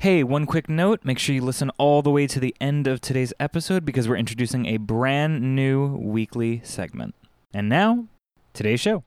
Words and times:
Hey, 0.00 0.24
one 0.24 0.46
quick 0.46 0.66
note 0.66 1.00
make 1.04 1.18
sure 1.18 1.34
you 1.34 1.42
listen 1.42 1.68
all 1.76 2.00
the 2.00 2.10
way 2.10 2.26
to 2.26 2.40
the 2.40 2.56
end 2.58 2.86
of 2.86 3.02
today's 3.02 3.34
episode 3.38 3.84
because 3.84 4.08
we're 4.08 4.16
introducing 4.16 4.64
a 4.64 4.78
brand 4.78 5.54
new 5.54 5.88
weekly 5.98 6.62
segment. 6.64 7.14
And 7.52 7.68
now, 7.68 8.06
today's 8.54 8.80
show. 8.80 9.04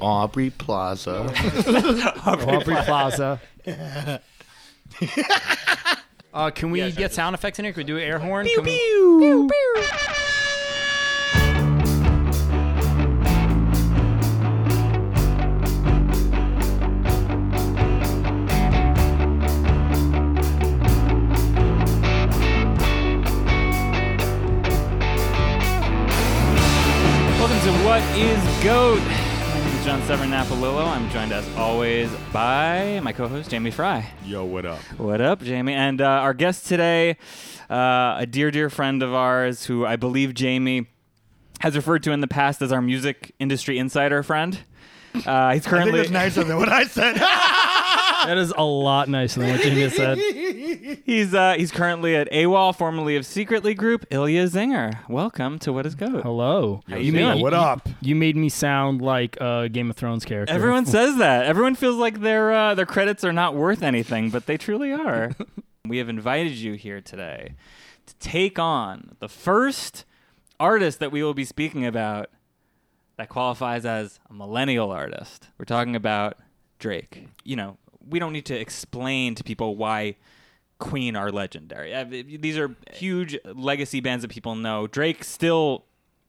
Aubrey 0.00 0.50
Plaza. 0.50 1.20
Aubrey 2.26 2.74
Plaza. 2.74 3.40
uh, 6.34 6.50
can 6.50 6.72
we 6.72 6.90
get 6.90 7.12
sound 7.12 7.34
effects 7.34 7.60
in 7.60 7.64
here? 7.64 7.72
Can 7.72 7.82
we 7.82 7.84
do 7.84 7.96
an 7.96 8.02
air 8.02 8.18
horn? 8.18 8.48
Can 8.48 8.64
we- 8.64 9.48
Welcome 9.48 10.23
GOAT? 28.64 28.98
My 28.98 29.60
name 29.60 29.76
is 29.76 29.84
John 29.84 30.02
Severn 30.04 30.30
Napolillo. 30.30 30.86
I'm 30.86 31.10
joined 31.10 31.32
as 31.32 31.46
always 31.54 32.10
by 32.32 32.98
my 33.02 33.12
co 33.12 33.28
host, 33.28 33.50
Jamie 33.50 33.70
Fry. 33.70 34.10
Yo, 34.24 34.46
what 34.46 34.64
up? 34.64 34.78
What 34.96 35.20
up, 35.20 35.42
Jamie? 35.42 35.74
And 35.74 36.00
uh, 36.00 36.06
our 36.06 36.32
guest 36.32 36.64
today, 36.64 37.18
uh, 37.68 38.16
a 38.20 38.26
dear, 38.26 38.50
dear 38.50 38.70
friend 38.70 39.02
of 39.02 39.12
ours 39.12 39.66
who 39.66 39.84
I 39.84 39.96
believe 39.96 40.32
Jamie 40.32 40.86
has 41.60 41.76
referred 41.76 42.02
to 42.04 42.12
in 42.12 42.22
the 42.22 42.26
past 42.26 42.62
as 42.62 42.72
our 42.72 42.80
music 42.80 43.34
industry 43.38 43.78
insider 43.78 44.22
friend. 44.22 44.58
Uh, 45.14 45.18
he's 45.18 45.26
I 45.26 45.52
think 45.58 45.64
currently 45.66 46.08
nicer 46.08 46.42
than 46.42 46.56
what 46.56 46.70
I 46.70 46.84
said. 46.84 47.16
That 48.26 48.38
is 48.38 48.54
a 48.56 48.64
lot 48.64 49.08
nicer 49.08 49.40
than 49.40 49.50
what 49.50 49.60
Jamie 49.60 49.82
just 49.82 49.96
said. 49.96 50.18
he's 51.04 51.34
uh, 51.34 51.54
he's 51.58 51.70
currently 51.70 52.16
at 52.16 52.30
AWAL, 52.32 52.72
formerly 52.74 53.16
of 53.16 53.26
Secretly 53.26 53.74
Group. 53.74 54.06
Ilya 54.10 54.46
Zinger, 54.46 55.08
welcome 55.10 55.58
to 55.58 55.72
What 55.74 55.84
Is 55.84 55.94
Goat. 55.94 56.22
Hello. 56.22 56.80
How 56.88 56.96
you 56.96 57.12
doing? 57.12 57.42
what 57.42 57.52
up? 57.52 57.86
You 58.00 58.14
made 58.14 58.34
me 58.36 58.48
sound 58.48 59.02
like 59.02 59.36
a 59.40 59.68
Game 59.68 59.90
of 59.90 59.96
Thrones 59.96 60.24
character. 60.24 60.54
Everyone 60.54 60.86
says 60.86 61.16
that. 61.18 61.44
Everyone 61.44 61.74
feels 61.74 61.96
like 61.96 62.20
their 62.20 62.52
uh, 62.52 62.74
their 62.74 62.86
credits 62.86 63.24
are 63.24 63.32
not 63.32 63.54
worth 63.54 63.82
anything, 63.82 64.30
but 64.30 64.46
they 64.46 64.56
truly 64.56 64.92
are. 64.92 65.32
we 65.86 65.98
have 65.98 66.08
invited 66.08 66.52
you 66.52 66.74
here 66.74 67.02
today 67.02 67.54
to 68.06 68.14
take 68.16 68.58
on 68.58 69.16
the 69.18 69.28
first 69.28 70.06
artist 70.58 70.98
that 71.00 71.12
we 71.12 71.22
will 71.22 71.34
be 71.34 71.44
speaking 71.44 71.84
about 71.84 72.30
that 73.16 73.28
qualifies 73.28 73.84
as 73.84 74.18
a 74.30 74.32
millennial 74.32 74.90
artist. 74.90 75.48
We're 75.58 75.66
talking 75.66 75.94
about 75.94 76.38
Drake. 76.78 77.28
You 77.44 77.56
know, 77.56 77.76
we 78.08 78.18
don't 78.18 78.32
need 78.32 78.46
to 78.46 78.58
explain 78.58 79.34
to 79.34 79.44
people 79.44 79.76
why 79.76 80.16
Queen 80.78 81.16
are 81.16 81.30
legendary. 81.30 81.94
Uh, 81.94 82.04
These 82.04 82.58
are 82.58 82.74
huge 82.92 83.38
legacy 83.44 84.00
bands 84.00 84.22
that 84.22 84.30
people 84.30 84.54
know. 84.54 84.86
Drake 84.86 85.24
still 85.24 85.84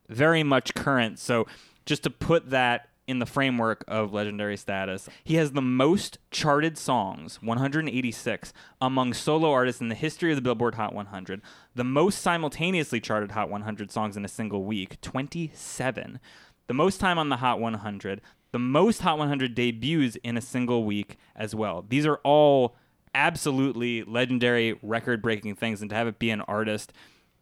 very 0.07 0.43
much 0.43 0.73
current. 0.75 1.19
So 1.19 1.47
just 1.85 2.03
to 2.03 2.09
put 2.09 2.49
that 2.51 2.89
in 3.07 3.19
the 3.19 3.25
framework 3.25 3.83
of 3.87 4.13
legendary 4.13 4.57
status, 4.57 5.07
he 5.23 5.35
has 5.35 5.51
the 5.51 5.61
most 5.61 6.17
charted 6.31 6.77
songs, 6.77 7.39
186, 7.41 8.53
among 8.81 9.13
solo 9.13 9.51
artists 9.51 9.81
in 9.81 9.89
the 9.89 9.95
history 9.95 10.31
of 10.31 10.35
the 10.37 10.41
Billboard 10.41 10.75
Hot 10.75 10.93
100. 10.93 11.41
The 11.75 11.83
most 11.83 12.19
simultaneously 12.21 12.99
charted 12.99 13.31
Hot 13.31 13.49
100 13.49 13.91
songs 13.91 14.17
in 14.17 14.25
a 14.25 14.29
single 14.29 14.63
week, 14.63 14.99
27. 15.01 16.19
The 16.67 16.73
most 16.73 16.99
time 16.99 17.19
on 17.19 17.29
the 17.29 17.37
Hot 17.37 17.59
100. 17.59 18.21
The 18.55 18.59
most 18.59 19.01
Hot 19.01 19.17
100 19.17 19.53
debuts 19.53 20.15
in 20.23 20.37
a 20.37 20.41
single 20.41 20.85
week 20.85 21.17
as 21.35 21.53
well. 21.53 21.83
These 21.85 22.05
are 22.05 22.21
all 22.23 22.77
absolutely 23.13 24.03
legendary, 24.03 24.79
record 24.81 25.21
breaking 25.21 25.55
things. 25.55 25.81
And 25.81 25.89
to 25.89 25.95
have 25.97 26.07
it 26.07 26.19
be 26.19 26.29
an 26.29 26.39
artist 26.39 26.93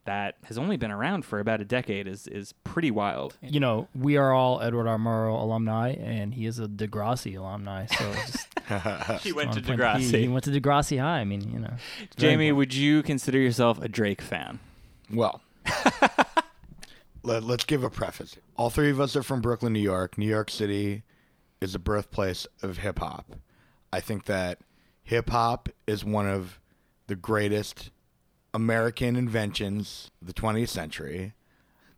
that 0.06 0.38
has 0.46 0.58
only 0.58 0.76
been 0.76 0.90
around 0.90 1.24
for 1.24 1.40
about 1.40 1.62
a 1.62 1.66
decade 1.66 2.08
is 2.08 2.26
is 2.26 2.54
pretty 2.64 2.90
wild. 2.90 3.38
You 3.44 3.60
know, 3.60 3.90
we 3.94 4.18
are 4.18 4.34
all 4.34 4.60
Edward 4.60 4.88
R. 4.88 4.98
Murrow 4.98 5.40
alumni, 5.40 5.90
and 5.90 6.34
he 6.34 6.48
is 6.48 6.58
a 6.58 6.68
Degrassi 6.68 7.38
alumni. 7.38 7.86
So 7.86 8.12
just 8.14 8.48
He 9.24 9.34
went 9.34 9.54
to 9.54 9.62
wanna 9.70 10.00
He, 10.00 10.22
he 10.22 10.28
went 10.28 10.46
to 10.46 10.50
Degrassi 10.50 11.00
High. 11.00 11.20
I 11.20 11.26
mean, 11.26 11.54
you 11.54 11.60
know. 11.60 11.76
Jamie, 12.18 12.52
would 12.52 12.74
you 12.74 13.04
consider 13.04 13.38
yourself 13.38 13.80
a 13.80 13.88
Drake 13.88 14.24
fan? 14.24 14.60
Well, 15.12 15.42
let, 17.24 17.44
us 17.44 17.64
give 17.66 17.84
a 17.84 17.90
preface. 17.90 18.38
All 18.58 18.70
three 18.70 18.92
of 18.92 19.00
us 19.00 19.16
are 19.16 19.24
from 19.24 19.42
Brooklyn, 19.42 19.74
New 19.74 19.80
York. 19.80 20.18
New 20.18 20.28
York 20.28 20.50
City 20.50 21.04
is 21.62 21.74
the 21.74 21.80
birthplace 21.80 22.46
of 22.62 22.80
hip 22.80 23.00
hop. 23.00 23.36
I 23.92 24.00
think 24.00 24.26
that 24.26 24.60
hip 25.02 25.30
hop 25.30 25.70
is 25.88 26.04
one 26.04 26.28
of 26.28 26.60
the 27.08 27.16
greatest 27.16 27.92
American 28.54 29.16
inventions 29.16 30.12
of 30.22 30.28
the 30.28 30.34
20th 30.34 30.70
century. 30.70 31.34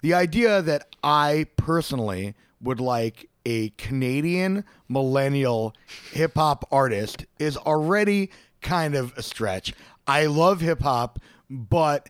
The 0.01 0.13
idea 0.13 0.61
that 0.61 0.95
I 1.03 1.47
personally 1.57 2.35
would 2.61 2.79
like 2.79 3.29
a 3.45 3.69
Canadian 3.71 4.63
millennial 4.87 5.75
hip 6.11 6.35
hop 6.35 6.67
artist 6.71 7.25
is 7.39 7.57
already 7.57 8.29
kind 8.61 8.95
of 8.95 9.13
a 9.17 9.23
stretch. 9.23 9.73
I 10.07 10.25
love 10.25 10.61
hip 10.61 10.81
hop, 10.81 11.19
but 11.49 12.09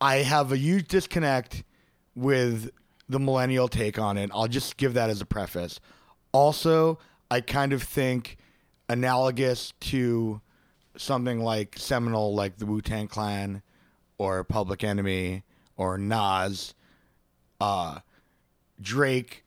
I 0.00 0.16
have 0.18 0.52
a 0.52 0.56
huge 0.56 0.88
disconnect 0.88 1.62
with 2.14 2.70
the 3.08 3.18
millennial 3.18 3.68
take 3.68 3.98
on 3.98 4.16
it. 4.16 4.30
I'll 4.32 4.48
just 4.48 4.76
give 4.76 4.94
that 4.94 5.10
as 5.10 5.20
a 5.20 5.26
preface. 5.26 5.80
Also, 6.32 6.98
I 7.30 7.40
kind 7.40 7.72
of 7.72 7.82
think 7.82 8.38
analogous 8.88 9.72
to 9.80 10.40
something 10.96 11.40
like 11.40 11.76
seminal, 11.78 12.34
like 12.34 12.58
the 12.58 12.66
Wu 12.66 12.80
Tang 12.80 13.08
Clan 13.08 13.62
or 14.18 14.44
Public 14.44 14.84
Enemy 14.84 15.42
or 15.76 15.98
Nas, 15.98 16.74
uh, 17.60 18.00
Drake 18.80 19.44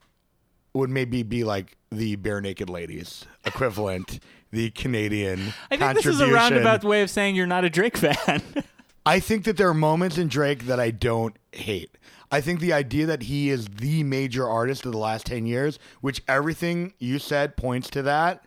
would 0.73 0.89
maybe 0.89 1.23
be 1.23 1.43
like 1.43 1.77
the 1.91 2.17
Barenaked 2.17 2.69
Ladies 2.69 3.25
equivalent, 3.45 4.19
the 4.51 4.69
Canadian. 4.71 5.53
I 5.71 5.77
think 5.77 5.95
this 5.95 6.05
is 6.05 6.19
a 6.19 6.31
roundabout 6.31 6.83
way 6.83 7.01
of 7.01 7.09
saying 7.09 7.35
you're 7.35 7.47
not 7.47 7.63
a 7.63 7.69
Drake 7.69 7.97
fan. 7.97 8.41
I 9.05 9.19
think 9.19 9.45
that 9.45 9.57
there 9.57 9.69
are 9.69 9.73
moments 9.75 10.17
in 10.17 10.27
Drake 10.27 10.65
that 10.65 10.79
I 10.79 10.91
don't 10.91 11.37
hate. 11.51 11.91
I 12.35 12.41
think 12.41 12.59
the 12.59 12.73
idea 12.73 13.05
that 13.05 13.23
he 13.23 13.49
is 13.49 13.65
the 13.65 14.03
major 14.03 14.45
artist 14.45 14.85
of 14.85 14.91
the 14.91 14.97
last 14.97 15.25
10 15.27 15.45
years, 15.45 15.79
which 16.01 16.21
everything 16.27 16.91
you 16.99 17.17
said 17.17 17.55
points 17.55 17.89
to 17.91 18.01
that, 18.01 18.43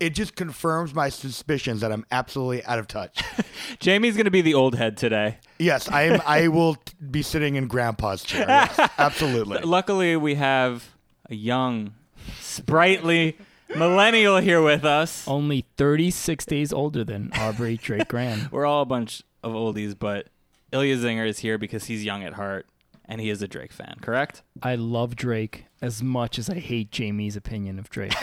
it 0.00 0.14
just 0.14 0.34
confirms 0.36 0.94
my 0.94 1.10
suspicions 1.10 1.82
that 1.82 1.92
I'm 1.92 2.06
absolutely 2.10 2.64
out 2.64 2.78
of 2.78 2.88
touch. 2.88 3.22
Jamie's 3.78 4.14
going 4.14 4.24
to 4.24 4.30
be 4.30 4.40
the 4.40 4.54
old 4.54 4.74
head 4.76 4.96
today. 4.96 5.36
yes, 5.58 5.86
I 5.86 6.04
am 6.04 6.22
I 6.24 6.48
will 6.56 6.76
t- 6.76 6.94
be 7.10 7.20
sitting 7.20 7.56
in 7.56 7.68
grandpa's 7.68 8.22
chair. 8.22 8.46
Yes, 8.48 8.90
absolutely. 8.98 9.58
Luckily, 9.58 10.16
we 10.16 10.36
have 10.36 10.88
a 11.28 11.34
young, 11.34 11.92
sprightly 12.40 13.36
millennial 13.68 14.38
here 14.38 14.62
with 14.62 14.86
us. 14.86 15.28
Only 15.28 15.66
36 15.76 16.46
days 16.46 16.72
older 16.72 17.04
than 17.04 17.32
Aubrey 17.34 17.76
Drake 17.76 18.08
Graham. 18.08 18.48
We're 18.50 18.64
all 18.64 18.80
a 18.80 18.86
bunch 18.86 19.22
of 19.42 19.52
oldies, 19.52 19.94
but 19.98 20.28
Ilya 20.72 20.96
Zinger 20.96 21.28
is 21.28 21.40
here 21.40 21.58
because 21.58 21.84
he's 21.84 22.02
young 22.02 22.24
at 22.24 22.32
heart 22.32 22.66
and 23.08 23.20
he 23.20 23.30
is 23.30 23.42
a 23.42 23.48
Drake 23.48 23.72
fan, 23.72 23.96
correct? 24.00 24.42
I 24.62 24.74
love 24.74 25.16
Drake 25.16 25.66
as 25.80 26.02
much 26.02 26.38
as 26.38 26.50
I 26.50 26.58
hate 26.58 26.90
Jamie's 26.90 27.36
opinion 27.36 27.78
of 27.78 27.88
Drake. 27.88 28.14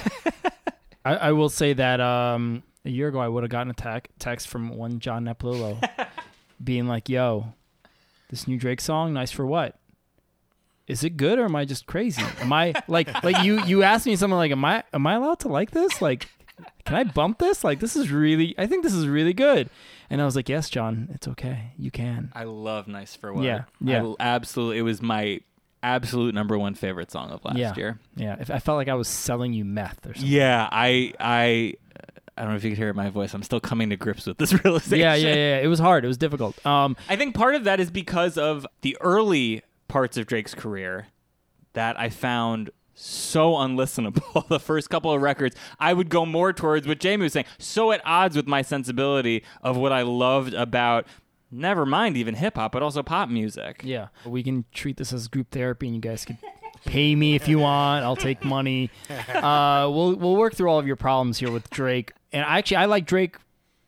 I, 1.05 1.15
I 1.15 1.31
will 1.31 1.49
say 1.49 1.73
that 1.73 1.99
um, 1.99 2.63
a 2.85 2.89
year 2.89 3.07
ago 3.07 3.19
I 3.19 3.27
would 3.27 3.43
have 3.43 3.49
gotten 3.49 3.73
a 3.77 4.01
text 4.19 4.47
from 4.47 4.69
one 4.69 4.99
John 4.99 5.25
Neplillo 5.25 5.81
being 6.63 6.87
like, 6.87 7.09
"Yo, 7.09 7.53
this 8.29 8.47
new 8.47 8.57
Drake 8.57 8.81
song, 8.81 9.13
nice 9.13 9.31
for 9.31 9.45
what? 9.45 9.79
Is 10.87 11.03
it 11.03 11.15
good 11.15 11.39
or 11.39 11.45
am 11.45 11.55
I 11.55 11.65
just 11.65 11.85
crazy? 11.85 12.23
Am 12.41 12.51
I 12.51 12.73
like 12.87 13.23
like 13.23 13.43
you 13.43 13.63
you 13.65 13.83
asked 13.83 14.05
me 14.05 14.15
something 14.15 14.37
like, 14.37 14.51
am 14.51 14.63
I 14.65 14.83
am 14.93 15.07
I 15.07 15.15
allowed 15.15 15.39
to 15.41 15.47
like 15.47 15.71
this? 15.71 16.01
Like, 16.01 16.27
can 16.85 16.95
I 16.95 17.03
bump 17.03 17.39
this? 17.39 17.63
Like, 17.63 17.79
this 17.79 17.95
is 17.95 18.11
really 18.11 18.55
I 18.57 18.67
think 18.67 18.83
this 18.83 18.93
is 18.93 19.07
really 19.07 19.33
good." 19.33 19.69
And 20.13 20.21
I 20.21 20.25
was 20.25 20.35
like, 20.35 20.47
"Yes, 20.47 20.69
John, 20.69 21.09
it's 21.11 21.27
okay. 21.27 21.71
You 21.77 21.89
can." 21.89 22.31
I 22.35 22.43
love 22.43 22.87
Nice 22.87 23.15
for 23.15 23.33
What. 23.33 23.43
Yeah, 23.43 23.63
yeah. 23.81 24.03
will 24.03 24.15
absolutely. 24.19 24.77
It 24.77 24.83
was 24.83 25.01
my 25.01 25.41
absolute 25.81 26.33
number 26.33 26.57
one 26.57 26.75
favorite 26.75 27.11
song 27.11 27.31
of 27.31 27.43
last 27.43 27.57
yeah, 27.57 27.73
year. 27.75 27.99
yeah. 28.15 28.37
If 28.39 28.49
I 28.49 28.59
felt 28.59 28.77
like 28.77 28.87
I 28.87 28.93
was 28.93 29.07
selling 29.07 29.53
you 29.53 29.65
meth 29.65 30.05
or 30.05 30.13
something. 30.13 30.31
Yeah, 30.31 30.69
I, 30.71 31.13
I, 31.19 31.73
I 32.37 32.41
don't 32.41 32.51
know 32.51 32.55
if 32.55 32.63
you 32.63 32.71
could 32.71 32.77
hear 32.77 32.93
my 32.93 33.09
voice. 33.09 33.33
I'm 33.33 33.43
still 33.43 33.59
coming 33.59 33.89
to 33.89 33.97
grips 33.97 34.25
with 34.25 34.37
this 34.37 34.53
realization. 34.63 34.99
Yeah, 34.99 35.15
yeah, 35.15 35.35
yeah. 35.35 35.59
It 35.59 35.67
was 35.67 35.79
hard. 35.79 36.05
It 36.05 36.07
was 36.07 36.17
difficult. 36.17 36.65
Um, 36.65 36.95
I 37.09 37.15
think 37.15 37.35
part 37.35 37.55
of 37.55 37.65
that 37.65 37.79
is 37.79 37.91
because 37.91 38.37
of 38.37 38.65
the 38.81 38.97
early 39.01 39.61
parts 39.87 40.15
of 40.15 40.25
Drake's 40.25 40.55
career 40.55 41.07
that 41.73 41.99
I 41.99 42.09
found 42.09 42.69
so 42.93 43.53
unlistenable. 43.53 44.47
the 44.49 44.59
first 44.59 44.89
couple 44.89 45.11
of 45.11 45.21
records, 45.21 45.55
I 45.79 45.93
would 45.93 46.09
go 46.09 46.25
more 46.25 46.53
towards 46.53 46.87
what 46.87 46.99
Jamie 46.99 47.23
was 47.23 47.33
saying, 47.33 47.45
so 47.57 47.91
at 47.91 48.01
odds 48.05 48.35
with 48.35 48.47
my 48.47 48.61
sensibility 48.61 49.43
of 49.61 49.77
what 49.77 49.91
I 49.91 50.01
loved 50.01 50.53
about 50.53 51.07
never 51.51 51.85
mind 51.85 52.17
even 52.17 52.35
hip 52.35 52.55
hop, 52.55 52.71
but 52.71 52.81
also 52.81 53.03
pop 53.03 53.29
music. 53.29 53.81
yeah, 53.83 54.07
we 54.25 54.43
can 54.43 54.65
treat 54.73 54.97
this 54.97 55.13
as 55.13 55.27
group 55.27 55.51
therapy, 55.51 55.87
and 55.87 55.95
you 55.95 56.01
guys 56.01 56.25
can 56.25 56.37
pay 56.85 57.15
me 57.15 57.35
if 57.35 57.47
you 57.47 57.59
want. 57.59 58.03
I'll 58.03 58.15
take 58.15 58.43
money. 58.43 58.89
Uh, 59.33 59.89
we'll 59.89 60.15
we'll 60.15 60.35
work 60.35 60.55
through 60.55 60.69
all 60.69 60.79
of 60.79 60.87
your 60.87 60.95
problems 60.95 61.37
here 61.37 61.51
with 61.51 61.69
Drake. 61.69 62.13
And 62.31 62.45
actually, 62.45 62.77
I 62.77 62.85
like 62.85 63.05
Drake 63.05 63.35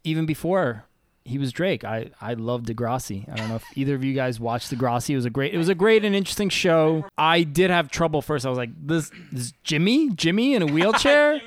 even 0.03 0.25
before 0.25 0.85
he 1.25 1.39
was 1.39 1.51
Drake. 1.51 1.83
I 1.83 2.11
I 2.21 2.35
love 2.35 2.61
Degrassi. 2.61 3.27
I 3.29 3.35
don't 3.35 3.49
know 3.49 3.55
if 3.55 3.65
either 3.75 3.95
of 3.95 4.03
you 4.03 4.13
guys 4.13 4.39
watched 4.39 4.71
Degrassi. 4.71 5.09
It 5.09 5.15
was 5.15 5.25
a 5.25 5.29
great 5.31 5.53
it 5.53 5.57
was 5.57 5.69
a 5.69 5.75
great 5.75 6.05
and 6.05 6.15
interesting 6.15 6.49
show. 6.49 7.05
I 7.17 7.43
did 7.43 7.71
have 7.71 7.89
trouble 7.89 8.21
first. 8.21 8.45
I 8.45 8.49
was 8.49 8.57
like, 8.57 8.69
this, 8.79 9.11
this 9.31 9.51
Jimmy, 9.63 10.11
Jimmy 10.11 10.53
in 10.53 10.61
a 10.61 10.67
wheelchair. 10.67 11.41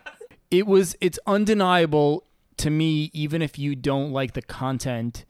it 0.50 0.66
was 0.66 0.96
it's 1.00 1.18
undeniable 1.26 2.24
to 2.58 2.70
me, 2.70 3.10
even 3.12 3.42
if 3.42 3.58
you 3.58 3.74
don't 3.74 4.12
like 4.12 4.34
the 4.34 4.42
content 4.42 5.24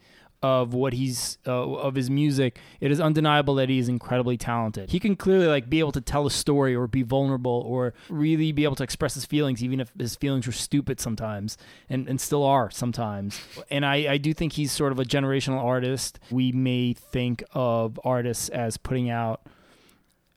of 0.44 0.74
what 0.74 0.92
he's 0.92 1.38
uh, 1.46 1.52
of 1.52 1.94
his 1.94 2.10
music, 2.10 2.60
it 2.78 2.90
is 2.90 3.00
undeniable 3.00 3.54
that 3.54 3.70
he 3.70 3.78
is 3.78 3.88
incredibly 3.88 4.36
talented. 4.36 4.90
He 4.90 5.00
can 5.00 5.16
clearly 5.16 5.46
like 5.46 5.70
be 5.70 5.78
able 5.78 5.92
to 5.92 6.02
tell 6.02 6.26
a 6.26 6.30
story 6.30 6.76
or 6.76 6.86
be 6.86 7.02
vulnerable 7.02 7.64
or 7.66 7.94
really 8.10 8.52
be 8.52 8.64
able 8.64 8.76
to 8.76 8.82
express 8.82 9.14
his 9.14 9.24
feelings, 9.24 9.64
even 9.64 9.80
if 9.80 9.90
his 9.98 10.16
feelings 10.16 10.46
were 10.46 10.52
stupid 10.52 11.00
sometimes 11.00 11.56
and, 11.88 12.06
and 12.06 12.20
still 12.20 12.44
are 12.44 12.70
sometimes. 12.70 13.40
And 13.70 13.86
I, 13.86 14.12
I 14.12 14.18
do 14.18 14.34
think 14.34 14.52
he's 14.52 14.70
sort 14.70 14.92
of 14.92 14.98
a 14.98 15.04
generational 15.04 15.62
artist. 15.64 16.20
We 16.30 16.52
may 16.52 16.92
think 16.92 17.42
of 17.54 17.98
artists 18.04 18.50
as 18.50 18.76
putting 18.76 19.08
out 19.08 19.40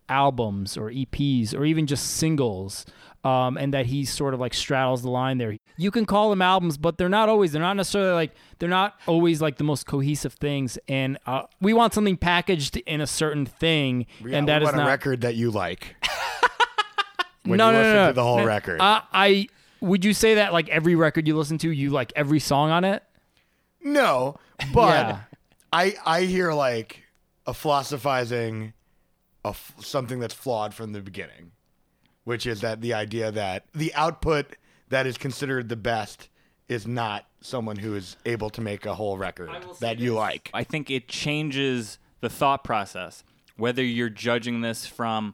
albums 0.09 0.77
or 0.77 0.89
EPs 0.89 1.54
or 1.54 1.65
even 1.65 1.88
just 1.88 2.15
singles. 2.18 2.86
Um, 3.24 3.57
and 3.57 3.74
that 3.74 3.88
he 3.88 4.06
sort 4.06 4.33
of 4.33 4.39
like 4.39 4.54
straddles 4.54 5.01
the 5.01 5.09
line 5.09 5.38
there. 5.38 5.57
You 5.75 5.92
can 5.92 6.06
call 6.06 6.30
them 6.30 6.42
albums, 6.42 6.77
but 6.77 6.98
they're 6.98 7.09
not 7.09 7.27
always. 7.27 7.51
They're 7.51 7.62
not 7.62 7.75
necessarily 7.75 8.13
like 8.13 8.31
they're 8.59 8.69
not 8.69 8.95
always 9.06 9.42
like 9.42 9.57
the 9.57 9.65
most 9.65 9.86
cohesive 9.86 10.33
things. 10.33 10.77
And 10.88 11.18
uh, 11.25 11.42
we 11.59 11.74
want 11.74 11.94
something 11.94 12.15
packaged 12.15 12.77
in 12.77 13.01
a 13.01 13.07
certain 13.07 13.45
thing, 13.45 14.06
Yeah, 14.24 14.38
and 14.38 14.48
that 14.48 14.62
is 14.62 14.71
not 14.71 14.83
a 14.83 14.86
record 14.88 15.21
that 15.21 15.36
you 15.36 15.51
like. 15.51 15.95
when 17.44 17.57
no, 17.57 17.68
you 17.68 17.74
no, 17.74 17.80
listen 17.80 17.94
no, 17.95 18.07
to 18.07 18.13
the 18.13 18.24
whole 18.24 18.45
record. 18.45 18.80
Uh, 18.80 19.01
I 19.12 19.48
would 19.81 20.06
you 20.06 20.13
say 20.13 20.36
that 20.36 20.53
like 20.53 20.69
every 20.69 20.95
record 20.95 21.27
you 21.27 21.36
listen 21.36 21.57
to, 21.60 21.69
you 21.71 21.89
like 21.89 22.13
every 22.15 22.39
song 22.39 22.69
on 22.69 22.86
it? 22.86 23.03
no, 23.83 24.38
but 24.74 24.88
Yeah. 25.07 25.19
I 25.74 25.95
I 26.06 26.21
hear 26.21 26.53
like 26.53 27.03
a 27.45 27.53
philosophizing 27.53 28.74
of 29.44 29.74
something 29.80 30.19
that's 30.19 30.34
flawed 30.34 30.74
from 30.74 30.92
the 30.92 31.01
beginning, 31.01 31.51
which 32.24 32.45
is 32.45 32.62
that 32.62 32.81
the 32.81 32.94
idea 32.94 33.31
that 33.31 33.66
the 33.74 33.94
output 33.94 34.56
that 34.89 35.06
is 35.06 35.18
considered 35.18 35.69
the 35.69 35.75
best 35.75 36.30
is 36.68 36.86
not 36.86 37.25
someone 37.42 37.78
who 37.78 37.95
is 37.95 38.18
able 38.25 38.50
to 38.50 38.62
make 38.62 38.86
a 38.86 38.95
whole 38.95 39.18
record 39.18 39.50
that 39.80 40.00
you 40.00 40.13
like. 40.13 40.50
I 40.54 40.63
think 40.63 40.89
it 40.89 41.07
changes 41.07 41.98
the 42.19 42.30
thought 42.30 42.63
process. 42.63 43.24
Whether 43.56 43.84
you're 43.84 44.10
judging 44.10 44.62
this 44.62 44.86
from 44.86 45.34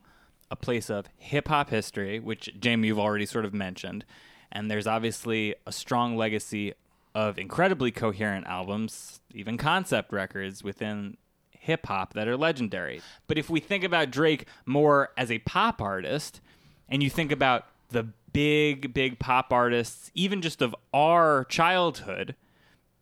a 0.51 0.55
place 0.55 0.89
of 0.89 1.07
hip 1.17 1.47
hop 1.47 1.69
history, 1.69 2.19
which 2.19 2.49
Jamie 2.59 2.89
you've 2.89 2.99
already 2.99 3.25
sort 3.25 3.45
of 3.45 3.53
mentioned, 3.53 4.05
and 4.51 4.69
there's 4.69 4.87
obviously 4.87 5.55
a 5.65 5.71
strong 5.71 6.15
legacy 6.15 6.73
of 7.15 7.37
incredibly 7.37 7.91
coherent 7.91 8.45
albums, 8.47 9.19
even 9.33 9.57
concept 9.57 10.11
records 10.11 10.63
within 10.63 11.17
hip 11.63 11.85
hop 11.85 12.13
that 12.13 12.27
are 12.27 12.37
legendary. 12.37 13.01
But 13.27 13.37
if 13.37 13.49
we 13.49 13.59
think 13.59 13.83
about 13.83 14.11
Drake 14.11 14.45
more 14.65 15.09
as 15.17 15.31
a 15.31 15.39
pop 15.39 15.81
artist, 15.81 16.41
and 16.89 17.01
you 17.01 17.09
think 17.09 17.31
about 17.31 17.65
the 17.89 18.07
big, 18.33 18.93
big 18.93 19.17
pop 19.17 19.53
artists, 19.53 20.11
even 20.13 20.41
just 20.41 20.61
of 20.61 20.75
our 20.93 21.45
childhood, 21.45 22.35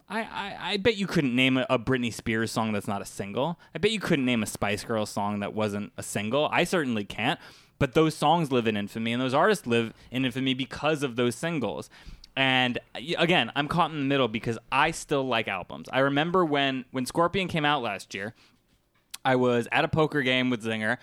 I, 0.08 0.20
I, 0.22 0.58
I 0.60 0.78
bet 0.78 0.98
you 0.98 1.08
couldn't 1.08 1.36
name 1.36 1.58
a, 1.58 1.66
a 1.70 1.80
Britney 1.80 2.14
Spears 2.14 2.52
song 2.52 2.72
that's 2.72 2.88
not 2.88 3.02
a 3.02 3.06
single. 3.06 3.58
I 3.74 3.80
bet 3.80 3.92
you 3.92 4.00
couldn't 4.00 4.26
name 4.26 4.44
a 4.44 4.48
Spice 4.48 4.84
Girl 4.84 5.06
song 5.06 5.40
that 5.40 5.54
wasn't 5.54 5.94
a 5.98 6.04
single. 6.04 6.48
I 6.52 6.64
certainly 6.66 7.04
can't. 7.04 7.40
But 7.80 7.96
those 7.96 8.14
songs 8.14 8.52
live 8.52 8.68
in 8.68 8.78
infamy, 8.78 9.12
and 9.12 9.20
those 9.20 9.34
artists 9.34 9.66
live 9.66 9.92
in 10.12 10.24
infamy 10.24 10.54
because 10.54 11.02
of 11.02 11.16
those 11.16 11.34
singles. 11.34 11.90
And 12.36 12.78
again, 12.96 13.52
I'm 13.56 13.68
caught 13.68 13.92
in 13.92 13.98
the 13.98 14.06
middle 14.06 14.28
because 14.28 14.58
I 14.72 14.92
still 14.92 15.24
like 15.24 15.48
albums. 15.48 15.90
I 15.92 16.00
remember 16.00 16.46
when 16.46 16.86
when 16.92 17.06
Scorpion 17.06 17.48
came 17.48 17.66
out 17.66 17.82
last 17.82 18.14
year, 18.14 18.36
I 19.24 19.36
was 19.36 19.68
at 19.72 19.86
a 19.86 19.88
poker 19.88 20.22
game 20.22 20.50
with 20.50 20.64
Zinger, 20.64 20.98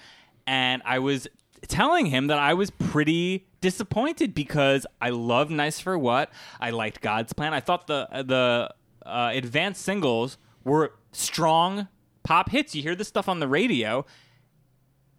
and 0.47 0.83
I 0.85 0.99
was 0.99 1.29
telling 1.67 2.07
him 2.07 2.29
that 2.29 2.39
I 2.39 2.55
was 2.55 2.71
pretty 2.71 3.47
disappointed 3.61 4.35
because 4.35 4.87
I 5.01 5.11
love 5.11 5.51
Nice 5.51 5.81
for 5.81 5.99
What. 5.99 6.31
I 6.61 6.71
liked 6.71 7.01
God's 7.01 7.33
Plan. 7.33 7.55
I 7.55 7.61
thought 7.61 7.87
the 7.87 8.09
the 8.11 8.75
uh, 9.05 9.31
advanced 9.33 9.83
singles 9.83 10.39
were 10.65 10.93
strong 11.13 11.89
pop 12.23 12.51
hits. 12.51 12.75
You 12.75 12.83
hear 12.83 12.95
this 12.95 13.09
stuff 13.09 13.29
on 13.29 13.41
the 13.41 13.49
radio, 13.49 14.05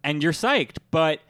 and 0.04 0.22
you're 0.22 0.32
psyched. 0.32 0.78
But 0.90 1.20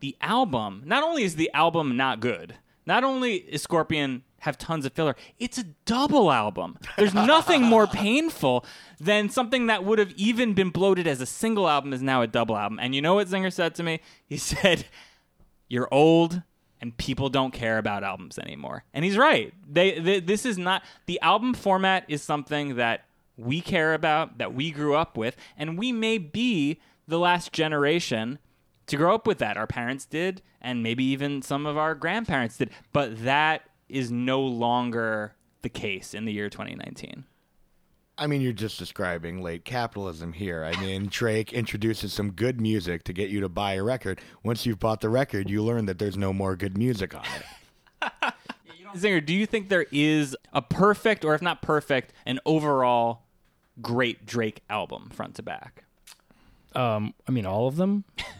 the 0.00 0.16
album, 0.20 0.82
not 0.84 1.02
only 1.02 1.22
is 1.22 1.36
the 1.36 1.50
album 1.54 1.96
not 1.96 2.20
good, 2.20 2.56
not 2.86 3.04
only 3.04 3.34
is 3.36 3.62
Scorpion 3.62 4.22
have 4.40 4.58
tons 4.58 4.86
of 4.86 4.92
filler, 4.92 5.16
it's 5.38 5.58
a 5.58 5.64
double 5.84 6.30
album. 6.30 6.78
There's 6.96 7.14
nothing 7.14 7.62
more 7.62 7.86
painful 8.04 8.64
than 9.00 9.28
something 9.28 9.66
that 9.66 9.84
would 9.84 9.98
have 9.98 10.12
even 10.12 10.54
been 10.54 10.70
bloated 10.70 11.06
as 11.06 11.20
a 11.20 11.26
single 11.26 11.68
album 11.68 11.92
is 11.92 12.02
now 12.02 12.22
a 12.22 12.26
double 12.26 12.56
album. 12.56 12.78
And 12.80 12.94
you 12.94 13.02
know 13.02 13.14
what 13.14 13.28
Zinger 13.28 13.52
said 13.52 13.74
to 13.76 13.82
me? 13.82 14.00
He 14.26 14.36
said, 14.38 14.86
"You're 15.68 15.88
old." 15.92 16.42
And 16.80 16.96
people 16.96 17.28
don't 17.28 17.50
care 17.52 17.76
about 17.78 18.04
albums 18.04 18.38
anymore, 18.38 18.84
and 18.94 19.04
he's 19.04 19.18
right. 19.18 19.52
They, 19.68 19.98
they 19.98 20.20
this 20.20 20.46
is 20.46 20.58
not 20.58 20.84
the 21.06 21.20
album 21.22 21.52
format 21.52 22.04
is 22.06 22.22
something 22.22 22.76
that 22.76 23.04
we 23.36 23.60
care 23.60 23.94
about, 23.94 24.38
that 24.38 24.54
we 24.54 24.70
grew 24.70 24.94
up 24.94 25.16
with, 25.16 25.34
and 25.56 25.76
we 25.76 25.90
may 25.90 26.18
be 26.18 26.80
the 27.08 27.18
last 27.18 27.52
generation 27.52 28.38
to 28.86 28.96
grow 28.96 29.12
up 29.12 29.26
with 29.26 29.38
that. 29.38 29.56
Our 29.56 29.66
parents 29.66 30.04
did, 30.04 30.40
and 30.60 30.82
maybe 30.82 31.02
even 31.04 31.42
some 31.42 31.66
of 31.66 31.76
our 31.76 31.96
grandparents 31.96 32.58
did, 32.58 32.70
but 32.92 33.24
that 33.24 33.67
is 33.88 34.10
no 34.10 34.40
longer 34.40 35.34
the 35.62 35.68
case 35.68 36.14
in 36.14 36.24
the 36.24 36.32
year 36.32 36.48
2019. 36.48 37.24
I 38.20 38.26
mean, 38.26 38.40
you're 38.40 38.52
just 38.52 38.78
describing 38.78 39.42
late 39.42 39.64
capitalism 39.64 40.32
here. 40.32 40.64
I 40.64 40.78
mean, 40.80 41.06
Drake 41.10 41.52
introduces 41.52 42.12
some 42.12 42.32
good 42.32 42.60
music 42.60 43.04
to 43.04 43.12
get 43.12 43.30
you 43.30 43.40
to 43.40 43.48
buy 43.48 43.74
a 43.74 43.82
record. 43.82 44.20
Once 44.42 44.66
you've 44.66 44.80
bought 44.80 45.00
the 45.00 45.08
record, 45.08 45.48
you 45.48 45.62
learn 45.62 45.86
that 45.86 45.98
there's 45.98 46.16
no 46.16 46.32
more 46.32 46.56
good 46.56 46.76
music 46.76 47.14
on 47.14 47.22
it. 47.22 48.34
Zinger, 48.96 49.24
do 49.24 49.34
you 49.34 49.46
think 49.46 49.68
there 49.68 49.86
is 49.92 50.36
a 50.52 50.62
perfect, 50.62 51.24
or 51.24 51.34
if 51.34 51.42
not 51.42 51.62
perfect, 51.62 52.12
an 52.26 52.40
overall 52.44 53.22
great 53.80 54.26
Drake 54.26 54.62
album 54.68 55.10
front 55.10 55.36
to 55.36 55.42
back? 55.42 55.84
Um, 56.74 57.14
I 57.28 57.30
mean, 57.30 57.46
all 57.46 57.68
of 57.68 57.76
them. 57.76 58.04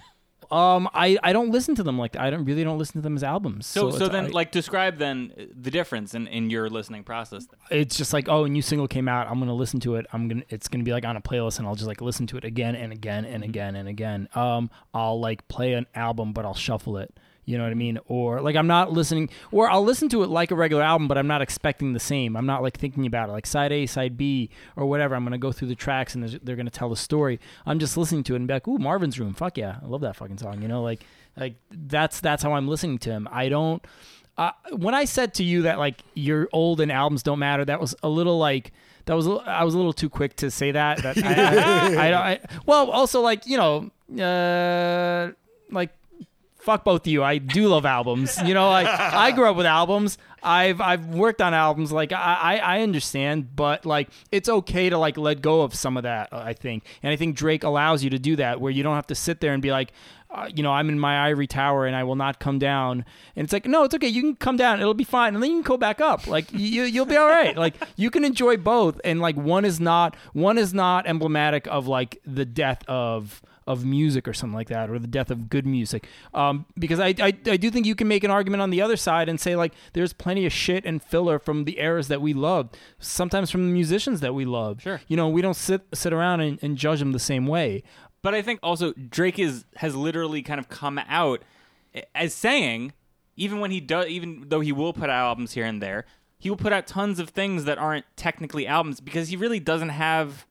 um, 0.50 0.88
I, 0.94 1.18
I 1.22 1.32
don't 1.32 1.50
listen 1.50 1.74
to 1.76 1.82
them 1.82 1.98
like 1.98 2.16
I 2.16 2.30
don't 2.30 2.44
really 2.44 2.64
don't 2.64 2.78
listen 2.78 2.94
to 2.94 3.00
them 3.00 3.16
as 3.16 3.22
albums. 3.22 3.66
So, 3.66 3.90
so, 3.90 3.96
it's- 3.96 4.10
then, 4.12 4.26
I- 4.26 4.28
like, 4.28 4.50
describe 4.50 4.98
then 4.98 5.32
the 5.54 5.70
difference 5.70 6.14
in, 6.14 6.26
in 6.26 6.50
your 6.50 6.70
listening 6.70 7.04
process. 7.04 7.46
it's 7.70 7.96
just 7.96 8.12
like 8.12 8.28
oh, 8.28 8.44
a 8.44 8.48
new 8.48 8.62
single 8.62 8.88
came 8.88 9.08
out. 9.08 9.28
I'm 9.30 9.38
gonna 9.38 9.54
listen 9.54 9.80
to 9.80 9.96
it. 9.96 10.06
I'm 10.12 10.28
gonna 10.28 10.42
it's 10.48 10.69
gonna 10.69 10.84
be 10.84 10.93
like 10.93 11.05
on 11.05 11.17
a 11.17 11.20
playlist, 11.20 11.58
and 11.58 11.69
I'll 11.69 11.74
just 11.74 11.86
like 11.88 12.00
listen 12.00 12.26
to 12.28 12.36
it 12.36 12.44
again 12.44 12.74
and 12.74 12.93
again 12.93 13.24
and 13.24 13.44
again 13.44 13.76
and 13.76 13.88
again. 13.88 14.28
Um, 14.34 14.70
I'll 14.94 15.20
like 15.20 15.46
play 15.48 15.74
an 15.74 15.86
album, 15.94 16.32
but 16.32 16.44
I'll 16.44 16.55
shuffle 16.55 16.96
it. 16.98 17.12
You 17.48 17.56
know 17.56 17.64
what 17.64 17.70
I 17.70 17.76
mean? 17.76 17.98
Or 18.08 18.43
like 18.43 18.56
I'm 18.56 18.67
not 18.67 18.93
listening, 18.93 19.31
or 19.50 19.70
I'll 19.70 19.82
listen 19.82 20.10
to 20.10 20.22
it 20.22 20.28
like 20.28 20.50
a 20.50 20.55
regular 20.55 20.82
album, 20.82 21.08
but 21.08 21.17
I'm 21.17 21.26
not 21.26 21.40
expecting 21.40 21.94
the 21.94 22.00
same. 22.00 22.36
I'm 22.36 22.44
not 22.44 22.62
like 22.62 22.76
thinking 22.76 23.06
about 23.06 23.31
it 23.31 23.32
like 23.32 23.46
side 23.46 23.72
A, 23.72 23.86
side 23.86 24.19
B, 24.19 24.50
or 24.76 24.84
whatever. 24.84 25.14
I'm 25.14 25.24
gonna 25.24 25.38
go 25.38 25.50
through 25.50 25.69
the 25.69 25.74
tracks 25.74 26.14
and 26.14 26.28
they're 26.43 26.56
gonna 26.56 26.69
tell 26.69 26.90
the 26.90 26.96
story. 26.96 27.40
I'm 27.64 27.78
just 27.78 27.96
listening 27.96 28.22
to 28.24 28.34
it 28.34 28.36
and 28.36 28.46
be 28.46 28.52
like, 28.52 28.69
ooh, 28.69 28.76
Marvin's 28.76 29.19
Room, 29.19 29.32
fuck 29.32 29.56
yeah, 29.56 29.78
I 29.82 29.86
love 29.86 30.02
that 30.02 30.14
fucking 30.17 30.36
song. 30.36 30.60
You 30.60 30.69
know, 30.69 30.82
like 30.82 31.06
like 31.38 31.55
that's 31.70 32.20
that's 32.20 32.43
how 32.43 32.52
I'm 32.52 32.69
listening 32.69 32.98
to 32.98 33.10
him. 33.10 33.26
I 33.32 33.48
don't. 33.48 33.82
Uh, 34.36 34.52
when 34.72 34.94
I 34.94 35.06
said 35.06 35.32
to 35.34 35.43
you 35.43 35.62
that 35.62 35.78
like 35.78 36.02
you're 36.12 36.50
old 36.52 36.82
and 36.82 36.93
albums 36.93 37.22
don't 37.22 37.38
matter, 37.38 37.64
that 37.64 37.81
was 37.81 37.94
a 38.02 38.10
little 38.10 38.36
like 38.36 38.72
that 39.06 39.14
was 39.14 39.26
I 39.26 39.64
was 39.64 39.72
a 39.72 39.78
little 39.78 39.94
too 39.94 40.10
quick 40.10 40.36
to 40.36 40.50
say 40.50 40.72
that. 40.72 41.02
That 41.02 41.17
I, 41.24 42.10
I, 42.10 42.31
I, 42.32 42.40
well, 42.67 42.90
also 42.90 43.22
like 43.22 43.46
you 43.46 43.56
know, 43.56 43.90
uh, 44.22 45.32
like 45.70 45.93
fuck 46.69 46.84
both 46.84 47.06
of 47.06 47.06
you. 47.06 47.25
I 47.25 47.39
do 47.39 47.67
love 47.69 47.87
albums. 47.87 48.37
You 48.44 48.53
know, 48.53 48.69
like 48.69 48.87
I 48.87 49.32
grew 49.32 49.48
up 49.48 49.56
with 49.56 49.65
albums. 49.65 50.19
I've 50.43 50.82
I've 50.82 51.06
worked 51.06 51.41
on 51.41 51.55
albums. 51.55 51.91
Like 51.93 52.13
I, 52.13 52.60
I 52.63 52.82
understand, 52.82 53.56
but 53.56 53.87
like 53.87 54.10
it's 54.31 54.51
okay 54.51 54.91
to 54.91 54.98
like 54.98 55.17
let 55.17 55.41
go 55.41 55.63
of 55.63 55.75
some 55.75 55.96
of 55.96 56.03
that. 56.03 56.29
I 56.31 56.53
think, 56.53 56.84
and 57.03 57.10
I 57.10 57.17
think 57.17 57.37
Drake 57.37 57.65
allows 57.65 58.05
you 58.05 58.10
to 58.10 58.19
do 58.19 58.37
that, 58.37 58.60
where 58.60 58.70
you 58.70 58.82
don't 58.82 58.96
have 58.96 59.06
to 59.06 59.15
sit 59.15 59.41
there 59.41 59.55
and 59.55 59.63
be 59.63 59.70
like. 59.70 59.93
Uh, 60.31 60.46
you 60.55 60.63
know, 60.63 60.70
I'm 60.70 60.91
in 60.91 61.01
my 61.01 61.27
ivory 61.27 61.46
tower 61.46 61.87
and 61.87 61.96
I 61.96 62.05
will 62.05 62.15
not 62.15 62.39
come 62.39 62.58
down. 62.58 63.06
And 63.34 63.44
it's 63.44 63.53
like, 63.55 63.65
no, 63.65 63.84
it's 63.84 63.94
okay. 63.94 64.08
You 64.08 64.20
can 64.20 64.37
come 64.37 64.58
down. 64.58 64.79
It'll 64.79 64.93
be 64.93 65.03
fine. 65.03 65.32
And 65.32 65.43
then 65.43 65.48
you 65.48 65.63
can 65.63 65.63
go 65.63 65.79
back 65.79 66.03
up. 66.03 66.27
Like 66.27 66.53
you, 66.53 66.82
you'll 66.82 67.06
be 67.06 67.17
all 67.17 67.31
right. 67.31 67.56
Like 67.56 67.77
you 67.96 68.10
can 68.10 68.27
enjoy 68.27 68.58
both. 68.58 69.01
And 69.05 69.20
like 69.20 69.37
one 69.37 69.65
is 69.65 69.81
not, 69.81 70.17
one 70.34 70.58
is 70.58 70.75
not 70.75 71.06
emblematic 71.06 71.67
of 71.69 71.87
like 71.87 72.20
the 72.27 72.44
death 72.44 72.82
of, 72.87 73.41
of 73.69 73.84
music 73.84 74.27
or 74.27 74.32
something 74.32 74.56
like 74.56 74.69
that, 74.69 74.89
or 74.91 74.98
the 74.98 75.06
death 75.06 75.31
of 75.31 75.48
good 75.48 75.67
music. 75.67 76.08
Um, 76.32 76.65
because 76.77 76.98
I, 76.98 77.15
I, 77.20 77.27
I 77.46 77.56
do 77.56 77.70
think 77.70 77.87
you 77.87 77.94
can 77.94 78.08
make 78.08 78.25
an 78.25 78.31
argument 78.31 78.63
on 78.63 78.70
the 78.70 78.81
other 78.81 78.96
side 78.96 79.29
and 79.29 79.39
say 79.39 79.55
like 79.55 79.75
there's 79.93 80.13
plenty 80.13 80.46
of 80.46 80.53
shit 80.53 80.84
and 80.87 81.03
filler 81.03 81.39
from 81.39 81.65
the 81.65 81.79
eras 81.79 82.08
that 82.08 82.22
we 82.22 82.32
loved, 82.32 82.77
sometimes 82.98 83.51
from 83.51 83.67
the 83.67 83.72
musicians 83.72 84.20
that 84.20 84.34
we 84.34 84.44
loved. 84.44 84.82
Sure. 84.82 85.01
You 85.06 85.17
know, 85.17 85.29
we 85.29 85.43
don't 85.43 85.55
sit 85.55 85.82
sit 85.93 86.13
around 86.13 86.41
and, 86.41 86.58
and 86.63 86.77
judge 86.77 86.98
them 86.98 87.13
the 87.13 87.19
same 87.19 87.46
way. 87.46 87.82
But 88.22 88.34
I 88.34 88.43
think 88.43 88.58
also 88.63 88.94
Drake 88.94 89.39
is 89.39 89.67
has 89.77 89.94
literally 89.94 90.43
kind 90.43 90.58
of 90.58 90.69
come 90.69 90.98
out 91.06 91.43
as 92.15 92.34
saying, 92.34 92.93
even 93.37 93.60
when 93.60 93.70
he 93.70 93.81
does, 93.81 94.06
even 94.06 94.46
though 94.48 94.60
he 94.60 94.72
will 94.72 94.93
put 94.93 95.10
out 95.10 95.29
albums 95.29 95.53
here 95.53 95.65
and 95.65 95.82
there, 95.82 96.06
he 96.39 96.48
will 96.48 96.56
put 96.56 96.72
out 96.72 96.87
tons 96.87 97.19
of 97.19 97.31
things 97.31 97.65
that 97.65 97.79
aren't 97.79 98.06
technically 98.17 98.67
albums 98.67 99.01
because 99.01 99.29
he 99.29 99.37
really 99.37 99.60
doesn't 99.60 99.91
have 99.91 100.46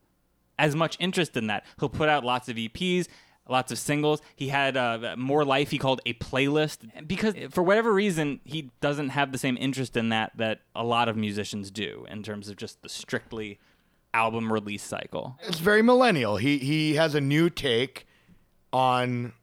as 0.60 0.76
much 0.76 0.98
interest 1.00 1.38
in 1.38 1.48
that. 1.48 1.66
He'll 1.80 1.90
put 1.90 2.10
out 2.10 2.24
lots 2.24 2.50
of 2.50 2.56
EPs, 2.56 3.08
lots 3.50 3.72
of 3.72 3.78
singles. 3.78 4.22
He 4.36 4.50
had 4.50 4.78
uh, 4.78 5.16
More 5.18 5.46
Life, 5.46 5.72
he 5.72 5.78
called 5.78 6.02
a 6.06 6.14
playlist 6.14 7.08
because 7.08 7.36
for 7.52 7.64
whatever 7.64 7.94
reason, 7.94 8.40
he 8.44 8.72
doesn't 8.82 9.10
have 9.10 9.32
the 9.32 9.38
same 9.38 9.58
interest 9.60 9.96
in 9.98 10.10
that 10.10 10.32
that 10.38 10.62
a 10.76 10.84
lot 10.84 11.10
of 11.10 11.16
musicians 11.16 11.72
do 11.72 12.06
in 12.10 12.24
terms 12.24 12.50
of 12.50 12.56
just 12.56 12.82
the 12.82 12.90
strictly 12.90 13.60
album 14.14 14.52
release 14.52 14.84
cycle. 14.84 15.38
It's 15.44 15.60
very 15.60 15.82
millennial. 15.82 16.38
He 16.38 16.58
he 16.58 16.96
has 16.96 17.16
a 17.16 17.22
new 17.22 17.50
take 17.50 18.08
on 18.74 19.34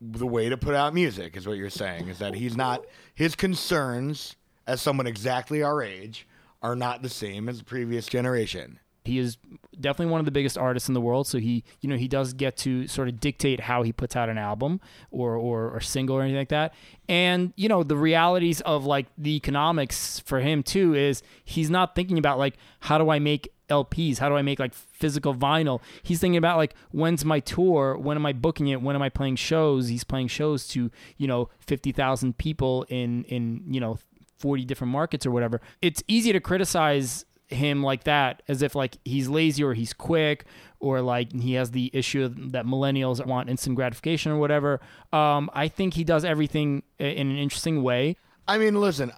the 0.00 0.26
way 0.26 0.48
to 0.48 0.56
put 0.56 0.74
out 0.74 0.94
music. 0.94 1.36
Is 1.36 1.46
what 1.46 1.58
you're 1.58 1.70
saying? 1.70 2.08
Is 2.08 2.18
that 2.18 2.34
he's 2.34 2.56
not 2.56 2.84
his 3.14 3.34
concerns 3.34 4.36
as 4.66 4.80
someone 4.80 5.06
exactly 5.06 5.62
our 5.62 5.82
age 5.82 6.26
are 6.62 6.76
not 6.76 7.02
the 7.02 7.08
same 7.08 7.48
as 7.48 7.58
the 7.58 7.64
previous 7.64 8.06
generation. 8.06 8.78
He 9.10 9.18
is 9.18 9.38
definitely 9.80 10.12
one 10.12 10.20
of 10.20 10.24
the 10.24 10.30
biggest 10.30 10.56
artists 10.56 10.88
in 10.88 10.94
the 10.94 11.00
world, 11.00 11.26
so 11.26 11.38
he, 11.38 11.64
you 11.80 11.88
know, 11.88 11.96
he 11.96 12.06
does 12.06 12.32
get 12.32 12.56
to 12.58 12.86
sort 12.86 13.08
of 13.08 13.18
dictate 13.18 13.60
how 13.60 13.82
he 13.82 13.92
puts 13.92 14.14
out 14.14 14.28
an 14.28 14.38
album 14.38 14.80
or 15.10 15.34
or, 15.34 15.70
or 15.70 15.80
single 15.80 16.16
or 16.16 16.22
anything 16.22 16.38
like 16.38 16.50
that. 16.50 16.74
And 17.08 17.52
you 17.56 17.68
know, 17.68 17.82
the 17.82 17.96
realities 17.96 18.60
of 18.60 18.86
like 18.86 19.06
the 19.18 19.34
economics 19.34 20.20
for 20.20 20.40
him 20.40 20.62
too 20.62 20.94
is 20.94 21.22
he's 21.44 21.70
not 21.70 21.94
thinking 21.94 22.18
about 22.18 22.38
like 22.38 22.54
how 22.80 22.98
do 22.98 23.10
I 23.10 23.18
make 23.18 23.52
LPs? 23.68 24.18
How 24.18 24.28
do 24.28 24.36
I 24.36 24.42
make 24.42 24.58
like 24.58 24.74
physical 24.74 25.34
vinyl? 25.34 25.80
He's 26.02 26.20
thinking 26.20 26.36
about 26.36 26.56
like 26.56 26.74
when's 26.90 27.24
my 27.24 27.40
tour? 27.40 27.96
When 27.98 28.16
am 28.16 28.26
I 28.26 28.32
booking 28.32 28.68
it? 28.68 28.80
When 28.82 28.94
am 28.94 29.02
I 29.02 29.08
playing 29.08 29.36
shows? 29.36 29.88
He's 29.88 30.04
playing 30.04 30.28
shows 30.28 30.68
to 30.68 30.90
you 31.16 31.26
know 31.26 31.48
fifty 31.58 31.92
thousand 31.92 32.38
people 32.38 32.86
in 32.88 33.24
in 33.24 33.64
you 33.68 33.80
know 33.80 33.98
forty 34.38 34.64
different 34.64 34.92
markets 34.92 35.26
or 35.26 35.30
whatever. 35.30 35.60
It's 35.82 36.02
easy 36.06 36.32
to 36.32 36.40
criticize 36.40 37.24
him 37.50 37.82
like 37.82 38.04
that 38.04 38.42
as 38.48 38.62
if 38.62 38.74
like 38.74 38.96
he's 39.04 39.28
lazy 39.28 39.62
or 39.62 39.74
he's 39.74 39.92
quick 39.92 40.44
or 40.78 41.00
like 41.02 41.32
he 41.32 41.54
has 41.54 41.72
the 41.72 41.90
issue 41.92 42.28
that 42.28 42.64
millennials 42.64 43.24
want 43.24 43.50
instant 43.50 43.76
gratification 43.76 44.32
or 44.32 44.38
whatever. 44.38 44.80
Um, 45.12 45.50
I 45.52 45.68
think 45.68 45.94
he 45.94 46.04
does 46.04 46.24
everything 46.24 46.82
in 46.98 47.30
an 47.30 47.36
interesting 47.36 47.82
way. 47.82 48.16
I 48.48 48.58
mean, 48.58 48.80
listen, 48.80 49.12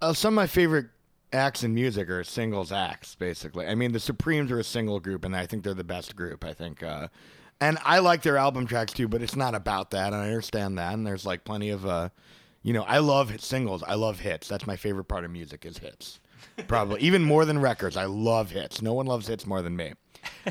uh, 0.00 0.12
some 0.12 0.34
of 0.34 0.36
my 0.36 0.46
favorite 0.46 0.86
acts 1.32 1.62
in 1.62 1.74
music 1.74 2.08
are 2.08 2.24
singles 2.24 2.72
acts, 2.72 3.14
basically. 3.14 3.66
I 3.66 3.74
mean, 3.74 3.92
the 3.92 4.00
Supremes 4.00 4.50
are 4.50 4.58
a 4.58 4.64
single 4.64 5.00
group, 5.00 5.24
and 5.24 5.36
I 5.36 5.46
think 5.46 5.64
they're 5.64 5.74
the 5.74 5.84
best 5.84 6.16
group. 6.16 6.44
I 6.44 6.52
think, 6.52 6.82
uh, 6.82 7.08
and 7.60 7.78
I 7.84 7.98
like 7.98 8.22
their 8.22 8.36
album 8.36 8.66
tracks 8.66 8.92
too, 8.92 9.08
but 9.08 9.22
it's 9.22 9.36
not 9.36 9.54
about 9.54 9.90
that, 9.90 10.12
and 10.12 10.16
I 10.16 10.26
understand 10.26 10.78
that. 10.78 10.94
And 10.94 11.06
there's 11.06 11.26
like 11.26 11.44
plenty 11.44 11.70
of, 11.70 11.84
uh, 11.86 12.08
you 12.62 12.72
know, 12.72 12.82
I 12.82 12.98
love 12.98 13.40
singles. 13.40 13.82
I 13.82 13.94
love 13.94 14.20
hits. 14.20 14.48
That's 14.48 14.66
my 14.66 14.76
favorite 14.76 15.04
part 15.04 15.24
of 15.24 15.30
music 15.30 15.66
is 15.66 15.78
hits. 15.78 16.20
Probably 16.68 17.00
even 17.00 17.22
more 17.22 17.44
than 17.44 17.58
records. 17.60 17.96
I 17.96 18.04
love 18.04 18.50
hits. 18.50 18.80
No 18.82 18.94
one 18.94 19.06
loves 19.06 19.26
hits 19.26 19.46
more 19.46 19.62
than 19.62 19.76
me. 19.76 19.92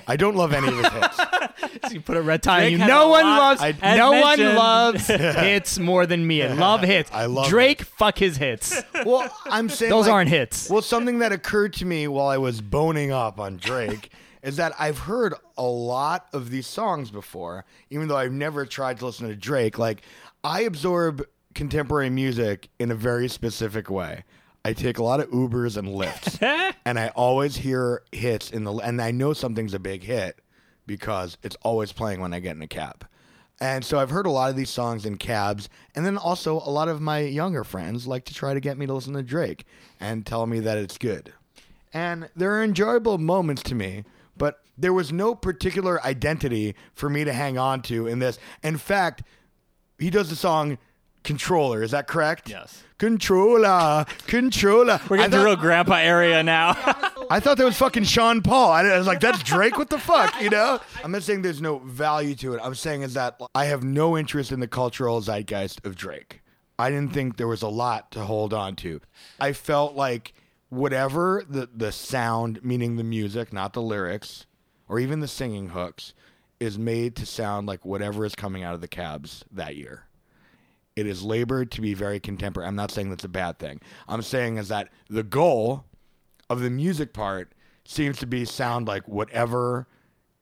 I 0.07 0.15
don't 0.17 0.35
love 0.35 0.53
any 0.53 0.67
of 0.67 0.75
his 0.75 0.87
hits. 0.87 1.19
So 1.87 1.93
you 1.95 2.01
put 2.01 2.15
a 2.17 2.21
red 2.21 2.41
tie. 2.43 2.65
on 2.67 2.71
you. 2.71 2.77
No 2.77 3.09
one 3.09 3.23
loves. 3.25 3.61
as 3.61 3.97
no 3.97 4.11
one 4.11 4.39
loves 4.39 5.07
hits 5.07 5.79
more 5.79 6.05
than 6.05 6.25
me. 6.25 6.41
I 6.43 6.53
love 6.53 6.81
hits. 6.81 7.11
I 7.11 7.25
love 7.25 7.47
Drake. 7.49 7.81
Fuck 7.81 8.17
his 8.19 8.37
hits. 8.37 8.81
Well, 9.05 9.29
I'm 9.45 9.67
saying 9.69 9.89
Those 9.89 10.05
like- 10.05 10.13
aren't 10.13 10.29
hits. 10.29 10.69
Well, 10.69 10.81
something 10.81 11.19
that 11.19 11.31
occurred 11.33 11.73
to 11.73 11.85
me 11.85 12.07
while 12.07 12.27
I 12.27 12.37
was 12.37 12.61
boning 12.61 13.11
up 13.11 13.39
on 13.39 13.57
Drake 13.57 14.11
is 14.43 14.55
that 14.57 14.73
I've 14.79 14.99
heard 14.99 15.33
a 15.57 15.63
lot 15.63 16.27
of 16.31 16.51
these 16.51 16.67
songs 16.67 17.11
before, 17.11 17.65
even 17.89 18.07
though 18.07 18.17
I've 18.17 18.31
never 18.31 18.65
tried 18.65 18.99
to 18.99 19.05
listen 19.07 19.27
to 19.27 19.35
Drake. 19.35 19.77
Like, 19.77 20.03
I 20.43 20.61
absorb 20.61 21.25
contemporary 21.53 22.09
music 22.09 22.69
in 22.79 22.91
a 22.91 22.95
very 22.95 23.27
specific 23.27 23.89
way. 23.89 24.23
I 24.65 24.71
take 24.71 24.97
a 24.97 25.03
lot 25.03 25.19
of 25.19 25.29
Ubers 25.29 25.75
and 25.75 25.89
Lyfts, 25.89 26.41
and 26.85 26.97
I 26.97 27.09
always 27.09 27.57
hear 27.57 28.03
hits 28.13 28.49
in 28.49 28.63
the, 28.63 28.73
and 28.75 29.01
I 29.01 29.11
know 29.11 29.33
something's 29.33 29.73
a 29.73 29.79
big 29.79 30.03
hit 30.03 30.39
because 30.85 31.37
it's 31.43 31.57
always 31.63 31.91
playing 31.91 32.21
when 32.21 32.33
I 32.33 32.39
get 32.39 32.55
in 32.55 32.61
a 32.61 32.67
cab. 32.67 33.05
And 33.59 33.83
so 33.83 33.99
I've 33.99 34.09
heard 34.09 34.25
a 34.25 34.31
lot 34.31 34.49
of 34.49 34.55
these 34.55 34.69
songs 34.69 35.05
in 35.05 35.17
cabs, 35.17 35.67
and 35.95 36.05
then 36.05 36.17
also 36.17 36.55
a 36.55 36.71
lot 36.71 36.87
of 36.87 37.01
my 37.01 37.19
younger 37.19 37.65
friends 37.65 38.07
like 38.07 38.23
to 38.25 38.33
try 38.33 38.53
to 38.53 38.59
get 38.61 38.77
me 38.77 38.85
to 38.85 38.93
listen 38.93 39.13
to 39.13 39.23
Drake 39.23 39.65
and 39.99 40.25
tell 40.25 40.45
me 40.47 40.61
that 40.61 40.77
it's 40.77 40.97
good. 40.97 41.33
And 41.93 42.29
there 42.35 42.53
are 42.53 42.63
enjoyable 42.63 43.17
moments 43.17 43.63
to 43.63 43.75
me, 43.75 44.05
but 44.37 44.61
there 44.77 44.93
was 44.93 45.11
no 45.11 45.35
particular 45.35 46.03
identity 46.05 46.75
for 46.93 47.09
me 47.09 47.25
to 47.25 47.33
hang 47.33 47.57
on 47.57 47.81
to 47.83 48.07
in 48.07 48.19
this. 48.19 48.39
In 48.63 48.77
fact, 48.77 49.23
he 49.99 50.09
does 50.09 50.29
the 50.29 50.35
song 50.35 50.77
Controller, 51.23 51.81
is 51.83 51.91
that 51.91 52.07
correct? 52.07 52.49
Yes. 52.49 52.83
Controller, 52.97 54.05
controller. 54.27 54.99
We're 55.09 55.17
I 55.17 55.19
getting 55.21 55.31
to 55.31 55.37
thought- 55.37 55.45
real 55.45 55.55
grandpa 55.55 55.95
area 55.95 56.43
now. 56.43 56.69
I 57.29 57.39
thought 57.39 57.57
that 57.57 57.65
was 57.65 57.77
fucking 57.77 58.03
Sean 58.03 58.41
Paul. 58.41 58.71
I, 58.71 58.81
I 58.83 58.97
was 58.97 59.07
like, 59.07 59.19
that's 59.21 59.41
Drake. 59.43 59.77
What 59.77 59.89
the 59.89 59.99
fuck, 60.11 60.41
you 60.41 60.49
know? 60.49 60.79
I'm 61.03 61.11
not 61.11 61.23
saying 61.23 61.41
there's 61.41 61.61
no 61.61 61.79
value 61.79 62.35
to 62.35 62.53
it. 62.53 62.61
I'm 62.63 62.75
saying 62.75 63.01
is 63.01 63.13
that 63.13 63.39
I 63.55 63.65
have 63.65 63.83
no 63.83 64.17
interest 64.17 64.51
in 64.51 64.59
the 64.59 64.67
cultural 64.67 65.21
zeitgeist 65.21 65.85
of 65.85 65.95
Drake. 65.95 66.41
I 66.77 66.89
didn't 66.89 67.13
think 67.13 67.37
there 67.37 67.47
was 67.47 67.61
a 67.61 67.67
lot 67.67 68.11
to 68.11 68.21
hold 68.21 68.53
on 68.53 68.75
to. 68.77 68.99
I 69.39 69.53
felt 69.53 69.95
like 69.95 70.33
whatever 70.69 71.43
the 71.47 71.69
the 71.73 71.91
sound, 71.91 72.63
meaning 72.63 72.95
the 72.95 73.03
music, 73.03 73.53
not 73.53 73.73
the 73.73 73.81
lyrics, 73.81 74.45
or 74.89 74.99
even 74.99 75.19
the 75.19 75.27
singing 75.27 75.69
hooks, 75.69 76.13
is 76.59 76.77
made 76.79 77.15
to 77.17 77.25
sound 77.25 77.67
like 77.67 77.85
whatever 77.85 78.25
is 78.25 78.35
coming 78.35 78.63
out 78.63 78.73
of 78.75 78.81
the 78.81 78.87
cabs 78.87 79.45
that 79.51 79.75
year. 79.75 80.05
It 80.95 81.07
is 81.07 81.23
labored 81.23 81.71
to 81.71 81.81
be 81.81 81.93
very 81.93 82.19
contemporary. 82.19 82.67
I'm 82.67 82.75
not 82.75 82.91
saying 82.91 83.09
that's 83.09 83.23
a 83.23 83.29
bad 83.29 83.57
thing. 83.57 83.81
I'm 84.07 84.21
saying 84.21 84.57
is 84.57 84.67
that 84.67 84.89
the 85.09 85.23
goal 85.23 85.85
of 86.49 86.61
the 86.61 86.69
music 86.69 87.13
part 87.13 87.53
seems 87.85 88.19
to 88.19 88.27
be 88.27 88.45
sound 88.45 88.87
like 88.87 89.07
whatever 89.07 89.87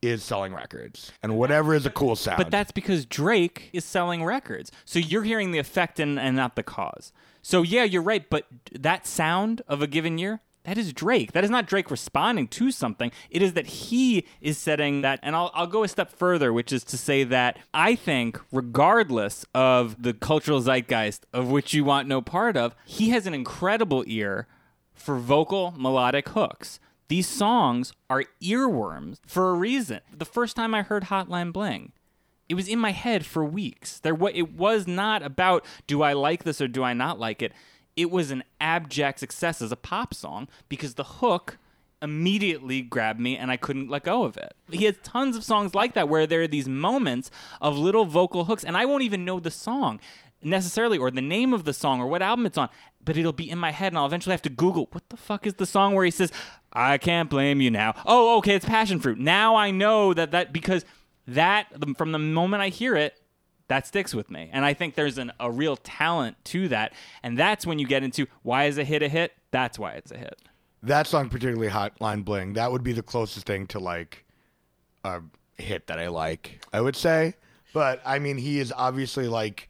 is 0.02 0.24
selling 0.24 0.54
records 0.54 1.12
and 1.22 1.38
whatever 1.38 1.76
is 1.76 1.86
a 1.86 1.90
cool 1.90 2.16
sound. 2.16 2.38
But 2.38 2.52
that's 2.52 2.72
because 2.72 3.06
Drake 3.06 3.70
is 3.72 3.86
selling 3.86 4.24
records. 4.24 4.72
So 4.84 5.00
you're 5.00 5.24
hearing 5.24 5.52
the 5.52 5.60
effect 5.60 6.00
and, 6.00 6.20
and 6.20 6.36
not 6.36 6.56
the 6.56 6.64
cause. 6.64 7.14
So 7.42 7.62
yeah, 7.62 7.84
you're 7.84 8.02
right, 8.02 8.28
but 8.30 8.48
that 8.72 9.08
sound 9.08 9.62
of 9.68 9.82
a 9.82 9.88
given 9.88 10.18
year, 10.18 10.42
that 10.64 10.78
is 10.78 10.94
Drake. 10.94 11.32
That 11.32 11.44
is 11.44 11.50
not 11.50 11.66
Drake 11.66 11.90
responding 11.90 12.48
to 12.50 12.72
something. 12.72 13.12
It 13.30 13.42
is 13.42 13.54
that 13.54 13.66
he 13.66 14.26
is 14.42 14.58
setting 14.58 15.02
that. 15.02 15.20
And 15.24 15.36
I'll, 15.36 15.52
I'll 15.54 15.68
go 15.68 15.84
a 15.84 15.88
step 15.88 16.12
further, 16.12 16.54
which 16.54 16.72
is 16.72 16.84
to 16.86 16.98
say 16.98 17.24
that 17.24 17.58
I 17.74 17.96
think, 17.96 18.40
regardless 18.52 19.46
of 19.56 20.02
the 20.02 20.14
cultural 20.14 20.62
zeitgeist 20.62 21.26
of 21.34 21.50
which 21.50 21.74
you 21.74 21.84
want 21.84 22.08
no 22.08 22.22
part 22.22 22.56
of, 22.56 22.76
he 22.86 23.10
has 23.10 23.26
an 23.26 23.34
incredible 23.34 24.04
ear 24.06 24.48
for 24.94 25.18
vocal 25.18 25.74
melodic 25.78 26.30
hooks. 26.30 26.80
These 27.08 27.28
songs 27.28 27.92
are 28.10 28.24
earworms 28.42 29.18
for 29.26 29.50
a 29.50 29.54
reason. 29.54 30.00
The 30.16 30.26
first 30.26 30.56
time 30.56 30.74
I 30.74 30.82
heard 30.82 31.06
Hotline 31.06 31.52
Bling, 31.52 31.92
it 32.48 32.54
was 32.54 32.68
in 32.68 32.80
my 32.80 32.92
head 32.92 33.26
for 33.26 33.44
weeks. 33.44 34.00
There, 34.00 34.18
it 34.34 34.54
was 34.54 34.88
not 34.88 35.24
about 35.24 35.66
do 35.88 36.04
I 36.04 36.14
like 36.14 36.44
this 36.44 36.62
or 36.62 36.68
do 36.68 36.84
I 36.84 36.94
not 36.94 37.20
like 37.20 37.42
it. 37.42 37.52
It 38.02 38.10
was 38.10 38.32
an 38.32 38.44
abject 38.60 39.20
success 39.20 39.62
as 39.62 39.72
a 39.72 39.76
pop 39.76 40.16
song 40.16 40.48
because 40.70 40.96
the 40.96 41.04
hook 41.04 41.60
immediately 42.02 42.82
grabbed 42.82 43.20
me 43.20 43.38
and 43.38 43.52
I 43.52 43.58
couldn't 43.58 43.92
let 43.92 44.06
go 44.06 44.24
of 44.24 44.38
it. 44.38 44.56
He 44.72 44.86
has 44.86 44.96
tons 45.04 45.38
of 45.38 45.44
songs 45.44 45.76
like 45.76 45.94
that 45.94 46.10
where 46.10 46.26
there 46.26 46.42
are 46.42 46.48
these 46.48 46.68
moments 46.68 47.30
of 47.62 47.78
little 47.78 48.06
vocal 48.06 48.46
hooks, 48.46 48.64
and 48.64 48.76
I 48.76 48.86
won't 48.86 49.04
even 49.04 49.24
know 49.24 49.40
the 49.40 49.52
song 49.52 50.00
necessarily 50.42 50.98
or 50.98 51.12
the 51.12 51.22
name 51.22 51.54
of 51.54 51.64
the 51.64 51.74
song 51.74 52.02
or 52.02 52.08
what 52.08 52.24
album 52.24 52.48
it's 52.48 52.58
on, 52.58 52.70
but 53.06 53.18
it'll 53.18 53.34
be 53.34 53.48
in 53.48 53.60
my 53.60 53.70
head 53.70 53.92
and 53.92 54.00
I'll 54.00 54.08
eventually 54.08 54.34
have 54.34 54.42
to 54.42 54.50
Google 54.50 54.88
what 54.92 55.08
the 55.10 55.18
fuck 55.18 55.46
is 55.46 55.54
the 55.54 55.68
song 55.68 55.94
where 55.94 56.06
he 56.06 56.10
says, 56.10 56.32
I 56.74 56.98
can't 56.98 57.30
blame 57.30 57.62
you 57.62 57.70
now. 57.70 57.94
Oh, 58.04 58.40
okay, 58.40 58.56
it's 58.56 58.66
Passion 58.66 59.00
Fruit. 59.00 59.20
Now 59.20 59.56
I 59.56 59.70
know 59.70 60.16
that 60.16 60.32
that 60.32 60.52
because 60.52 60.86
that 61.28 61.68
from 61.96 62.14
the 62.14 62.18
moment 62.18 62.64
I 62.64 62.70
hear 62.70 62.96
it, 62.96 63.21
that 63.72 63.88
sticks 63.88 64.14
with 64.14 64.30
me. 64.30 64.50
And 64.52 64.66
I 64.66 64.74
think 64.74 64.96
there's 64.96 65.18
an, 65.18 65.32
a 65.40 65.50
real 65.50 65.78
talent 65.78 66.36
to 66.46 66.68
that. 66.68 66.92
And 67.24 67.38
that's 67.38 67.66
when 67.66 67.80
you 67.80 67.88
get 67.88 68.04
into 68.04 68.28
why 68.44 68.66
is 68.66 68.78
a 68.78 68.84
hit 68.84 69.02
a 69.02 69.08
hit? 69.08 69.32
That's 69.52 69.80
why 69.80 69.94
it's 69.94 70.12
a 70.12 70.18
hit. 70.18 70.42
that 70.84 71.08
song, 71.08 71.30
particularly 71.30 71.70
Hotline 71.70 72.26
Bling, 72.26 72.54
that 72.54 72.70
would 72.74 72.84
be 72.84 72.92
the 72.92 73.02
closest 73.02 73.46
thing 73.46 73.68
to 73.68 73.80
like 73.80 74.26
a 75.06 75.22
hit 75.56 75.88
that 75.88 76.00
I 76.00 76.10
like, 76.10 76.62
I 76.74 76.82
would 76.82 76.98
say. 76.98 77.36
But 77.74 78.02
I 78.06 78.20
mean, 78.20 78.38
he 78.38 78.60
is 78.60 78.74
obviously 78.76 79.30
like 79.30 79.70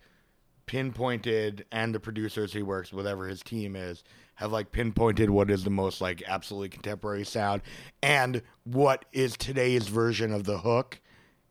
pinpointed, 0.65 1.65
and 1.71 1.93
the 1.93 1.99
producers 1.99 2.53
he 2.53 2.63
works, 2.63 2.91
whatever 2.91 3.27
his 3.27 3.43
team 3.43 3.75
is, 3.75 4.03
have 4.33 4.51
like 4.51 4.71
pinpointed 4.71 5.29
what 5.29 5.51
is 5.51 5.63
the 5.63 5.69
most 5.69 6.01
like 6.01 6.23
absolutely 6.25 6.69
contemporary 6.69 7.23
sound 7.23 7.61
and 8.01 8.41
what 8.63 9.05
is 9.13 9.37
today's 9.37 9.87
version 9.87 10.33
of 10.33 10.45
the 10.45 10.57
hook 10.57 10.99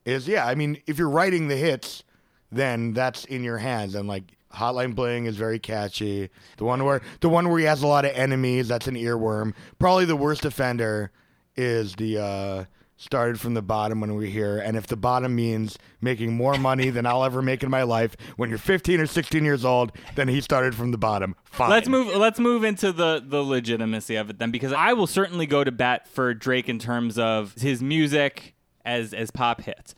is 0.04 0.26
yeah 0.26 0.45
i 0.45 0.57
mean 0.57 0.83
if 0.88 0.99
you're 0.99 1.09
writing 1.09 1.47
the 1.47 1.57
hits 1.57 2.02
then 2.50 2.92
that's 2.92 3.25
in 3.26 3.45
your 3.45 3.59
hands 3.59 3.95
and 3.95 4.09
like 4.09 4.25
hotline 4.52 4.95
bling 4.95 5.26
is 5.26 5.37
very 5.37 5.59
catchy 5.59 6.28
the 6.57 6.64
one 6.64 6.85
where 6.85 7.00
the 7.21 7.28
one 7.28 7.49
where 7.49 7.59
he 7.59 7.64
has 7.64 7.83
a 7.83 7.87
lot 7.87 8.04
of 8.04 8.11
enemies 8.12 8.69
that's 8.69 8.88
an 8.88 8.97
earworm 8.97 9.54
probably 9.78 10.04
the 10.04 10.16
worst 10.16 10.45
offender 10.45 11.12
is 11.57 11.95
the 11.97 12.19
uh 12.21 12.64
started 13.00 13.40
from 13.40 13.54
the 13.54 13.62
bottom 13.62 13.99
when 13.99 14.14
we 14.14 14.30
here, 14.30 14.59
and 14.59 14.76
if 14.76 14.87
the 14.87 14.97
bottom 14.97 15.35
means 15.35 15.78
making 16.02 16.35
more 16.35 16.59
money 16.59 16.90
than 16.90 17.07
I'll 17.07 17.25
ever 17.25 17.40
make 17.40 17.62
in 17.62 17.71
my 17.71 17.83
life 17.83 18.14
when 18.37 18.50
you're 18.50 18.59
15 18.59 19.00
or 19.00 19.07
16 19.07 19.42
years 19.42 19.64
old, 19.64 19.92
then 20.16 20.28
he 20.28 20.42
started 20.42 20.75
from 20.75 20.90
the 20.90 20.99
bottom. 20.99 21.35
Fine. 21.45 21.71
Let's 21.71 21.88
move. 21.88 22.14
Let's 22.14 22.38
move 22.38 22.62
into 22.62 22.92
the 22.92 23.25
the 23.26 23.42
legitimacy 23.42 24.16
of 24.16 24.28
it 24.28 24.38
then, 24.38 24.50
because 24.50 24.75
I 24.75 24.92
will 24.92 25.07
certainly 25.07 25.47
go 25.47 25.64
to 25.64 25.73
bat 25.73 26.09
for 26.09 26.35
Drake 26.35 26.69
in 26.69 26.78
terms 26.78 27.19
of 27.19 27.54
his 27.54 27.83
music 27.83 28.54
as 28.85 29.14
as 29.14 29.30
pop 29.30 29.62
hits. 29.62 29.95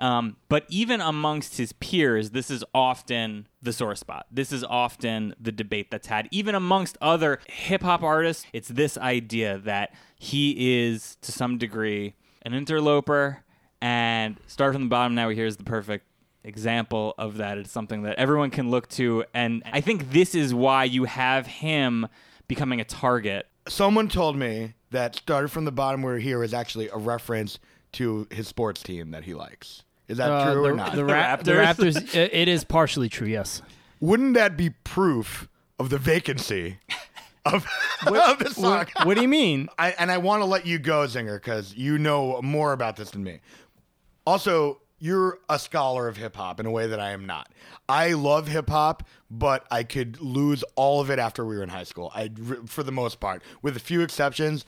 Um, 0.00 0.36
but 0.48 0.64
even 0.70 1.02
amongst 1.02 1.58
his 1.58 1.72
peers, 1.74 2.30
this 2.30 2.50
is 2.50 2.64
often 2.74 3.46
the 3.60 3.72
sore 3.72 3.94
spot. 3.94 4.26
This 4.30 4.50
is 4.50 4.64
often 4.64 5.34
the 5.38 5.52
debate 5.52 5.90
that's 5.90 6.06
had. 6.06 6.26
Even 6.30 6.54
amongst 6.54 6.96
other 7.02 7.38
hip 7.46 7.82
hop 7.82 8.02
artists, 8.02 8.46
it's 8.54 8.68
this 8.68 8.96
idea 8.96 9.58
that 9.58 9.94
he 10.18 10.84
is, 10.84 11.16
to 11.20 11.32
some 11.32 11.58
degree, 11.58 12.14
an 12.42 12.54
interloper 12.54 13.44
and 13.82 14.38
start 14.46 14.72
from 14.72 14.84
the 14.84 14.88
bottom. 14.88 15.14
Now 15.14 15.28
here's 15.28 15.58
the 15.58 15.64
perfect 15.64 16.06
example 16.44 17.14
of 17.18 17.36
that. 17.36 17.58
It's 17.58 17.70
something 17.70 18.02
that 18.02 18.16
everyone 18.18 18.50
can 18.50 18.70
look 18.70 18.88
to. 18.90 19.24
And 19.34 19.62
I 19.66 19.82
think 19.82 20.12
this 20.12 20.34
is 20.34 20.54
why 20.54 20.84
you 20.84 21.04
have 21.04 21.46
him 21.46 22.08
becoming 22.48 22.80
a 22.80 22.84
target. 22.84 23.46
Someone 23.68 24.08
told 24.08 24.36
me 24.36 24.74
that 24.90 25.16
started 25.16 25.48
from 25.48 25.66
the 25.66 25.72
bottom 25.72 26.02
where 26.02 26.18
here 26.18 26.42
is 26.42 26.54
actually 26.54 26.88
a 26.88 26.96
reference 26.96 27.58
to 27.92 28.26
his 28.30 28.48
sports 28.48 28.82
team 28.82 29.10
that 29.10 29.24
he 29.24 29.34
likes. 29.34 29.82
Is 30.10 30.18
that 30.18 30.30
Uh, 30.30 30.52
true 30.52 30.62
the, 30.62 30.68
or 30.70 30.74
not? 30.74 30.94
The, 30.94 31.04
Ra- 31.04 31.36
the 31.36 31.52
Raptors? 31.52 31.92
Raptors. 31.96 32.14
i- 32.16 32.18
it 32.32 32.48
is 32.48 32.64
partially 32.64 33.08
true. 33.08 33.26
Yes. 33.28 33.62
Wouldn't 34.00 34.34
that 34.34 34.56
be 34.56 34.70
proof 34.70 35.48
of 35.78 35.88
the 35.90 35.98
vacancy 35.98 36.78
of, 37.46 37.66
of 38.06 38.38
the 38.38 38.50
song? 38.52 38.86
What, 38.96 39.06
what 39.06 39.14
do 39.16 39.22
you 39.22 39.28
mean? 39.28 39.68
I, 39.78 39.92
and 39.92 40.10
I 40.10 40.18
want 40.18 40.40
to 40.42 40.46
let 40.46 40.66
you 40.66 40.78
go, 40.78 41.06
Zinger, 41.06 41.36
because 41.36 41.74
you 41.74 41.96
know 41.98 42.40
more 42.42 42.72
about 42.72 42.96
this 42.96 43.10
than 43.10 43.22
me. 43.22 43.40
Also, 44.26 44.80
you're 44.98 45.38
a 45.48 45.58
scholar 45.58 46.08
of 46.08 46.16
hip 46.16 46.36
hop 46.36 46.60
in 46.60 46.66
a 46.66 46.70
way 46.70 46.86
that 46.86 47.00
I 47.00 47.10
am 47.12 47.26
not. 47.26 47.48
I 47.88 48.12
love 48.12 48.48
hip 48.48 48.68
hop, 48.68 49.02
but 49.30 49.66
I 49.70 49.82
could 49.82 50.20
lose 50.20 50.62
all 50.76 51.00
of 51.00 51.10
it 51.10 51.18
after 51.18 51.44
we 51.46 51.56
were 51.56 51.62
in 51.62 51.68
high 51.70 51.84
school. 51.84 52.10
I, 52.14 52.30
for 52.66 52.82
the 52.82 52.92
most 52.92 53.20
part, 53.20 53.42
with 53.62 53.76
a 53.76 53.80
few 53.80 54.02
exceptions, 54.02 54.64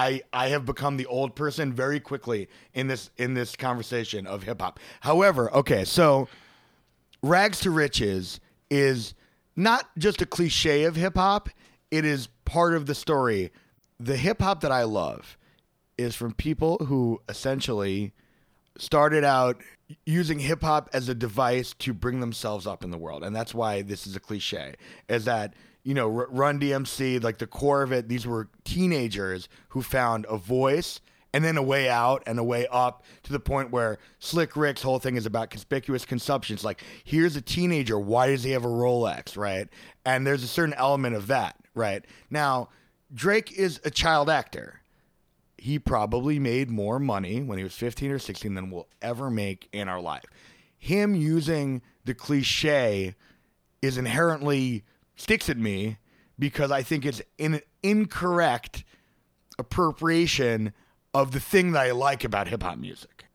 I 0.00 0.22
I 0.32 0.48
have 0.48 0.64
become 0.64 0.96
the 0.96 1.04
old 1.06 1.34
person 1.34 1.74
very 1.74 2.00
quickly 2.00 2.48
in 2.72 2.86
this 2.86 3.10
in 3.18 3.34
this 3.34 3.54
conversation 3.54 4.26
of 4.26 4.42
hip 4.44 4.62
hop. 4.62 4.80
However, 5.00 5.52
okay, 5.54 5.84
so 5.84 6.28
rags 7.22 7.60
to 7.60 7.70
riches 7.70 8.40
is 8.70 9.14
not 9.56 9.90
just 9.98 10.22
a 10.22 10.26
cliche 10.26 10.84
of 10.84 10.96
hip 10.96 11.16
hop, 11.16 11.50
it 11.90 12.06
is 12.06 12.28
part 12.46 12.74
of 12.74 12.86
the 12.86 12.94
story. 12.94 13.50
The 13.98 14.16
hip 14.16 14.40
hop 14.40 14.62
that 14.62 14.72
I 14.72 14.84
love 14.84 15.36
is 15.98 16.16
from 16.16 16.32
people 16.32 16.78
who 16.86 17.20
essentially 17.28 18.14
started 18.78 19.22
out 19.22 19.60
using 20.06 20.38
hip 20.38 20.62
hop 20.62 20.88
as 20.94 21.10
a 21.10 21.14
device 21.14 21.74
to 21.80 21.92
bring 21.92 22.20
themselves 22.20 22.66
up 22.66 22.82
in 22.82 22.90
the 22.90 22.96
world. 22.96 23.22
And 23.22 23.36
that's 23.36 23.52
why 23.52 23.82
this 23.82 24.06
is 24.06 24.16
a 24.16 24.20
cliche. 24.20 24.76
Is 25.10 25.26
that, 25.26 25.52
you 25.82 25.94
know, 25.94 26.08
Run 26.08 26.60
DMC, 26.60 27.22
like 27.22 27.38
the 27.38 27.46
core 27.46 27.82
of 27.82 27.92
it, 27.92 28.08
these 28.08 28.26
were 28.26 28.48
teenagers 28.64 29.48
who 29.70 29.82
found 29.82 30.26
a 30.28 30.36
voice 30.36 31.00
and 31.32 31.44
then 31.44 31.56
a 31.56 31.62
way 31.62 31.88
out 31.88 32.22
and 32.26 32.38
a 32.38 32.44
way 32.44 32.66
up 32.70 33.04
to 33.22 33.32
the 33.32 33.38
point 33.38 33.70
where 33.70 33.98
Slick 34.18 34.56
Rick's 34.56 34.82
whole 34.82 34.98
thing 34.98 35.16
is 35.16 35.26
about 35.26 35.50
conspicuous 35.50 36.04
consumption. 36.04 36.54
It's 36.54 36.64
like, 36.64 36.82
here's 37.04 37.36
a 37.36 37.40
teenager. 37.40 37.98
Why 37.98 38.26
does 38.26 38.42
he 38.42 38.50
have 38.50 38.64
a 38.64 38.68
Rolex? 38.68 39.36
Right. 39.36 39.68
And 40.04 40.26
there's 40.26 40.42
a 40.42 40.48
certain 40.48 40.74
element 40.74 41.14
of 41.14 41.28
that. 41.28 41.56
Right. 41.74 42.04
Now, 42.30 42.68
Drake 43.14 43.52
is 43.52 43.80
a 43.84 43.90
child 43.90 44.28
actor 44.28 44.80
he 45.60 45.78
probably 45.78 46.38
made 46.38 46.70
more 46.70 46.98
money 46.98 47.42
when 47.42 47.58
he 47.58 47.64
was 47.64 47.74
15 47.74 48.10
or 48.10 48.18
16 48.18 48.54
than 48.54 48.70
we'll 48.70 48.88
ever 49.02 49.30
make 49.30 49.68
in 49.72 49.88
our 49.88 50.00
life. 50.00 50.24
Him 50.78 51.14
using 51.14 51.82
the 52.06 52.14
cliche 52.14 53.14
is 53.82 53.98
inherently 53.98 54.84
sticks 55.20 55.48
at 55.48 55.58
me 55.58 55.98
because 56.38 56.70
I 56.70 56.82
think 56.82 57.04
it's 57.04 57.22
an 57.38 57.60
incorrect 57.82 58.84
appropriation 59.58 60.72
of 61.12 61.32
the 61.32 61.40
thing 61.40 61.72
that 61.72 61.86
I 61.86 61.90
like 61.90 62.24
about 62.24 62.48
hip 62.48 62.62
hop 62.62 62.78
music. 62.78 63.26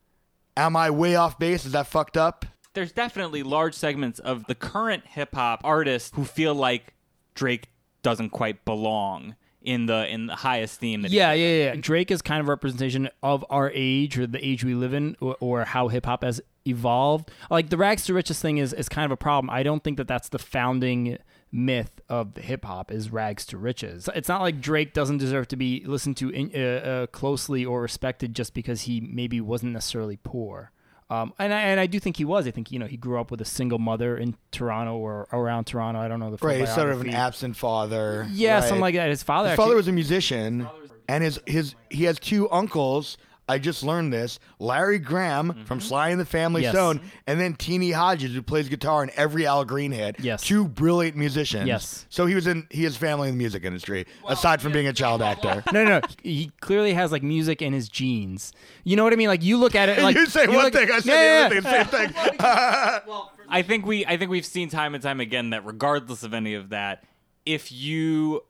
Am 0.57 0.75
I 0.75 0.89
way 0.89 1.15
off 1.15 1.37
base? 1.37 1.65
Is 1.65 1.73
that 1.73 1.87
fucked 1.87 2.17
up? 2.17 2.45
There's 2.73 2.91
definitely 2.91 3.43
large 3.43 3.73
segments 3.73 4.19
of 4.19 4.45
the 4.47 4.55
current 4.55 5.05
hip 5.07 5.35
hop 5.35 5.61
artists 5.63 6.11
who 6.15 6.25
feel 6.25 6.55
like 6.55 6.93
Drake 7.33 7.67
doesn't 8.01 8.29
quite 8.31 8.65
belong 8.65 9.35
in 9.61 9.87
the 9.87 10.07
in 10.07 10.27
the 10.27 10.35
high 10.35 10.57
esteem 10.57 11.01
that 11.01 11.11
he 11.11 11.17
Yeah, 11.17 11.33
yeah, 11.33 11.65
yeah. 11.65 11.75
Drake 11.75 12.11
is 12.11 12.21
kind 12.21 12.39
of 12.39 12.47
a 12.47 12.51
representation 12.51 13.09
of 13.23 13.43
our 13.49 13.71
age 13.73 14.17
or 14.17 14.27
the 14.27 14.45
age 14.45 14.63
we 14.63 14.75
live 14.75 14.93
in, 14.93 15.15
or, 15.19 15.35
or 15.39 15.65
how 15.65 15.87
hip 15.87 16.05
hop 16.05 16.23
has 16.23 16.39
evolved. 16.65 17.31
Like 17.49 17.69
the 17.69 17.77
rags 17.77 18.05
to 18.05 18.13
riches 18.13 18.39
thing 18.39 18.57
is 18.57 18.73
is 18.73 18.87
kind 18.89 19.05
of 19.05 19.11
a 19.11 19.17
problem. 19.17 19.49
I 19.49 19.63
don't 19.63 19.83
think 19.83 19.97
that 19.97 20.07
that's 20.07 20.29
the 20.29 20.39
founding 20.39 21.17
myth 21.55 22.01
of 22.09 22.35
hip 22.35 22.65
hop 22.65 22.91
is 22.91 23.11
rags 23.11 23.45
to 23.45 23.57
riches. 23.57 24.09
It's 24.13 24.27
not 24.27 24.41
like 24.41 24.59
Drake 24.59 24.93
doesn't 24.93 25.17
deserve 25.19 25.47
to 25.47 25.55
be 25.55 25.83
listened 25.85 26.17
to 26.17 26.29
in, 26.29 26.51
uh, 26.53 26.59
uh, 26.59 27.07
closely 27.07 27.65
or 27.65 27.81
respected 27.81 28.35
just 28.35 28.53
because 28.53 28.81
he 28.81 28.99
maybe 28.99 29.39
wasn't 29.39 29.71
necessarily 29.71 30.17
poor. 30.17 30.71
Um, 31.09 31.33
and 31.39 31.53
I, 31.53 31.61
and 31.61 31.79
I 31.79 31.85
do 31.85 31.99
think 31.99 32.17
he 32.17 32.25
was. 32.25 32.47
I 32.47 32.51
think 32.51 32.71
you 32.71 32.79
know 32.79 32.87
he 32.87 32.97
grew 32.97 33.19
up 33.19 33.31
with 33.31 33.39
a 33.39 33.45
single 33.45 33.79
mother 33.79 34.17
in 34.17 34.35
Toronto 34.51 34.97
or 34.97 35.27
around 35.31 35.65
Toronto. 35.65 35.99
I 35.99 36.07
don't 36.07 36.19
know 36.19 36.31
the 36.31 36.37
full 36.37 36.49
Right, 36.49 36.59
he's 36.59 36.73
sort 36.73 36.89
of 36.89 37.01
an 37.01 37.11
absent 37.11 37.55
father. 37.55 38.27
yeah, 38.31 38.55
right? 38.55 38.63
something 38.63 38.81
like 38.81 38.95
that. 38.95 39.09
His 39.09 39.23
father. 39.23 39.49
His 39.49 39.53
actually, 39.53 39.65
father 39.65 39.75
was 39.75 39.87
a 39.87 39.91
musician, 39.91 40.67
and 41.07 41.23
his 41.23 41.39
his 41.45 41.75
he 41.89 42.05
has 42.05 42.19
two 42.19 42.49
uncles. 42.49 43.17
I 43.47 43.59
just 43.59 43.83
learned 43.83 44.11
this: 44.11 44.39
Larry 44.59 44.99
Graham 44.99 45.65
from 45.65 45.79
mm-hmm. 45.79 45.87
Sly 45.87 46.09
and 46.09 46.19
the 46.19 46.25
Family 46.25 46.63
Yes. 46.63 46.73
Stone, 46.73 47.01
and 47.27 47.39
then 47.39 47.53
Teenie 47.53 47.91
Hodges, 47.91 48.33
who 48.33 48.41
plays 48.41 48.69
guitar 48.69 49.03
in 49.03 49.11
every 49.15 49.45
Al 49.45 49.65
Green 49.65 49.91
hit. 49.91 50.19
Yes. 50.19 50.41
two 50.41 50.67
brilliant 50.67 51.15
musicians. 51.15 51.67
Yes. 51.67 52.05
so 52.09 52.25
he 52.25 52.33
was 52.33 52.47
in 52.47 52.67
he 52.71 52.83
has 52.85 52.97
family 52.97 53.29
in 53.29 53.35
the 53.35 53.37
music 53.37 53.63
industry 53.63 54.05
aside 54.27 54.61
from 54.61 54.71
being 54.71 54.87
a 54.87 54.93
child 54.93 55.21
actor. 55.21 55.63
no, 55.71 55.83
no, 55.83 55.99
no. 55.99 56.01
He 56.23 56.51
clearly 56.61 56.93
has 56.93 57.11
like 57.11 57.23
music 57.23 57.61
in 57.61 57.73
his 57.73 57.89
genes. 57.89 58.51
You 58.83 58.95
know 58.95 59.03
what 59.03 59.13
I 59.13 59.15
mean? 59.15 59.27
Like 59.27 59.43
you 59.43 59.57
look 59.57 59.75
at 59.75 59.89
it. 59.89 59.95
Like 60.05 60.15
you 60.15 60.27
say 60.27 60.45
one 60.45 60.57
look- 60.57 60.73
thing, 60.73 60.91
I 60.91 60.99
say 60.99 61.11
Yeah, 61.41 61.49
the 61.49 61.55
yeah, 61.55 61.59
other 61.61 61.85
thing, 61.85 62.13
same 62.13 62.13
thing. 62.13 62.39
I 63.49 63.61
think 63.61 63.85
we 63.85 64.05
I 64.05 64.17
think 64.17 64.29
we've 64.29 64.45
seen 64.45 64.69
time 64.69 64.93
and 64.93 65.01
time 65.03 65.19
again 65.19 65.51
that 65.51 65.65
regardless 65.65 66.23
of 66.23 66.33
any 66.33 66.53
of 66.53 66.69
that, 66.69 67.03
if 67.45 67.71
you 67.71 68.43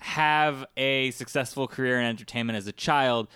have 0.00 0.64
a 0.76 1.10
successful 1.12 1.68
career 1.68 2.00
in 2.00 2.06
entertainment 2.06 2.56
as 2.56 2.66
a 2.66 2.72
child, 2.72 3.28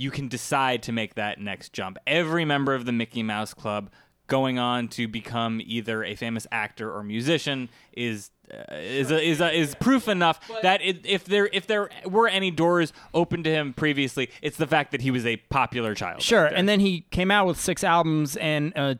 you 0.00 0.10
can 0.10 0.28
decide 0.28 0.82
to 0.84 0.92
make 0.92 1.14
that 1.14 1.38
next 1.38 1.74
jump. 1.74 1.98
Every 2.06 2.46
member 2.46 2.74
of 2.74 2.86
the 2.86 2.92
Mickey 2.92 3.22
Mouse 3.22 3.52
Club 3.52 3.90
going 4.28 4.58
on 4.58 4.88
to 4.88 5.06
become 5.06 5.60
either 5.62 6.02
a 6.02 6.14
famous 6.14 6.46
actor 6.50 6.90
or 6.90 7.02
musician 7.02 7.68
is 7.92 8.30
uh, 8.50 8.74
is 8.74 9.10
a, 9.10 9.20
is 9.20 9.40
a, 9.42 9.52
is 9.52 9.74
proof 9.74 10.08
enough 10.08 10.40
that 10.62 10.80
it, 10.80 11.04
if 11.04 11.24
there 11.24 11.50
if 11.52 11.66
there 11.66 11.90
were 12.06 12.28
any 12.28 12.50
doors 12.50 12.94
open 13.12 13.42
to 13.42 13.50
him 13.50 13.74
previously, 13.74 14.30
it's 14.40 14.56
the 14.56 14.66
fact 14.66 14.92
that 14.92 15.02
he 15.02 15.10
was 15.10 15.26
a 15.26 15.36
popular 15.36 15.94
child. 15.94 16.22
Sure. 16.22 16.46
And 16.46 16.66
then 16.66 16.80
he 16.80 17.02
came 17.10 17.30
out 17.30 17.46
with 17.46 17.60
six 17.60 17.84
albums 17.84 18.36
and 18.38 18.72
uh, 18.76 18.94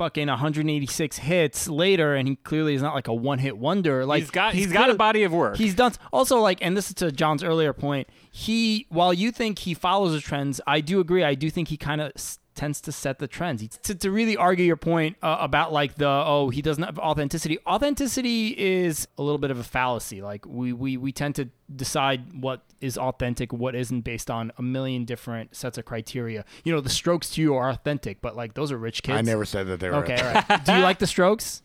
fucking 0.00 0.28
186 0.28 1.18
hits 1.18 1.68
later, 1.68 2.14
and 2.14 2.26
he 2.26 2.36
clearly 2.36 2.74
is 2.74 2.80
not 2.80 2.94
like 2.94 3.06
a 3.06 3.12
one-hit 3.12 3.58
wonder. 3.58 4.06
Like 4.06 4.22
he's 4.22 4.30
got 4.30 4.54
he's 4.54 4.72
got 4.72 4.88
a 4.88 4.94
body 4.94 5.24
of 5.24 5.32
work. 5.32 5.58
He's 5.58 5.74
done 5.74 5.92
also 6.10 6.40
like, 6.40 6.58
and 6.62 6.74
this 6.74 6.88
is 6.88 6.94
to 6.94 7.12
John's 7.12 7.44
earlier 7.44 7.74
point. 7.74 8.08
He, 8.30 8.86
while 8.88 9.12
you 9.12 9.30
think 9.30 9.58
he 9.58 9.74
follows 9.74 10.12
the 10.12 10.20
trends, 10.22 10.58
I 10.66 10.80
do 10.80 11.00
agree. 11.00 11.22
I 11.22 11.34
do 11.34 11.50
think 11.50 11.68
he 11.68 11.76
kind 11.76 12.00
of 12.00 12.12
tends 12.60 12.82
to 12.82 12.92
set 12.92 13.18
the 13.18 13.26
trends. 13.26 13.66
To, 13.84 13.94
to 13.94 14.10
really 14.10 14.36
argue 14.36 14.66
your 14.66 14.76
point 14.76 15.16
uh, 15.22 15.38
about 15.40 15.72
like 15.72 15.94
the 15.94 16.06
oh 16.06 16.50
he 16.50 16.60
doesn't 16.60 16.82
have 16.82 16.98
authenticity. 16.98 17.58
Authenticity 17.66 18.48
is 18.48 19.08
a 19.16 19.22
little 19.22 19.38
bit 19.38 19.50
of 19.50 19.58
a 19.58 19.64
fallacy. 19.64 20.20
Like 20.20 20.44
we 20.44 20.74
we 20.74 20.98
we 20.98 21.10
tend 21.10 21.36
to 21.36 21.48
decide 21.74 22.42
what 22.42 22.60
is 22.82 22.98
authentic, 22.98 23.50
what 23.52 23.74
isn't, 23.74 24.02
based 24.02 24.30
on 24.30 24.52
a 24.58 24.62
million 24.62 25.06
different 25.06 25.56
sets 25.56 25.78
of 25.78 25.86
criteria. 25.86 26.44
You 26.62 26.74
know, 26.74 26.82
the 26.82 26.90
Strokes 26.90 27.30
to 27.30 27.40
you 27.40 27.54
are 27.54 27.70
authentic, 27.70 28.20
but 28.20 28.36
like 28.36 28.52
those 28.52 28.70
are 28.70 28.78
rich 28.78 29.02
kids. 29.02 29.16
I 29.16 29.22
never 29.22 29.46
said 29.46 29.66
that 29.68 29.80
they 29.80 29.88
were 29.88 29.96
Okay, 29.96 30.20
right. 30.20 30.64
do 30.64 30.74
you 30.74 30.82
like 30.82 30.98
the 30.98 31.06
Strokes? 31.06 31.62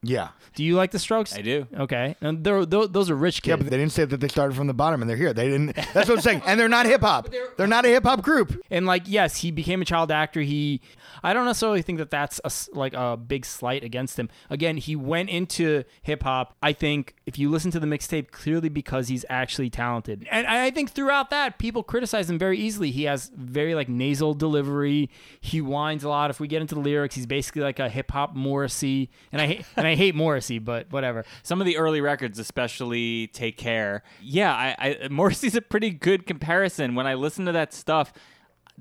Yeah, 0.00 0.28
Do 0.54 0.62
you 0.62 0.76
like 0.76 0.92
the 0.92 0.98
Strokes? 1.00 1.34
I 1.34 1.42
do. 1.42 1.66
Okay, 1.76 2.14
and 2.20 2.44
they're, 2.44 2.64
tho- 2.64 2.86
those 2.86 3.10
are 3.10 3.16
rich 3.16 3.42
kids. 3.42 3.48
yeah, 3.48 3.56
but 3.56 3.68
they 3.68 3.76
didn't 3.76 3.90
say 3.92 4.04
that 4.04 4.18
they 4.20 4.28
started 4.28 4.54
from 4.56 4.68
the 4.68 4.74
bottom 4.74 5.02
and 5.02 5.10
they're 5.10 5.16
here. 5.16 5.32
They 5.32 5.48
didn't. 5.48 5.74
That's 5.92 6.08
what 6.08 6.10
I'm 6.10 6.20
saying. 6.20 6.42
And 6.46 6.58
they're 6.58 6.68
not 6.68 6.86
hip 6.86 7.00
hop. 7.00 7.28
They're 7.56 7.66
not 7.66 7.84
a 7.84 7.88
hip 7.88 8.04
hop 8.04 8.22
group. 8.22 8.60
and 8.70 8.86
like 8.86 9.02
yes 9.06 9.38
he 9.38 9.50
became 9.50 9.82
a 9.82 9.84
child 9.84 10.12
actor 10.12 10.40
he 10.40 10.80
i 11.24 11.32
don't 11.32 11.44
necessarily 11.46 11.82
think 11.82 11.98
that 11.98 12.10
that's 12.10 12.38
a, 12.44 12.46
s- 12.46 12.68
like 12.72 12.92
a 12.94 13.16
big 13.16 13.44
slight 13.44 13.82
against 13.82 14.18
him 14.18 14.28
again 14.50 14.76
he 14.76 14.94
went 14.94 15.28
into 15.30 15.82
hip-hop 16.02 16.54
i 16.62 16.72
think 16.72 17.14
if 17.26 17.38
you 17.38 17.50
listen 17.50 17.70
to 17.70 17.80
the 17.80 17.86
mixtape 17.86 18.30
clearly 18.30 18.68
because 18.68 19.08
he's 19.08 19.24
actually 19.28 19.68
talented 19.70 20.26
and 20.30 20.46
i 20.46 20.70
think 20.70 20.90
throughout 20.92 21.30
that 21.30 21.58
people 21.58 21.82
criticize 21.82 22.28
him 22.30 22.38
very 22.38 22.58
easily 22.58 22.90
he 22.92 23.04
has 23.04 23.30
very 23.34 23.74
like 23.74 23.88
nasal 23.88 24.32
delivery 24.34 25.10
he 25.40 25.60
whines 25.60 26.04
a 26.04 26.08
lot 26.08 26.30
if 26.30 26.38
we 26.40 26.46
get 26.46 26.60
into 26.62 26.74
the 26.74 26.80
lyrics 26.80 27.14
he's 27.16 27.26
basically 27.26 27.62
like 27.62 27.78
a 27.80 27.88
hip-hop 27.88 28.34
morrissey 28.36 29.10
and 29.32 29.40
i 29.42 29.46
hate 29.46 29.64
and 29.76 29.86
i 29.86 29.87
hate 29.94 30.14
morrissey 30.14 30.58
but 30.58 30.90
whatever 30.92 31.24
some 31.42 31.60
of 31.60 31.66
the 31.66 31.76
early 31.76 32.00
records, 32.00 32.38
especially 32.38 33.28
"Take 33.28 33.56
Care," 33.56 34.02
yeah, 34.22 34.52
I, 34.52 34.98
I 35.04 35.08
Morrissey's 35.08 35.54
a 35.54 35.62
pretty 35.62 35.90
good 35.90 36.26
comparison. 36.26 36.94
When 36.94 37.06
I 37.06 37.14
listen 37.14 37.46
to 37.46 37.52
that 37.52 37.72
stuff, 37.72 38.12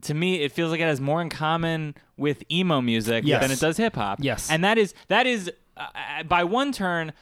to 0.02 0.14
me 0.14 0.42
it 0.44 0.52
feels 0.52 0.72
like 0.72 0.80
it 0.80 0.84
has 0.88 1.02
more 1.02 1.22
in 1.22 1.30
common 1.30 1.96
with 2.18 2.44
emo 2.52 2.82
music 2.82 3.24
Yes. 3.26 3.42
than 3.42 3.52
it 3.52 3.60
does 3.60 3.78
hip 3.78 3.96
hop. 3.96 4.20
Yes. 4.22 4.50
and 4.50 4.64
that 4.64 4.78
is 4.78 4.94
that 5.08 5.26
is 5.28 5.52
uh, 5.76 6.24
by 6.24 6.44
one 6.44 6.72
turn 6.72 7.14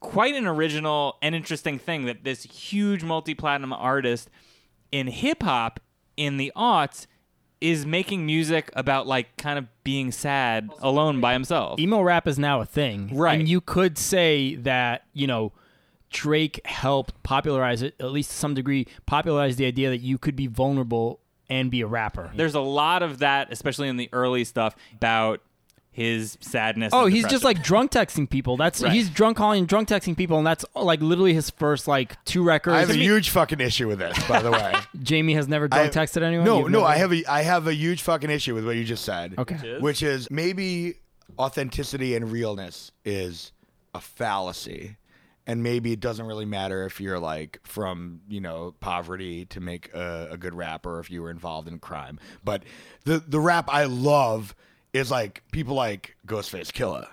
quite 0.00 0.34
an 0.34 0.46
original 0.46 1.16
and 1.22 1.34
interesting 1.34 1.78
thing 1.78 2.04
that 2.06 2.22
this 2.24 2.44
huge 2.44 3.02
multi-platinum 3.02 3.72
artist 3.72 4.30
in 4.92 5.06
hip 5.08 5.42
hop 5.42 5.80
in 6.16 6.36
the 6.36 6.52
aughts 6.56 7.06
is 7.60 7.84
making 7.86 8.24
music 8.24 8.70
about 8.74 9.06
like 9.06 9.36
kind 9.36 9.58
of 9.58 9.66
being 9.84 10.12
sad 10.12 10.70
alone 10.80 11.20
by 11.20 11.32
himself. 11.32 11.78
emo 11.80 12.00
rap 12.02 12.26
is 12.28 12.38
now 12.38 12.60
a 12.60 12.64
thing, 12.66 13.10
Right. 13.16 13.38
And 13.40 13.48
you 13.48 13.60
could 13.60 13.98
say 13.98 14.54
that 14.56 15.04
you 15.12 15.26
know 15.26 15.52
Drake 16.10 16.60
helped 16.64 17.22
popularize 17.22 17.82
it, 17.82 17.94
at 18.00 18.10
least 18.10 18.30
to 18.30 18.36
some 18.36 18.54
degree, 18.54 18.86
popularize 19.06 19.56
the 19.56 19.66
idea 19.66 19.90
that 19.90 20.00
you 20.00 20.18
could 20.18 20.36
be 20.36 20.46
vulnerable 20.46 21.20
and 21.50 21.70
be 21.70 21.80
a 21.80 21.86
rapper. 21.86 22.30
There's 22.34 22.54
a 22.54 22.60
lot 22.60 23.02
of 23.02 23.18
that, 23.18 23.48
especially 23.52 23.88
in 23.88 23.96
the 23.96 24.08
early 24.12 24.44
stuff 24.44 24.74
about 24.94 25.40
his 25.98 26.38
sadness. 26.40 26.92
Oh, 26.94 27.06
and 27.06 27.12
he's 27.14 27.26
just 27.26 27.42
like 27.42 27.62
drunk 27.62 27.90
texting 27.90 28.30
people. 28.30 28.56
That's 28.56 28.80
Right. 28.80 28.92
he's 28.92 29.10
drunk 29.10 29.36
calling 29.36 29.58
and 29.58 29.68
drunk 29.68 29.88
texting 29.88 30.16
people, 30.16 30.38
and 30.38 30.46
that's 30.46 30.64
like 30.74 31.00
literally 31.02 31.34
his 31.34 31.50
first 31.50 31.88
like 31.88 32.22
two 32.24 32.44
records. 32.44 32.76
I 32.76 32.80
have 32.80 32.90
a 32.90 32.94
huge 32.96 33.30
fucking 33.30 33.60
issue 33.60 33.88
with 33.88 33.98
this, 33.98 34.16
by 34.28 34.40
the 34.40 34.50
way. 34.52 34.72
Jamie 35.02 35.34
has 35.34 35.48
never 35.48 35.64
I- 35.72 35.88
drunk 35.88 35.92
texted 35.92 36.22
anyone. 36.22 36.46
No, 36.46 36.60
You've 36.60 36.70
no, 36.70 36.78
never- 36.80 36.90
I 36.92 36.96
have 36.96 37.12
a 37.12 37.24
I 37.26 37.42
have 37.42 37.66
a 37.66 37.74
huge 37.74 38.02
fucking 38.02 38.30
issue 38.30 38.54
with 38.54 38.64
what 38.64 38.76
you 38.76 38.84
just 38.84 39.04
said. 39.04 39.34
Okay. 39.36 39.56
is? 39.56 39.82
Which 39.82 40.02
is 40.02 40.30
maybe 40.30 40.94
authenticity 41.38 42.14
and 42.14 42.30
realness 42.30 42.90
is 43.04 43.52
a 43.94 44.00
fallacy. 44.00 44.96
And 45.46 45.62
maybe 45.62 45.92
it 45.92 46.00
doesn't 46.00 46.26
really 46.26 46.44
matter 46.44 46.84
if 46.84 47.00
you're 47.00 47.18
like 47.18 47.58
from, 47.64 48.20
you 48.28 48.38
know, 48.38 48.74
poverty 48.80 49.46
to 49.46 49.60
make 49.60 49.92
a, 49.94 50.28
a 50.32 50.36
good 50.36 50.52
rap 50.52 50.84
or 50.84 51.00
if 51.00 51.10
you 51.10 51.22
were 51.22 51.30
involved 51.30 51.68
in 51.68 51.78
crime. 51.78 52.20
But 52.44 52.64
the 53.04 53.18
the 53.26 53.40
rap 53.40 53.70
I 53.72 53.84
love 53.84 54.54
is 54.92 55.10
like 55.10 55.42
people 55.52 55.74
like 55.74 56.16
Ghostface 56.26 56.70
Killah. 56.72 57.08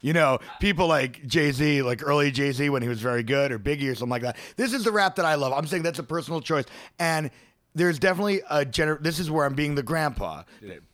You 0.00 0.12
know, 0.12 0.38
people 0.60 0.86
like 0.86 1.26
Jay 1.26 1.50
Z, 1.50 1.82
like 1.82 2.06
early 2.06 2.30
Jay 2.30 2.52
Z 2.52 2.68
when 2.70 2.82
he 2.82 2.88
was 2.88 3.00
very 3.00 3.22
good, 3.22 3.50
or 3.50 3.58
Biggie 3.58 3.90
or 3.90 3.94
something 3.94 4.10
like 4.10 4.22
that. 4.22 4.36
This 4.56 4.72
is 4.72 4.84
the 4.84 4.92
rap 4.92 5.16
that 5.16 5.24
I 5.24 5.34
love. 5.34 5.52
I'm 5.52 5.66
saying 5.66 5.82
that's 5.82 5.98
a 5.98 6.04
personal 6.04 6.40
choice, 6.40 6.64
and 6.98 7.30
there's 7.74 7.98
definitely 7.98 8.42
a 8.48 8.64
gener. 8.64 9.02
This 9.02 9.18
is 9.18 9.30
where 9.30 9.46
I'm 9.46 9.54
being 9.54 9.74
the 9.74 9.82
grandpa, 9.82 10.42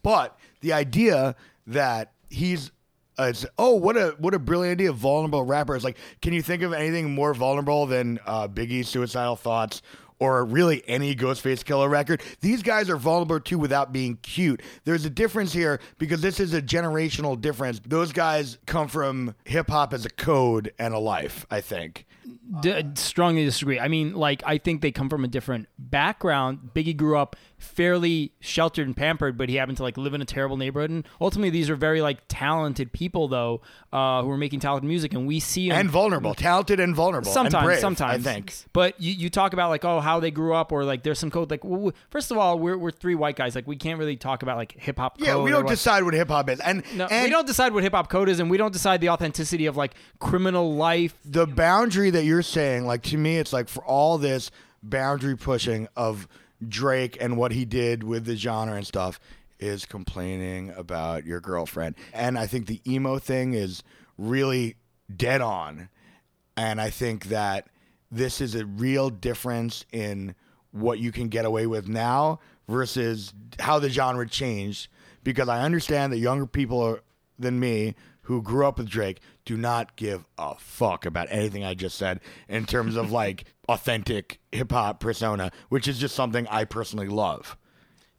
but 0.03 0.39
the 0.61 0.73
idea 0.73 1.35
that 1.67 2.13
he's 2.31 2.71
uh, 3.19 3.25
it's, 3.25 3.45
oh 3.59 3.75
what 3.75 3.97
a 3.97 4.15
what 4.19 4.33
a 4.35 4.39
brilliant 4.39 4.81
idea 4.81 4.93
vulnerable 4.93 5.45
rapper 5.45 5.77
is 5.77 5.85
like 5.85 5.99
can 6.23 6.33
you 6.33 6.41
think 6.41 6.63
of 6.63 6.73
anything 6.73 7.15
more 7.15 7.35
vulnerable 7.35 7.85
than 7.87 8.19
uh, 8.25 8.49
Biggie's 8.49 8.89
suicidal 8.89 9.37
thoughts 9.37 9.83
or 10.23 10.45
really 10.45 10.85
any 10.87 11.17
Ghostface 11.17 11.65
Killah 11.65 11.91
record. 11.91 12.23
These 12.41 12.63
guys 12.63 12.89
are 12.89 12.97
vulnerable 12.97 13.41
too 13.41 13.59
without 13.59 13.93
being 13.93 14.19
cute. 14.23 14.63
There's 14.85 15.05
a 15.05 15.11
difference 15.11 15.53
here 15.53 15.81
because 15.99 16.21
this 16.21 16.39
is 16.39 16.55
a 16.55 16.63
generational 16.63 17.41
difference. 17.41 17.81
Those 17.85 18.13
guys 18.13 18.59
come 18.65 18.87
from 18.87 19.35
hip 19.43 19.69
hop 19.69 19.93
as 19.93 20.07
a 20.07 20.11
code 20.11 20.73
and 20.79 20.95
a 20.95 20.99
life, 21.01 21.45
I 21.51 21.61
think. 21.61 22.07
D- 22.61 22.83
strongly 22.95 23.45
disagree. 23.45 23.79
I 23.81 23.89
mean, 23.89 24.15
like, 24.15 24.43
I 24.47 24.59
think 24.59 24.81
they 24.83 24.91
come 24.93 25.09
from 25.09 25.25
a 25.25 25.29
different 25.29 25.69
background. 25.79 26.71
Biggie 26.75 26.97
grew 26.97 27.17
up 27.17 27.37
fairly 27.59 28.33
sheltered 28.41 28.87
and 28.87 28.97
pampered, 28.97 29.39
but 29.39 29.49
he 29.49 29.55
happened 29.55 29.77
to 29.77 29.83
like 29.85 29.97
live 29.97 30.15
in 30.15 30.21
a 30.21 30.25
terrible 30.25 30.57
neighborhood. 30.57 30.91
And 30.91 31.07
ultimately, 31.21 31.51
these 31.51 31.71
are 31.71 31.77
very 31.77 32.03
like 32.03 32.19
talented 32.29 32.93
people, 32.93 33.29
though, 33.29 33.63
uh, 33.93 34.23
who 34.23 34.31
are 34.31 34.37
making 34.37 34.61
talented 34.61 34.89
music, 34.89 35.15
and 35.15 35.27
we 35.27 35.41
see 35.41 35.71
And 35.71 35.89
vulnerable, 35.91 36.35
talented 36.35 36.81
and 36.81 36.95
vulnerable. 36.95 37.29
and 37.29 37.35
Sometimes, 37.35 37.65
brave, 37.65 37.79
sometimes 37.79 38.27
I 38.27 38.33
think. 38.33 38.53
But 38.73 39.01
you, 39.01 39.13
you 39.13 39.31
talk 39.31 39.53
about 39.53 39.71
like 39.71 39.85
oh 39.85 40.01
how 40.01 40.21
they 40.21 40.31
grew 40.31 40.55
up 40.55 40.73
or 40.73 40.85
like 40.85 41.03
there's 41.05 41.19
some 41.19 41.31
code 41.31 41.51
like 41.51 41.61
w- 41.63 41.77
w- 41.77 41.93
first 42.11 42.31
of 42.31 42.39
all 42.39 42.59
we're, 42.59 42.77
we're 42.77 42.91
three 42.91 43.15
white 43.15 43.37
guys 43.37 43.55
like 43.55 43.67
we 43.67 43.77
can't 43.77 43.99
really 43.99 44.17
talk 44.17 44.43
about 44.43 44.57
like 44.57 44.73
hip 44.79 44.99
hop. 44.99 45.17
Yeah, 45.21 45.37
we 45.39 45.51
don't 45.51 45.69
decide 45.69 46.03
what 46.05 46.15
hip 46.15 46.29
hop 46.29 46.49
is, 46.51 46.61
and 46.61 46.83
No, 46.97 47.07
and 47.07 47.25
we 47.25 47.31
don't 47.31 47.47
decide 47.47 47.73
what 47.73 47.83
hip 47.83 47.93
hop 47.95 48.09
code 48.11 48.29
is, 48.29 48.41
and 48.41 48.51
we 48.51 48.57
don't 48.57 48.73
decide 48.73 49.01
the 49.01 49.09
authenticity 49.11 49.67
of 49.67 49.77
like 49.77 49.93
criminal 50.19 50.75
life. 50.75 51.15
the 51.25 51.47
boundary 51.47 52.11
that 52.13 52.25
you're 52.25 52.43
saying, 52.43 52.87
like 52.87 53.03
to 53.05 53.17
me, 53.17 53.39
it's 53.39 53.53
like 53.53 53.69
for 53.69 53.85
all 53.85 54.19
this 54.19 54.51
boundary 54.83 55.37
pushing 55.37 55.89
of 55.97 56.29
Drake 56.67 57.17
and 57.21 57.37
what 57.37 57.53
he 57.53 57.65
did 57.65 58.03
with 58.03 58.25
the 58.25 58.37
genre 58.37 58.77
and 58.77 58.87
stuff 58.87 59.21
is 59.59 59.85
complaining 59.87 60.71
about 60.77 61.25
your 61.25 61.41
girlfriend. 61.41 61.95
And 62.13 62.39
I 62.39 62.47
think 62.47 62.67
the 62.67 62.81
emo 62.87 63.19
thing 63.19 63.55
is 63.55 63.83
really 64.19 64.77
dead 65.15 65.41
on. 65.41 65.89
And 66.57 66.81
I 66.81 66.91
think 66.91 67.27
that 67.27 67.69
this 68.11 68.41
is 68.41 68.55
a 68.55 68.67
real 68.67 69.09
difference 69.09 69.85
in 69.93 70.35
what 70.73 70.99
you 70.99 71.13
can 71.13 71.29
get 71.29 71.45
away 71.45 71.67
with 71.67 71.89
now 71.89 72.41
versus 72.69 73.33
how 73.59 73.79
the 73.79 73.89
genre 73.89 74.29
changed. 74.29 74.89
Because 75.25 75.49
I 75.49 75.63
understand 75.63 76.13
that 76.13 76.19
younger 76.19 76.47
people 76.47 76.81
are, 76.81 77.03
than 77.39 77.59
me 77.59 77.95
who 78.23 78.43
grew 78.43 78.67
up 78.67 78.79
with 78.79 78.89
Drake 78.89 79.21
do 79.45 79.57
not 79.57 79.97
give 79.97 80.25
a 80.39 80.55
fuck 80.59 81.05
about 81.07 81.29
anything 81.31 81.65
I 81.65 81.75
just 81.75 81.97
said 81.97 82.21
in 82.49 82.67
terms 82.67 82.97
of 82.97 83.11
like 83.11 83.45
authentic 83.69 84.41
hip 84.51 84.73
hop 84.73 85.01
persona, 85.01 85.51
which 85.69 85.89
is 85.89 85.99
just 85.99 86.15
something 86.15 86.47
I 86.49 86.65
personally 86.65 87.09
love. 87.09 87.57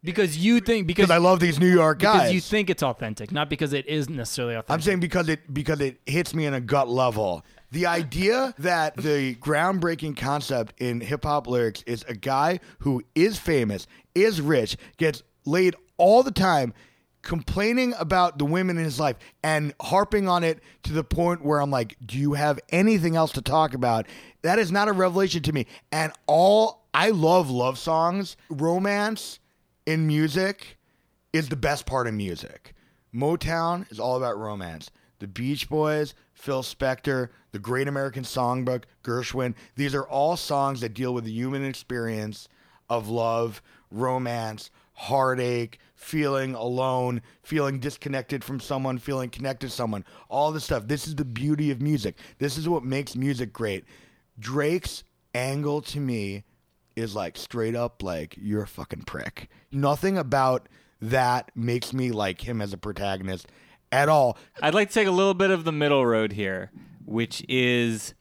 Because 0.04 0.38
you 0.38 0.60
think 0.60 0.86
because 0.86 1.10
I 1.10 1.18
love 1.18 1.40
these 1.40 1.60
New 1.60 1.72
York 1.72 2.00
guys. 2.00 2.16
because 2.16 2.34
you 2.34 2.42
think 2.42 2.70
it's 2.70 2.84
authentic, 2.84 3.32
not 3.32 3.50
because 3.50 3.72
it 3.72 3.88
is 3.88 4.10
necessarily 4.10 4.56
authentic. 4.56 4.74
I'm 4.74 4.82
saying 4.82 5.00
because 5.00 5.30
it 5.30 5.54
because 5.54 5.80
it 5.80 6.02
hits 6.06 6.34
me 6.34 6.46
in 6.46 6.54
a 6.54 6.60
gut 6.60 6.90
level. 6.90 7.46
The 7.72 7.86
idea 7.86 8.54
that 8.60 8.98
the 8.98 9.36
groundbreaking 9.36 10.18
concept 10.18 10.74
in 10.82 11.00
hip 11.00 11.24
hop 11.24 11.48
lyrics 11.48 11.84
is 11.84 12.04
a 12.10 12.14
guy 12.16 12.60
who 12.80 13.02
is 13.16 13.40
famous, 13.40 13.88
is 14.14 14.42
rich, 14.42 14.76
gets 14.98 15.24
laid 15.46 15.76
all 15.98 16.22
the 16.22 16.32
time, 16.32 16.74
complaining 17.24 17.94
about 17.98 18.38
the 18.38 18.46
women 18.46 18.78
in 18.78 18.84
his 18.84 19.00
life 19.00 19.16
and 19.44 19.74
harping 19.82 20.28
on 20.28 20.44
it 20.44 20.60
to 20.84 20.94
the 20.94 21.04
point 21.04 21.44
where 21.44 21.60
I'm 21.60 21.72
like, 21.72 21.96
do 22.06 22.18
you 22.18 22.34
have 22.34 22.60
anything 22.70 23.16
else 23.16 23.32
to 23.32 23.42
talk 23.42 23.74
about? 23.74 24.06
That 24.44 24.60
is 24.60 24.72
not 24.72 24.90
a 24.90 24.92
revelation 24.92 25.42
to 25.44 25.54
me. 25.54 25.66
And 25.92 26.12
all 26.28 26.86
I 26.94 27.10
love 27.10 27.50
love 27.50 27.80
songs, 27.80 28.38
romance 28.50 29.40
in 29.86 30.06
music 30.06 30.78
is 31.32 31.50
the 31.50 31.56
best 31.56 31.86
part 31.86 32.08
of 32.08 32.14
music. 32.14 32.76
Motown 33.16 33.90
is 33.92 34.00
all 34.00 34.18
about 34.18 34.38
romance. 34.38 34.92
The 35.20 35.28
Beach 35.28 35.70
Boys, 35.70 36.14
Phil 36.34 36.62
Spector, 36.62 37.30
The 37.54 37.60
Great 37.60 37.88
American 37.88 38.24
Songbook, 38.24 38.84
Gershwin, 39.04 39.56
these 39.76 39.96
are 39.96 40.04
all 40.04 40.36
songs 40.36 40.82
that 40.82 40.94
deal 40.94 41.14
with 41.14 41.24
the 41.24 41.32
human 41.32 41.64
experience 41.64 42.50
of 42.90 43.08
love, 43.08 43.62
romance, 43.90 44.70
heartache, 45.04 45.80
feeling 45.96 46.56
alone, 46.56 47.22
feeling 47.44 47.80
disconnected 47.80 48.44
from 48.44 48.60
someone, 48.60 48.98
feeling 48.98 49.30
connected 49.30 49.68
to 49.68 49.74
someone, 49.74 50.06
all 50.30 50.52
this 50.52 50.64
stuff. 50.64 50.88
This 50.88 51.08
is 51.08 51.16
the 51.16 51.26
beauty 51.26 51.72
of 51.72 51.82
music. 51.82 52.18
This 52.40 52.58
is 52.58 52.70
what 52.70 52.84
makes 52.84 53.16
music 53.16 53.52
great. 53.52 53.84
Drake's 54.40 55.04
angle 55.36 55.82
to 55.82 56.00
me 56.00 56.44
is 56.96 57.16
like 57.16 57.38
straight 57.38 57.76
up 57.76 58.02
like 58.02 58.36
you're 58.38 58.64
a 58.64 58.68
fucking 58.68 59.04
prick. 59.04 59.50
Nothing 59.72 60.18
about 60.18 60.70
that 61.02 61.52
makes 61.54 61.92
me 61.92 62.12
like 62.12 62.48
him 62.48 62.62
as 62.62 62.72
a 62.72 62.78
protagonist 62.78 63.48
at 63.92 64.08
all. 64.08 64.38
I'd 64.62 64.74
like 64.74 64.88
to 64.90 64.94
take 64.94 65.08
a 65.08 65.12
little 65.12 65.34
bit 65.34 65.52
of 65.52 65.66
the 65.66 65.72
middle 65.72 66.06
road 66.06 66.32
here, 66.32 66.72
which 67.06 67.44
is 67.50 68.14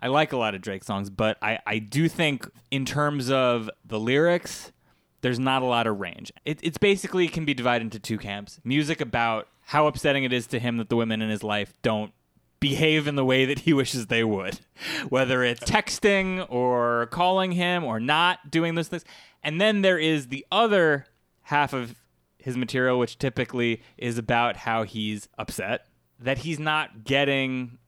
I 0.00 0.08
like 0.08 0.32
a 0.32 0.36
lot 0.36 0.56
of 0.56 0.60
Drake 0.60 0.82
songs, 0.82 1.08
but 1.08 1.38
I, 1.40 1.60
I 1.66 1.78
do 1.78 2.08
think 2.08 2.48
in 2.70 2.84
terms 2.84 3.30
of 3.30 3.70
the 3.84 4.00
lyrics, 4.00 4.72
there's 5.20 5.38
not 5.38 5.62
a 5.62 5.66
lot 5.66 5.86
of 5.86 6.00
range. 6.00 6.32
It, 6.44 6.60
it's 6.62 6.78
basically 6.78 7.28
can 7.28 7.44
be 7.44 7.54
divided 7.54 7.84
into 7.84 7.98
two 7.98 8.18
camps. 8.18 8.60
Music 8.64 9.00
about 9.00 9.48
how 9.62 9.86
upsetting 9.86 10.24
it 10.24 10.32
is 10.32 10.46
to 10.48 10.58
him 10.58 10.78
that 10.78 10.88
the 10.88 10.96
women 10.96 11.22
in 11.22 11.30
his 11.30 11.42
life 11.42 11.74
don't 11.82 12.12
behave 12.58 13.06
in 13.06 13.16
the 13.16 13.24
way 13.24 13.46
that 13.46 13.60
he 13.60 13.72
wishes 13.72 14.06
they 14.06 14.24
would, 14.24 14.60
whether 15.08 15.42
it's 15.42 15.62
texting 15.62 16.46
or 16.50 17.06
calling 17.06 17.52
him 17.52 17.84
or 17.84 18.00
not 18.00 18.50
doing 18.50 18.74
those 18.74 18.88
things. 18.88 19.04
And 19.42 19.60
then 19.60 19.82
there 19.82 19.98
is 19.98 20.28
the 20.28 20.46
other 20.52 21.06
half 21.42 21.72
of 21.72 21.96
his 22.38 22.56
material, 22.56 22.98
which 22.98 23.18
typically 23.18 23.82
is 23.96 24.18
about 24.18 24.56
how 24.56 24.82
he's 24.82 25.28
upset 25.38 25.86
that 26.20 26.38
he's 26.38 26.58
not 26.58 27.04
getting 27.04 27.78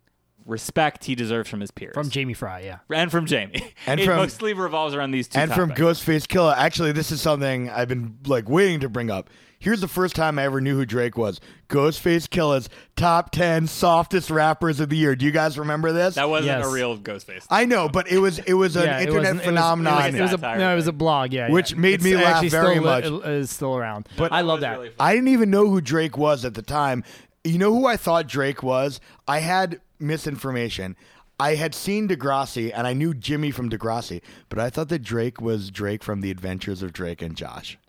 respect 0.46 1.05
he 1.05 1.14
deserves 1.14 1.48
from 1.48 1.61
his 1.61 1.70
peers. 1.70 1.94
from 1.94 2.11
Jamie 2.11 2.35
Fry, 2.35 2.61
yeah. 2.61 2.78
and 2.90 3.11
from 3.11 3.26
Jamie. 3.26 3.72
And 3.87 4.00
it 4.00 4.07
from- 4.07 4.16
mostly 4.16 4.52
revolves 4.55 4.94
around 4.94 5.11
these 5.12 5.28
two 5.28 5.38
and 5.38 5.52
from. 5.52 5.70
Ghostface 5.72 6.26
Killah. 6.26 6.57
Actually, 6.57 6.92
this 6.92 7.11
is 7.11 7.20
something 7.20 7.70
I've 7.70 7.88
been 7.88 8.18
like 8.26 8.48
waiting 8.48 8.81
to 8.81 8.88
bring 8.88 9.11
up. 9.11 9.31
Here's 9.59 9.81
the 9.81 9.87
first 9.87 10.16
time 10.16 10.40
I 10.40 10.42
ever 10.44 10.61
knew 10.61 10.74
who 10.76 10.85
Drake 10.85 11.16
was. 11.16 11.38
Ghostface 11.68 12.28
Killah's 12.28 12.68
top 12.96 13.31
10 13.31 13.68
softest 13.68 14.28
rappers 14.28 14.81
of 14.81 14.88
the 14.88 14.96
year. 14.96 15.14
Do 15.14 15.24
you 15.24 15.31
guys 15.31 15.57
remember 15.57 15.92
this? 15.92 16.16
That 16.16 16.28
wasn't 16.28 16.59
Yes. 16.59 16.66
a 16.66 16.70
real 16.70 16.98
Ghostface. 16.98 17.46
I 17.48 17.64
know, 17.64 17.88
but 17.88 18.09
it 18.11 18.18
was 18.18 18.40
it 18.40 18.55
was 18.55 18.74
an 18.74 18.83
yeah, 18.87 18.98
internet 19.00 19.18
wasn't- 19.20 19.28
it 19.28 19.35
was- 19.37 19.44
phenomenon. 19.46 20.14
It 20.16 20.20
was, 20.20 20.33
a, 20.33 20.37
no, 20.38 20.72
it 20.72 20.74
was 20.74 20.88
a 20.88 20.92
blog, 20.92 21.33
yeah, 21.33 21.48
Which 21.48 21.72
yeah. 21.72 21.78
made 21.78 21.94
It's 21.94 22.05
me 22.05 22.16
laugh 22.16 22.44
very 22.46 22.72
still, 22.74 22.83
much. 22.83 23.05
It 23.05 23.24
is 23.31 23.50
still 23.50 23.76
around, 23.76 24.09
But- 24.16 24.31
but 24.31 24.33
I 24.33 24.40
love 24.40 24.61
that. 24.62 24.72
really. 24.78 24.90
I 24.98 25.14
didn't 25.14 25.28
even 25.28 25.50
know 25.50 25.68
who 25.68 25.81
Drake 25.81 26.18
was 26.18 26.44
at 26.44 26.55
the 26.55 26.62
time. 26.62 27.05
You 27.44 27.59
know 27.59 27.72
who 27.72 27.87
I 27.87 27.96
thought 27.96 28.26
Drake 28.26 28.62
was? 28.64 29.00
I 29.28 29.38
had 29.40 29.81
misinformation. 30.03 30.97
I 31.41 31.55
had 31.55 31.75
seen 31.75 32.09
Degrassi 32.09 32.71
and 32.75 32.87
I 32.87 32.93
knew 32.93 33.15
Jimmy 33.15 33.51
from 33.51 33.69
Degrassi, 33.71 34.21
but 34.49 34.59
I 34.59 34.71
thought 34.71 34.88
that 34.91 35.01
Drake 35.03 35.41
was 35.41 35.71
Drake 35.71 36.05
from 36.05 36.21
The 36.21 36.31
Adventures 36.31 36.83
of 36.83 36.93
Drake 36.93 37.23
and 37.23 37.37
Josh. 37.37 37.79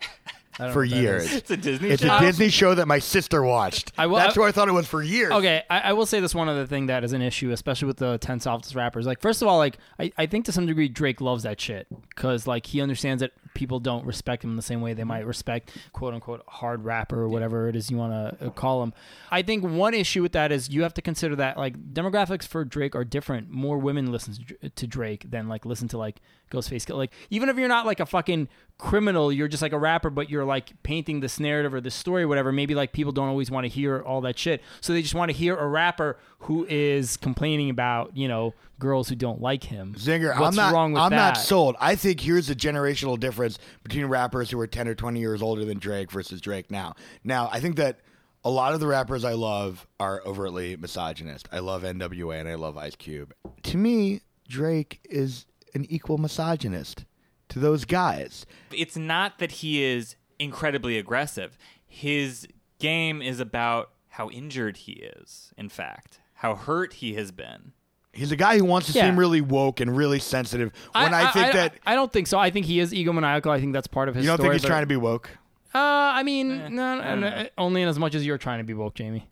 For 0.56 0.62
know 0.62 0.68
what 0.68 0.90
that 0.90 0.96
years. 1.02 1.34
It's 1.34 1.50
a 1.50 1.56
Disney 1.56 1.88
It's 1.90 2.02
show. 2.04 2.16
a 2.16 2.20
Disney 2.20 2.48
show 2.48 2.76
that 2.76 2.86
my 2.86 3.00
sister 3.00 3.42
watched. 3.42 3.90
I 3.98 4.06
will- 4.06 4.18
That's 4.18 4.38
I- 4.38 4.40
who 4.40 4.46
I 4.46 4.52
thought 4.52 4.68
it 4.68 4.72
was 4.72 4.86
for 4.86 5.02
years. 5.02 5.32
Okay, 5.32 5.64
I, 5.68 5.80
I 5.80 5.92
will 5.94 6.06
say 6.06 6.20
this 6.20 6.32
one 6.32 6.48
other 6.48 6.64
thing 6.64 6.86
that 6.86 7.02
is 7.02 7.12
an 7.12 7.22
issue, 7.22 7.50
especially 7.50 7.86
with 7.88 7.96
the 7.96 8.18
10 8.18 8.38
softest 8.38 8.76
rappers. 8.76 9.04
Like, 9.04 9.20
first 9.20 9.42
of 9.42 9.48
all, 9.48 9.58
like, 9.58 9.78
I, 9.98 10.12
I 10.16 10.26
think 10.26 10.44
to 10.44 10.52
some 10.52 10.64
degree 10.66 10.88
Drake 10.88 11.20
loves 11.20 11.42
that 11.42 11.60
shit 11.60 11.88
because, 12.08 12.46
like, 12.46 12.66
he 12.66 12.80
understands 12.80 13.20
that 13.20 13.32
people 13.54 13.80
don't 13.80 14.04
respect 14.04 14.44
him 14.44 14.56
the 14.56 14.62
same 14.62 14.80
way 14.80 14.92
they 14.92 15.02
mm-hmm. 15.02 15.08
might 15.08 15.26
respect, 15.26 15.70
quote 15.92 16.12
unquote, 16.12 16.42
hard 16.46 16.84
rapper 16.84 17.22
or 17.22 17.28
whatever 17.28 17.68
it 17.68 17.76
is 17.76 17.90
you 17.90 17.96
want 17.96 18.12
to 18.12 18.46
uh, 18.46 18.50
call 18.50 18.82
him. 18.82 18.92
I 19.30 19.42
think 19.42 19.64
one 19.64 19.94
issue 19.94 20.22
with 20.22 20.32
that 20.32 20.52
is 20.52 20.68
you 20.68 20.82
have 20.82 20.94
to 20.94 21.02
consider 21.02 21.36
that, 21.36 21.56
like, 21.56 21.92
demographics 21.92 22.46
for 22.46 22.64
Drake 22.64 22.94
are 22.94 23.04
different. 23.04 23.50
More 23.50 23.78
women 23.78 24.12
listen 24.12 24.34
to, 24.34 24.68
to 24.68 24.86
Drake 24.86 25.30
than, 25.30 25.48
like, 25.48 25.64
listen 25.64 25.88
to, 25.88 25.98
like, 25.98 26.20
Ghostface. 26.50 26.94
Like, 26.94 27.12
even 27.30 27.48
if 27.48 27.56
you're 27.56 27.68
not, 27.68 27.86
like, 27.86 28.00
a 28.00 28.06
fucking 28.06 28.48
criminal, 28.76 29.32
you're 29.32 29.48
just 29.48 29.62
like 29.62 29.72
a 29.72 29.78
rapper, 29.78 30.10
but 30.10 30.28
you're, 30.28 30.44
like, 30.44 30.82
painting 30.82 31.20
this 31.20 31.40
narrative 31.40 31.72
or 31.72 31.80
this 31.80 31.94
story 31.94 32.24
or 32.24 32.28
whatever. 32.28 32.52
Maybe, 32.52 32.74
like, 32.74 32.92
people 32.92 33.12
don't 33.12 33.28
always 33.28 33.50
want 33.50 33.64
to 33.64 33.68
hear 33.68 34.00
all 34.00 34.20
that 34.22 34.38
shit. 34.38 34.62
So 34.80 34.92
they 34.92 35.02
just 35.02 35.14
want 35.14 35.30
to 35.30 35.36
hear 35.36 35.56
a 35.56 35.66
rapper 35.66 36.18
who 36.40 36.66
is 36.68 37.16
complaining 37.16 37.70
about, 37.70 38.16
you 38.16 38.28
know, 38.28 38.54
girls 38.78 39.08
who 39.08 39.14
don't 39.14 39.40
like 39.40 39.64
him. 39.64 39.94
Zinger, 39.96 40.38
What's 40.38 40.56
I'm 40.58 40.64
not. 40.64 40.72
wrong 40.72 40.92
with 40.92 41.02
I'm 41.02 41.10
that? 41.10 41.16
not 41.16 41.32
sold. 41.34 41.76
I 41.80 41.94
think 41.96 42.20
here's 42.20 42.50
a 42.50 42.54
generational 42.54 43.18
difference 43.18 43.58
between 43.82 44.06
rappers 44.06 44.50
who 44.50 44.58
are 44.60 44.66
10 44.66 44.88
or 44.88 44.94
20 44.94 45.20
years 45.20 45.42
older 45.42 45.64
than 45.64 45.78
Drake 45.78 46.10
versus 46.10 46.40
Drake 46.40 46.70
now. 46.70 46.94
Now, 47.22 47.48
I 47.52 47.60
think 47.60 47.76
that 47.76 48.00
a 48.44 48.50
lot 48.50 48.74
of 48.74 48.80
the 48.80 48.86
rappers 48.86 49.24
I 49.24 49.32
love 49.32 49.86
are 49.98 50.20
overtly 50.26 50.76
misogynist. 50.76 51.48
I 51.52 51.60
love 51.60 51.82
NWA 51.82 52.40
and 52.40 52.48
I 52.48 52.56
love 52.56 52.76
Ice 52.76 52.96
Cube. 52.96 53.32
To 53.62 53.76
me, 53.78 54.20
Drake 54.48 55.00
is 55.08 55.46
an 55.74 55.86
equal 55.88 56.18
misogynist 56.18 57.04
to 57.48 57.58
those 57.58 57.84
guys. 57.84 58.44
it's 58.72 58.96
not 58.96 59.38
that 59.38 59.50
he 59.52 59.82
is 59.82 60.16
incredibly 60.38 60.98
aggressive. 60.98 61.56
His 61.86 62.46
game 62.80 63.22
is 63.22 63.38
about 63.40 63.90
how 64.08 64.28
injured 64.30 64.76
he 64.78 64.92
is, 64.92 65.52
in 65.56 65.68
fact, 65.68 66.20
how 66.34 66.54
hurt 66.54 66.94
he 66.94 67.14
has 67.14 67.30
been. 67.32 67.72
He's 68.14 68.32
a 68.32 68.36
guy 68.36 68.58
who 68.58 68.64
wants 68.64 68.86
to 68.88 68.92
Yeah. 68.92 69.06
seem 69.06 69.18
really 69.18 69.40
woke 69.40 69.80
and 69.80 69.96
really 69.96 70.18
sensitive. 70.18 70.72
When 70.92 71.12
I, 71.14 71.30
think 71.30 71.52
that 71.52 71.74
I, 71.86 71.94
don't 71.94 72.12
think 72.12 72.26
so. 72.26 72.38
I 72.38 72.50
think 72.50 72.66
he 72.66 72.80
is 72.80 72.92
egomaniacal. 72.92 73.50
I 73.50 73.60
think 73.60 73.72
that's 73.72 73.86
part 73.86 74.08
of 74.08 74.14
his 74.14 74.24
you 74.24 74.30
don't 74.30 74.40
think 74.40 74.52
he's 74.52 74.64
trying 74.64 74.82
to 74.82 74.86
be 74.86 74.96
woke. 74.96 75.30
Uh, 75.74 75.78
I 75.78 76.22
mean, 76.22 76.74
no, 76.74 77.00
no, 77.00 77.14
no, 77.16 77.48
only 77.58 77.82
in 77.82 77.88
as 77.88 77.98
much 77.98 78.14
as 78.14 78.24
you're 78.24 78.38
trying 78.38 78.58
to 78.58 78.64
be 78.64 78.74
woke, 78.74 78.94
Jamie. 78.94 79.26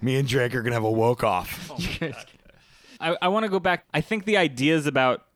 Me 0.00 0.16
and 0.16 0.26
Drake 0.26 0.54
are 0.54 0.62
gonna 0.62 0.74
have 0.74 0.84
a 0.84 0.90
woke 0.90 1.22
off. 1.22 1.70
I, 3.00 3.16
I 3.20 3.28
want 3.28 3.44
to 3.44 3.50
go 3.50 3.60
back. 3.60 3.84
I 3.92 4.00
think 4.00 4.24
the 4.24 4.38
ideas 4.38 4.86
about 4.86 5.26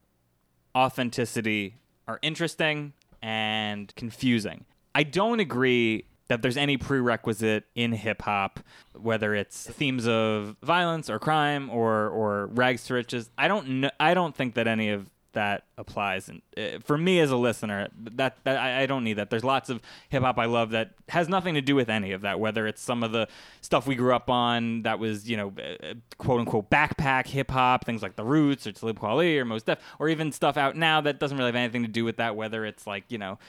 authenticity 0.75 1.75
are 2.07 2.19
interesting 2.21 2.93
and 3.21 3.93
confusing. 3.95 4.65
I 4.95 5.03
don't 5.03 5.39
agree 5.39 6.05
that 6.29 6.41
there's 6.41 6.57
any 6.57 6.77
prerequisite 6.77 7.65
in 7.75 7.91
hip 7.91 8.21
hop, 8.21 8.61
whether 8.93 9.35
it's 9.35 9.67
themes 9.67 10.07
of 10.07 10.55
violence 10.63 11.09
or 11.09 11.19
crime 11.19 11.69
or 11.69 12.07
or 12.07 12.47
rags 12.47 12.85
to 12.85 12.93
riches. 12.93 13.29
I 13.37 13.47
don't 13.47 13.81
know. 13.81 13.91
I 13.99 14.13
don't 14.13 14.35
think 14.35 14.55
that 14.55 14.67
any 14.67 14.89
of 14.89 15.09
that 15.33 15.65
applies. 15.77 16.29
And 16.29 16.41
uh, 16.57 16.79
for 16.83 16.97
me 16.97 17.19
as 17.19 17.31
a 17.31 17.35
listener, 17.35 17.89
that, 18.15 18.37
that 18.43 18.57
I, 18.57 18.83
I 18.83 18.85
don't 18.85 19.03
need 19.03 19.13
that. 19.13 19.29
There's 19.29 19.43
lots 19.43 19.69
of 19.69 19.81
hip 20.09 20.23
hop 20.23 20.37
I 20.37 20.45
love 20.45 20.71
that 20.71 20.91
has 21.09 21.29
nothing 21.29 21.55
to 21.55 21.61
do 21.61 21.75
with 21.75 21.89
any 21.89 22.11
of 22.11 22.21
that. 22.21 22.39
Whether 22.39 22.67
it's 22.67 22.81
some 22.81 23.03
of 23.03 23.11
the 23.11 23.27
stuff 23.61 23.87
we 23.87 23.95
grew 23.95 24.13
up 24.13 24.29
on 24.29 24.83
that 24.83 24.99
was 24.99 25.29
you 25.29 25.37
know 25.37 25.53
uh, 25.57 25.93
quote 26.17 26.39
unquote 26.39 26.69
backpack 26.69 27.27
hip 27.27 27.51
hop, 27.51 27.85
things 27.85 28.01
like 28.01 28.15
The 28.15 28.23
Roots 28.23 28.65
or 28.67 28.71
Talib 28.71 28.99
Kweli 28.99 29.37
or 29.37 29.45
Mos 29.45 29.63
Def, 29.63 29.79
or 29.99 30.09
even 30.09 30.31
stuff 30.31 30.57
out 30.57 30.75
now 30.75 31.01
that 31.01 31.19
doesn't 31.19 31.37
really 31.37 31.49
have 31.49 31.55
anything 31.55 31.83
to 31.83 31.89
do 31.89 32.05
with 32.05 32.17
that. 32.17 32.35
Whether 32.35 32.65
it's 32.65 32.85
like 32.85 33.05
you 33.09 33.17
know. 33.17 33.39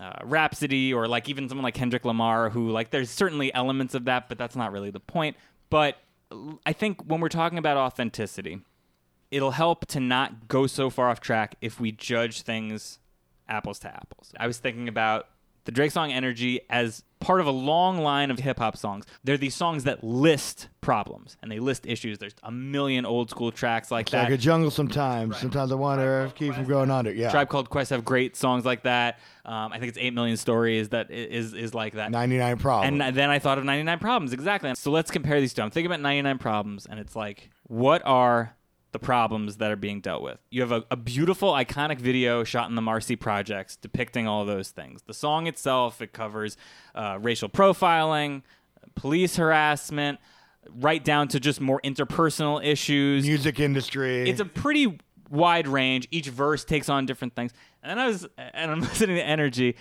Uh, 0.00 0.12
Rapsody, 0.22 0.94
or 0.94 1.08
like 1.08 1.28
even 1.28 1.48
someone 1.48 1.64
like 1.64 1.74
Kendrick 1.74 2.04
Lamar, 2.04 2.50
who 2.50 2.70
like 2.70 2.90
there's 2.90 3.10
certainly 3.10 3.52
elements 3.52 3.94
of 3.94 4.04
that, 4.04 4.28
but 4.28 4.38
that's 4.38 4.54
not 4.54 4.70
really 4.70 4.90
the 4.90 5.00
point. 5.00 5.36
But 5.70 5.98
I 6.64 6.72
think 6.72 7.02
when 7.02 7.20
we're 7.20 7.28
talking 7.28 7.58
about 7.58 7.76
authenticity, 7.76 8.60
it'll 9.30 9.50
help 9.50 9.86
to 9.86 10.00
not 10.00 10.46
go 10.46 10.66
so 10.66 10.88
far 10.88 11.10
off 11.10 11.20
track 11.20 11.56
if 11.60 11.80
we 11.80 11.90
judge 11.90 12.42
things 12.42 13.00
apples 13.48 13.78
to 13.80 13.88
apples. 13.88 14.32
I 14.38 14.46
was 14.46 14.58
thinking 14.58 14.88
about 14.88 15.28
the 15.64 15.72
Drake 15.72 15.90
song 15.90 16.12
Energy 16.12 16.60
as 16.70 17.02
part 17.20 17.40
of 17.40 17.46
a 17.46 17.50
long 17.50 17.98
line 17.98 18.30
of 18.30 18.38
hip 18.38 18.58
hop 18.58 18.76
songs. 18.76 19.04
They're 19.24 19.36
these 19.36 19.54
songs 19.54 19.84
that 19.84 20.04
list 20.04 20.68
problems 20.80 21.36
and 21.42 21.50
they 21.50 21.58
list 21.58 21.86
issues. 21.86 22.18
There's 22.18 22.34
a 22.42 22.50
million 22.52 23.04
old 23.04 23.30
school 23.30 23.50
tracks 23.52 23.90
like 23.90 24.06
It's 24.06 24.12
that. 24.12 24.24
like 24.24 24.32
a 24.32 24.38
jungle 24.38 24.70
sometimes. 24.70 25.36
Sometimes 25.38 25.72
I 25.72 25.74
wonder 25.74 26.24
if 26.26 26.34
keep 26.34 26.54
from 26.54 26.64
growing 26.64 26.90
under. 26.90 27.12
Yeah. 27.12 27.30
Tribe 27.30 27.48
Called 27.48 27.70
Quest 27.70 27.90
have 27.90 28.04
great 28.04 28.36
songs 28.36 28.64
like 28.64 28.84
that. 28.84 29.18
Um, 29.44 29.72
I 29.72 29.78
think 29.78 29.88
it's 29.88 29.98
Eight 29.98 30.14
Million 30.14 30.36
Stories 30.36 30.90
that 30.90 31.10
is 31.10 31.54
is 31.54 31.74
like 31.74 31.94
that. 31.94 32.10
99 32.10 32.58
problems. 32.58 33.00
And 33.02 33.16
then 33.16 33.30
I 33.30 33.38
thought 33.38 33.58
of 33.58 33.64
99 33.64 33.98
Problems, 33.98 34.32
exactly. 34.32 34.74
So 34.74 34.90
let's 34.90 35.10
compare 35.10 35.40
these 35.40 35.52
two. 35.54 35.62
I'm 35.62 35.70
thinking 35.70 35.86
about 35.90 36.00
99 36.00 36.38
Problems, 36.38 36.86
and 36.86 37.00
it's 37.00 37.16
like, 37.16 37.50
what 37.64 38.02
are 38.04 38.54
the 38.92 38.98
problems 38.98 39.56
that 39.56 39.70
are 39.70 39.76
being 39.76 40.00
dealt 40.00 40.22
with? 40.22 40.38
You 40.50 40.60
have 40.62 40.72
a, 40.72 40.84
a 40.90 40.96
beautiful, 40.96 41.52
iconic 41.52 41.98
video 42.00 42.44
shot 42.44 42.68
in 42.68 42.74
the 42.74 42.82
Marcy 42.82 43.16
Projects 43.16 43.76
depicting 43.76 44.26
all 44.26 44.44
those 44.44 44.70
things. 44.70 45.02
The 45.02 45.14
song 45.14 45.46
itself, 45.46 46.00
it 46.00 46.12
covers 46.12 46.56
uh, 46.94 47.18
racial 47.20 47.48
profiling, 47.48 48.42
police 48.94 49.36
harassment, 49.36 50.18
right 50.74 51.02
down 51.02 51.28
to 51.28 51.40
just 51.40 51.60
more 51.60 51.80
interpersonal 51.82 52.62
issues 52.64 53.26
Music 53.26 53.58
industry. 53.58 54.28
it's 54.28 54.40
a 54.40 54.44
pretty 54.44 54.98
wide 55.30 55.68
range. 55.68 56.08
Each 56.10 56.28
verse 56.28 56.64
takes 56.64 56.88
on 56.88 57.06
different 57.06 57.34
things. 57.34 57.52
And 57.82 57.90
then 57.90 57.98
I 57.98 58.06
was, 58.06 58.26
and 58.36 58.70
I'm 58.70 58.80
listening 58.82 59.16
to 59.16 59.24
Energy, 59.24 59.76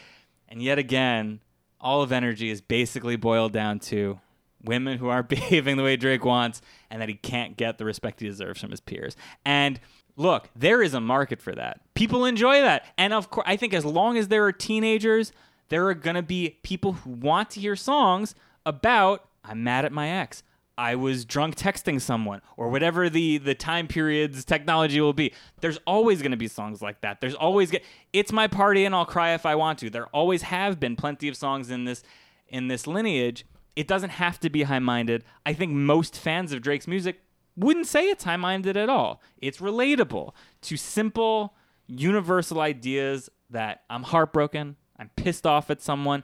and 0.47 0.61
yet 0.61 0.77
again, 0.77 1.39
all 1.79 2.01
of 2.01 2.11
Energy 2.11 2.49
is 2.49 2.61
basically 2.61 3.15
boiled 3.15 3.53
down 3.53 3.79
to 3.79 4.19
women 4.63 4.97
who 4.97 5.07
aren't 5.07 5.29
behaving 5.29 5.77
the 5.77 5.83
way 5.83 5.95
Drake 5.95 6.25
wants, 6.25 6.61
and 6.89 7.01
that 7.01 7.09
he 7.09 7.15
can't 7.15 7.57
get 7.57 7.77
the 7.77 7.85
respect 7.85 8.19
he 8.19 8.27
deserves 8.27 8.61
from 8.61 8.71
his 8.71 8.79
peers. 8.79 9.15
And 9.45 9.79
look, 10.15 10.49
there 10.55 10.81
is 10.81 10.93
a 10.93 11.01
market 11.01 11.41
for 11.41 11.53
that. 11.55 11.81
People 11.93 12.25
enjoy 12.25 12.61
that, 12.61 12.85
and 12.97 13.13
of 13.13 13.29
course, 13.29 13.45
I 13.47 13.57
think 13.57 13.73
as 13.73 13.85
long 13.85 14.17
as 14.17 14.27
there 14.27 14.45
are 14.45 14.51
teenagers, 14.51 15.31
there 15.69 15.87
are 15.87 15.93
gonna 15.93 16.23
be 16.23 16.57
people 16.63 16.93
who 16.93 17.11
want 17.11 17.49
to 17.51 17.59
hear 17.59 17.75
songs 17.75 18.35
about 18.65 19.27
I'm 19.43 19.63
mad 19.63 19.85
at 19.85 19.91
my 19.91 20.09
ex. 20.09 20.43
I 20.77 20.93
was 20.93 21.25
drunk 21.25 21.55
texting 21.55 21.99
someone 21.99 22.41
or 22.55 22.69
whatever 22.69 23.09
the 23.09 23.39
the 23.39 23.55
time 23.55 23.87
periods 23.87 24.45
technology 24.45 25.01
will 25.01 25.13
be. 25.13 25.33
There's 25.61 25.79
always 25.87 26.21
going 26.21 26.31
to 26.31 26.37
be 26.37 26.47
songs 26.47 26.81
like 26.81 27.01
that. 27.01 27.19
There's 27.19 27.33
always 27.33 27.71
get, 27.71 27.83
it's 28.13 28.31
my 28.31 28.47
party 28.47 28.85
and 28.85 28.93
I'll 28.93 29.05
cry 29.05 29.33
if 29.33 29.45
I 29.45 29.55
want 29.55 29.79
to. 29.79 29.89
There 29.89 30.05
always 30.07 30.43
have 30.43 30.79
been 30.79 30.95
plenty 30.95 31.27
of 31.27 31.35
songs 31.35 31.71
in 31.71 31.85
this 31.85 32.03
in 32.47 32.67
this 32.67 32.85
lineage. 32.85 33.45
It 33.77 33.87
doesn't 33.87 34.09
have 34.09 34.39
to 34.39 34.49
be 34.49 34.63
high-minded. 34.63 35.23
I 35.45 35.53
think 35.53 35.71
most 35.71 36.17
fans 36.17 36.51
of 36.51 36.63
Drake's 36.63 36.87
music 36.87 37.21
wouldn't 37.55 37.85
say 37.85 38.09
it's 38.09 38.23
high-minded 38.23 38.75
at 38.75 38.89
all. 38.89 39.21
It's 39.37 39.59
relatable 39.59 40.33
to 40.63 40.77
simple 40.77 41.53
universal 41.85 42.59
ideas 42.59 43.29
that 43.51 43.83
I'm 43.87 44.01
heartbroken, 44.01 44.77
I'm 44.97 45.11
pissed 45.15 45.45
off 45.45 45.69
at 45.69 45.79
someone. 45.79 46.23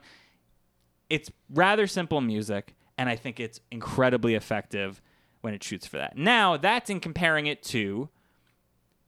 It's 1.08 1.30
rather 1.48 1.86
simple 1.86 2.20
music, 2.20 2.74
and 2.98 3.08
I 3.08 3.14
think 3.14 3.38
it's 3.38 3.60
incredibly 3.70 4.34
effective 4.34 5.00
when 5.40 5.54
it 5.54 5.62
shoots 5.62 5.86
for 5.86 5.98
that. 5.98 6.16
Now, 6.16 6.56
that's 6.56 6.90
in 6.90 6.98
comparing 6.98 7.46
it 7.46 7.62
to 7.64 8.08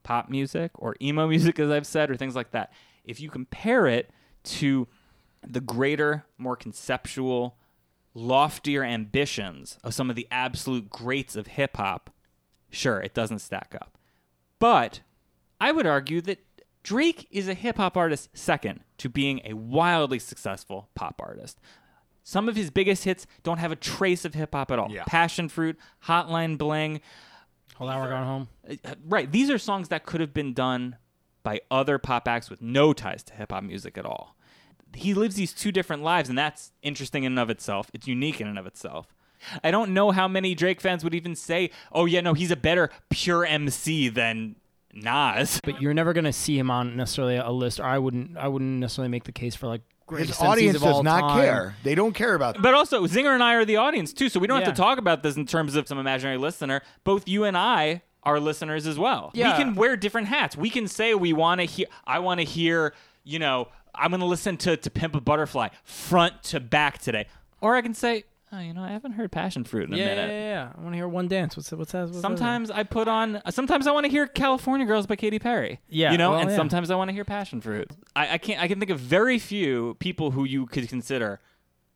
pop 0.05 0.31
music 0.31 0.71
or 0.75 0.95
emo 1.03 1.27
music, 1.29 1.59
as 1.59 1.69
I've 1.69 1.87
said, 1.87 2.13
or 2.13 2.17
things 2.17 2.37
like 2.37 2.53
that. 2.53 2.73
If 3.05 3.21
you 3.21 3.29
compare 3.29 3.89
it 3.89 4.09
to 4.45 4.87
the 5.45 5.61
greater, 5.61 6.27
more 6.39 6.55
conceptual, 6.55 7.59
loftier 8.17 8.83
ambitions 8.83 9.79
of 9.85 9.93
some 9.95 10.09
of 10.09 10.17
the 10.17 10.27
absolute 10.31 10.89
greats 10.89 11.37
of 11.37 11.47
hip 11.49 11.77
hop, 11.77 12.11
sure, 12.71 12.99
it 13.01 13.15
doesn't 13.15 13.41
stack 13.41 13.77
up. 13.79 13.99
But 14.59 15.01
I 15.61 15.71
would 15.71 15.87
argue 15.87 16.21
that 16.23 16.39
Drake 16.83 17.27
is 17.31 17.47
a 17.47 17.55
hip 17.55 17.77
hop 17.77 17.97
artist 17.97 18.31
second 18.33 18.81
to 18.99 19.09
being 19.09 19.41
a 19.45 19.53
wildly 19.55 20.19
successful 20.19 20.89
pop 20.95 21.21
artist. 21.23 21.61
Some 22.23 22.49
of 22.49 22.57
his 22.57 22.71
biggest 22.71 23.05
hits 23.05 23.27
don't 23.43 23.59
have 23.59 23.71
a 23.71 23.77
trace 23.77 24.25
of 24.25 24.35
hip 24.35 24.55
hop 24.55 24.71
at 24.71 24.79
all. 24.79 24.91
Yeah. 24.91 25.05
Passion 25.07 25.49
Fruit, 25.49 25.77
Hotline 26.05 26.57
Bling, 26.59 27.01
Hold 27.77 27.91
on, 27.91 28.01
we're 28.01 28.09
going 28.09 28.25
home. 28.25 28.49
uh, 28.87 28.95
right. 29.05 29.31
These 29.31 29.51
are 29.51 29.59
songs 29.59 29.89
that 29.89 30.07
could 30.07 30.23
have 30.23 30.33
been 30.33 30.55
done 30.55 30.97
by 31.43 31.61
other 31.71 31.99
pop 31.99 32.27
acts 32.27 32.49
with 32.49 32.63
no 32.63 32.95
ties 32.95 33.23
to 33.25 33.35
hip 33.35 33.53
hop 33.53 33.63
music 33.65 33.99
at 33.99 34.07
all. 34.07 34.36
He 34.97 35.15
lives 35.15 35.37
these 35.37 35.53
two 35.53 35.73
different 35.73 36.03
lives, 36.03 36.29
and 36.29 36.37
that's 36.39 36.73
interesting 36.83 37.25
in 37.25 37.33
and 37.33 37.39
of 37.39 37.51
itself. 37.51 37.91
It's 37.95 38.07
unique 38.07 38.41
in 38.41 38.47
and 38.49 38.59
of 38.59 38.67
itself. 38.67 39.07
I 39.63 39.71
don't 39.71 39.91
know 39.93 40.11
how 40.13 40.27
many 40.29 40.55
Drake 40.55 40.81
fans 40.81 41.05
would 41.05 41.15
even 41.15 41.37
say, 41.37 41.71
"Oh 41.93 42.07
yeah, 42.07 42.21
no, 42.21 42.33
he's 42.35 42.51
a 42.51 42.57
better 42.57 42.91
pure 43.11 43.45
MC 43.45 44.09
than 44.09 44.57
Nas." 44.93 45.61
But 45.63 45.81
you're 45.81 45.95
never 45.95 46.13
gonna 46.13 46.33
see 46.33 46.59
him 46.59 46.71
on 46.71 46.97
necessarily 46.97 47.37
a 47.37 47.51
list. 47.51 47.79
Or 47.81 47.85
I 47.85 47.99
wouldn't. 47.99 48.37
I 48.37 48.49
wouldn't 48.49 48.81
necessarily 48.81 49.11
make 49.11 49.25
the 49.25 49.33
case 49.33 49.55
for 49.55 49.67
like 49.67 49.83
His 50.17 50.41
audience 50.41 50.81
does 50.81 51.03
not 51.03 51.21
time. 51.21 51.41
care. 51.41 51.77
They 51.83 51.95
don't 51.95 52.15
care 52.15 52.35
about 52.35 52.55
That. 52.55 52.63
But 52.63 52.75
also, 52.75 53.07
Zinger 53.07 53.35
and 53.35 53.43
I 53.43 53.55
are 53.55 53.65
the 53.65 53.77
audience 53.77 54.13
too, 54.13 54.29
so 54.29 54.41
we 54.41 54.47
don't 54.47 54.61
Yeah. 54.61 54.67
have 54.67 54.75
to 54.75 54.81
talk 54.81 54.99
about 54.99 55.23
this 55.23 55.37
in 55.37 55.47
terms 55.47 55.77
of 55.77 55.87
some 55.89 55.99
imaginary 55.99 56.39
listener. 56.39 56.81
Both 57.05 57.29
you 57.29 57.45
and 57.45 57.57
I 57.59 58.03
are 58.23 58.41
listeners 58.41 58.87
as 58.87 58.99
well. 58.99 59.31
Yeah. 59.35 59.57
We 59.57 59.63
can 59.65 59.75
wear 59.75 59.97
different 59.97 60.29
hats. 60.29 60.57
We 60.57 60.71
can 60.71 60.89
say 60.89 61.15
we 61.15 61.33
want 61.33 61.61
to 61.61 61.67
hear. 61.67 61.87
I 62.07 62.21
want 62.21 62.41
to 62.41 62.45
hear. 62.45 62.95
You 63.29 63.41
know, 63.41 63.67
I'm 63.99 64.11
going 64.11 64.21
to 64.21 64.27
listen 64.27 64.57
to 64.59 64.77
to 64.77 64.91
Pimp 64.91 65.15
a 65.15 65.21
Butterfly 65.21 65.69
front 65.85 66.43
to 66.45 66.61
back 66.61 66.99
today, 66.99 67.27
or 67.61 67.77
I 67.77 67.83
can 67.83 67.95
say, 67.95 68.25
oh, 68.53 68.61
you 68.61 68.73
know, 68.75 68.83
I 68.83 68.91
haven't 68.91 69.13
heard 69.13 69.33
Passion 69.33 69.65
Fruit 69.65 69.89
in 69.89 69.95
a 69.95 69.97
Yeah, 69.97 70.05
yeah, 70.07 70.15
minute. 70.15 70.33
yeah, 70.33 70.49
yeah. 70.49 70.73
I 70.77 70.81
want 70.81 70.93
to 70.93 70.97
hear 70.97 71.09
one 71.09 71.29
dance. 71.29 71.57
What's 71.57 71.71
that? 71.71 71.77
What's 71.77 71.93
that? 71.93 72.03
What's 72.03 72.17
that? 72.17 72.21
Sometimes 72.23 72.71
I 72.71 72.83
put 72.83 73.09
on. 73.09 73.41
Sometimes 73.51 73.87
I 73.87 73.93
want 73.93 74.05
to 74.07 74.11
hear 74.11 74.27
"California 74.27 74.87
Girls" 74.87 75.07
by 75.07 75.17
Katy 75.17 75.39
Perry. 75.39 75.81
Yeah, 75.89 76.13
you 76.13 76.19
know, 76.19 76.31
well, 76.33 76.41
and 76.41 76.51
yeah. 76.51 76.57
sometimes 76.57 76.91
I 76.91 76.97
want 76.97 77.09
to 77.09 77.15
hear 77.15 77.25
"Passion 77.25 77.61
Fruit." 77.61 77.91
I, 78.15 78.35
I 78.35 78.39
can't. 78.39 78.61
I 78.61 78.69
can 78.69 78.79
think 78.79 78.91
of 78.91 78.99
very 79.01 79.39
few 79.39 79.95
people 80.01 80.31
who 80.33 80.45
you 80.45 80.67
could 80.67 80.89
consider 80.89 81.41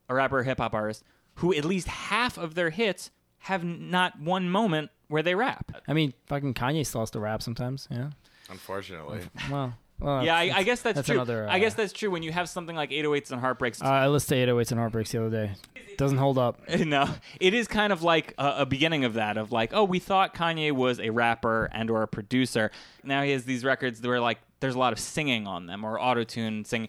a 0.08 0.14
rapper 0.14 0.38
or 0.38 0.42
hip 0.42 0.58
hop 0.58 0.74
artist 0.74 1.04
who 1.36 1.54
at 1.54 1.64
least 1.64 1.86
half 1.86 2.36
of 2.36 2.54
their 2.54 2.70
hits 2.70 3.10
have 3.44 3.64
not 3.64 4.20
one 4.20 4.50
moment 4.50 4.90
where 5.08 5.22
they 5.22 5.34
rap. 5.34 5.72
I 5.88 5.92
mean, 5.94 6.12
fucking 6.26 6.52
Kanye 6.54 6.84
still 6.84 7.00
has 7.00 7.10
to 7.12 7.20
rap 7.20 7.42
sometimes. 7.42 7.88
Yeah. 7.90 8.10
Unfortunately. 8.50 9.20
Well. 9.50 9.74
Well 10.00 10.24
yeah, 10.24 10.36
I, 10.36 10.52
I 10.56 10.62
guess 10.62 10.82
that's, 10.82 10.96
that's 10.96 11.06
true. 11.06 11.16
another, 11.16 11.48
I 11.48 11.58
guess 11.58 11.74
uh, 11.74 11.78
that's 11.78 11.92
true 11.92 12.10
when 12.10 12.22
you 12.22 12.32
have 12.32 12.48
something 12.48 12.76
like 12.76 12.90
808s 12.90 13.30
and 13.30 13.40
Heartbreaks. 13.40 13.82
Uh, 13.82 13.86
I 13.86 14.08
listened 14.08 14.46
to 14.46 14.52
808s 14.52 14.70
and 14.70 14.80
Heartbreaks 14.80 15.12
the 15.12 15.26
other 15.26 15.30
day. 15.30 15.52
Doesn't 15.96 16.18
hold 16.18 16.38
up. 16.38 16.60
no, 16.78 17.08
it 17.40 17.54
is 17.54 17.68
kind 17.68 17.92
of 17.92 18.02
like 18.02 18.34
a, 18.38 18.54
a 18.58 18.66
beginning 18.66 19.04
of 19.04 19.14
that 19.14 19.36
of 19.36 19.52
like, 19.52 19.70
oh, 19.72 19.84
we 19.84 19.98
thought 19.98 20.34
Kanye 20.34 20.72
was 20.72 20.98
a 21.00 21.10
rapper 21.10 21.68
and 21.72 21.90
or 21.90 22.02
a 22.02 22.08
producer. 22.08 22.70
Now 23.04 23.22
he 23.22 23.32
has 23.32 23.44
these 23.44 23.64
records 23.64 24.00
where 24.00 24.20
like 24.20 24.38
there's 24.60 24.74
a 24.74 24.78
lot 24.78 24.92
of 24.92 24.98
singing 24.98 25.46
on 25.46 25.66
them 25.66 25.84
or 25.84 25.98
auto 26.00 26.22
tune 26.22 26.64
singing. 26.64 26.88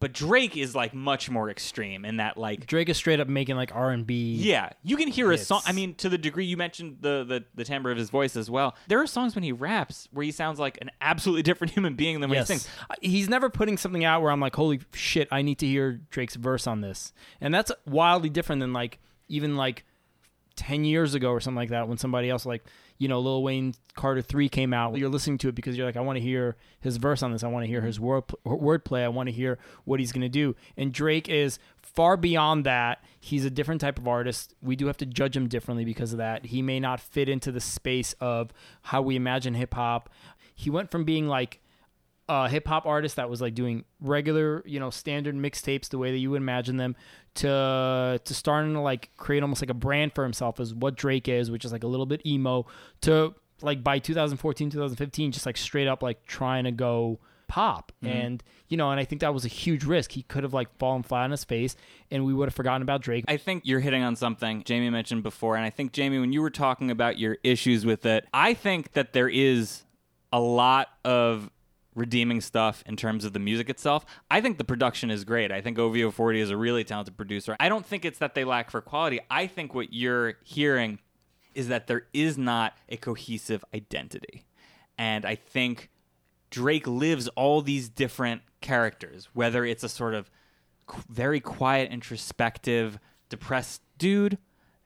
But 0.00 0.12
Drake 0.12 0.56
is 0.56 0.74
like 0.74 0.92
much 0.92 1.30
more 1.30 1.48
extreme 1.48 2.04
in 2.04 2.16
that 2.16 2.36
like 2.36 2.66
Drake 2.66 2.88
is 2.88 2.96
straight 2.96 3.20
up 3.20 3.28
making 3.28 3.56
like 3.56 3.74
R&B. 3.74 4.34
yeah, 4.40 4.70
you 4.82 4.96
can 4.96 5.06
hear 5.08 5.30
a 5.30 5.38
song. 5.38 5.62
I 5.64 5.72
mean, 5.72 5.94
to 5.96 6.08
the 6.08 6.18
degree 6.18 6.44
you 6.44 6.56
mentioned 6.56 6.98
the, 7.00 7.24
the 7.24 7.44
the 7.54 7.64
timbre 7.64 7.90
of 7.92 7.96
his 7.98 8.10
voice 8.10 8.34
as 8.36 8.50
well. 8.50 8.74
There 8.88 9.00
are 9.00 9.06
songs 9.06 9.34
when 9.34 9.44
he 9.44 9.52
raps 9.52 10.08
where 10.12 10.24
he 10.24 10.32
sounds 10.32 10.58
like 10.58 10.78
an 10.80 10.90
absolutely 11.00 11.42
different 11.50 11.72
human 11.72 11.94
being 11.94 12.20
than 12.20 12.28
when 12.28 12.38
Yes. 12.38 12.48
he 12.48 12.54
sings. 12.58 12.68
He's 13.00 13.28
never 13.28 13.48
putting 13.48 13.76
something 13.78 14.04
out 14.04 14.20
where 14.22 14.30
I'm 14.32 14.40
like, 14.40 14.56
holy 14.56 14.80
shit, 14.92 15.28
I 15.30 15.42
need 15.42 15.58
to 15.60 15.66
hear 15.66 16.00
Drake's 16.10 16.34
verse 16.34 16.66
on 16.66 16.80
this. 16.80 17.12
And 17.40 17.54
that's 17.54 17.70
wildly 17.86 18.30
different 18.30 18.60
than 18.60 18.72
like 18.72 18.98
even 19.28 19.56
like 19.56 19.84
10 20.56 20.84
years 20.84 21.14
ago 21.14 21.30
or 21.30 21.40
something 21.40 21.56
like 21.56 21.70
that 21.70 21.88
when 21.88 21.96
somebody 21.98 22.28
else 22.28 22.44
like, 22.44 22.64
you 23.02 23.08
know, 23.08 23.18
Lil 23.18 23.42
Wayne 23.42 23.74
Carter 23.96 24.22
3 24.22 24.48
came 24.48 24.72
out. 24.72 24.96
You're 24.96 25.08
listening 25.08 25.36
to 25.38 25.48
it 25.48 25.56
because 25.56 25.76
you're 25.76 25.84
like, 25.84 25.96
I 25.96 26.00
want 26.00 26.18
to 26.18 26.22
hear 26.22 26.54
his 26.78 26.98
verse 26.98 27.20
on 27.24 27.32
this. 27.32 27.42
I 27.42 27.48
want 27.48 27.64
to 27.64 27.66
hear 27.66 27.80
his 27.80 27.98
word 27.98 28.28
wordplay. 28.46 29.02
I 29.02 29.08
want 29.08 29.28
to 29.28 29.32
hear 29.32 29.58
what 29.82 29.98
he's 29.98 30.12
going 30.12 30.22
to 30.22 30.28
do. 30.28 30.54
And 30.76 30.92
Drake 30.92 31.28
is 31.28 31.58
far 31.82 32.16
beyond 32.16 32.64
that. 32.64 33.02
He's 33.18 33.44
a 33.44 33.50
different 33.50 33.80
type 33.80 33.98
of 33.98 34.06
artist. 34.06 34.54
We 34.62 34.76
do 34.76 34.86
have 34.86 34.98
to 34.98 35.06
judge 35.06 35.36
him 35.36 35.48
differently 35.48 35.84
because 35.84 36.12
of 36.12 36.18
that. 36.18 36.46
He 36.46 36.62
may 36.62 36.78
not 36.78 37.00
fit 37.00 37.28
into 37.28 37.50
the 37.50 37.60
space 37.60 38.14
of 38.20 38.52
how 38.82 39.02
we 39.02 39.16
imagine 39.16 39.54
hip 39.54 39.74
hop. 39.74 40.08
He 40.54 40.70
went 40.70 40.92
from 40.92 41.02
being 41.02 41.26
like 41.26 41.60
a 42.28 42.48
hip 42.48 42.66
hop 42.66 42.86
artist 42.86 43.16
that 43.16 43.28
was 43.28 43.40
like 43.40 43.54
doing 43.54 43.84
regular, 44.00 44.62
you 44.64 44.78
know, 44.80 44.90
standard 44.90 45.34
mixtapes 45.34 45.88
the 45.88 45.98
way 45.98 46.12
that 46.12 46.18
you 46.18 46.30
would 46.30 46.40
imagine 46.40 46.76
them 46.76 46.96
to 47.34 48.20
to 48.22 48.34
starting 48.34 48.74
to 48.74 48.80
like 48.80 49.10
create 49.16 49.42
almost 49.42 49.62
like 49.62 49.70
a 49.70 49.74
brand 49.74 50.14
for 50.14 50.22
himself 50.22 50.60
as 50.60 50.74
what 50.74 50.96
Drake 50.96 51.28
is, 51.28 51.50
which 51.50 51.64
is 51.64 51.72
like 51.72 51.84
a 51.84 51.86
little 51.86 52.06
bit 52.06 52.24
emo 52.26 52.66
to 53.02 53.34
like 53.60 53.82
by 53.82 53.98
2014, 53.98 54.70
2015 54.70 55.32
just 55.32 55.46
like 55.46 55.56
straight 55.56 55.88
up 55.88 56.02
like 56.02 56.24
trying 56.26 56.64
to 56.64 56.72
go 56.72 57.18
pop. 57.48 57.92
Mm-hmm. 58.02 58.16
And 58.16 58.42
you 58.68 58.76
know, 58.76 58.90
and 58.90 58.98
I 58.98 59.04
think 59.04 59.20
that 59.20 59.34
was 59.34 59.44
a 59.44 59.48
huge 59.48 59.84
risk. 59.84 60.12
He 60.12 60.22
could 60.22 60.42
have 60.42 60.54
like 60.54 60.74
fallen 60.78 61.02
flat 61.02 61.24
on 61.24 61.32
his 61.32 61.44
face 61.44 61.76
and 62.10 62.24
we 62.24 62.32
would 62.32 62.48
have 62.48 62.54
forgotten 62.54 62.82
about 62.82 63.02
Drake. 63.02 63.24
I 63.28 63.36
think 63.36 63.64
you're 63.66 63.80
hitting 63.80 64.02
on 64.02 64.16
something 64.16 64.62
Jamie 64.64 64.90
mentioned 64.90 65.22
before, 65.22 65.56
and 65.56 65.64
I 65.64 65.70
think 65.70 65.92
Jamie, 65.92 66.18
when 66.18 66.32
you 66.32 66.40
were 66.40 66.50
talking 66.50 66.90
about 66.90 67.18
your 67.18 67.38
issues 67.42 67.84
with 67.84 68.06
it, 68.06 68.26
I 68.32 68.54
think 68.54 68.92
that 68.92 69.12
there 69.12 69.28
is 69.28 69.82
a 70.32 70.40
lot 70.40 70.88
of 71.04 71.50
redeeming 71.94 72.40
stuff 72.40 72.82
in 72.86 72.96
terms 72.96 73.24
of 73.24 73.32
the 73.32 73.38
music 73.38 73.68
itself. 73.68 74.04
I 74.30 74.40
think 74.40 74.58
the 74.58 74.64
production 74.64 75.10
is 75.10 75.24
great. 75.24 75.52
I 75.52 75.60
think 75.60 75.78
OVO 75.78 76.10
40 76.10 76.40
is 76.40 76.50
a 76.50 76.56
really 76.56 76.84
talented 76.84 77.16
producer. 77.16 77.56
I 77.60 77.68
don't 77.68 77.84
think 77.84 78.04
it's 78.04 78.18
that 78.18 78.34
they 78.34 78.44
lack 78.44 78.70
for 78.70 78.80
quality. 78.80 79.20
I 79.30 79.46
think 79.46 79.74
what 79.74 79.92
you're 79.92 80.34
hearing 80.42 80.98
is 81.54 81.68
that 81.68 81.86
there 81.86 82.06
is 82.12 82.38
not 82.38 82.76
a 82.88 82.96
cohesive 82.96 83.64
identity. 83.74 84.44
And 84.96 85.24
I 85.24 85.34
think 85.34 85.90
Drake 86.50 86.86
lives 86.86 87.28
all 87.28 87.62
these 87.62 87.88
different 87.88 88.42
characters, 88.60 89.28
whether 89.32 89.64
it's 89.64 89.82
a 89.82 89.88
sort 89.88 90.14
of 90.14 90.30
very 91.08 91.40
quiet, 91.40 91.90
introspective, 91.90 92.98
depressed 93.28 93.82
dude. 93.98 94.38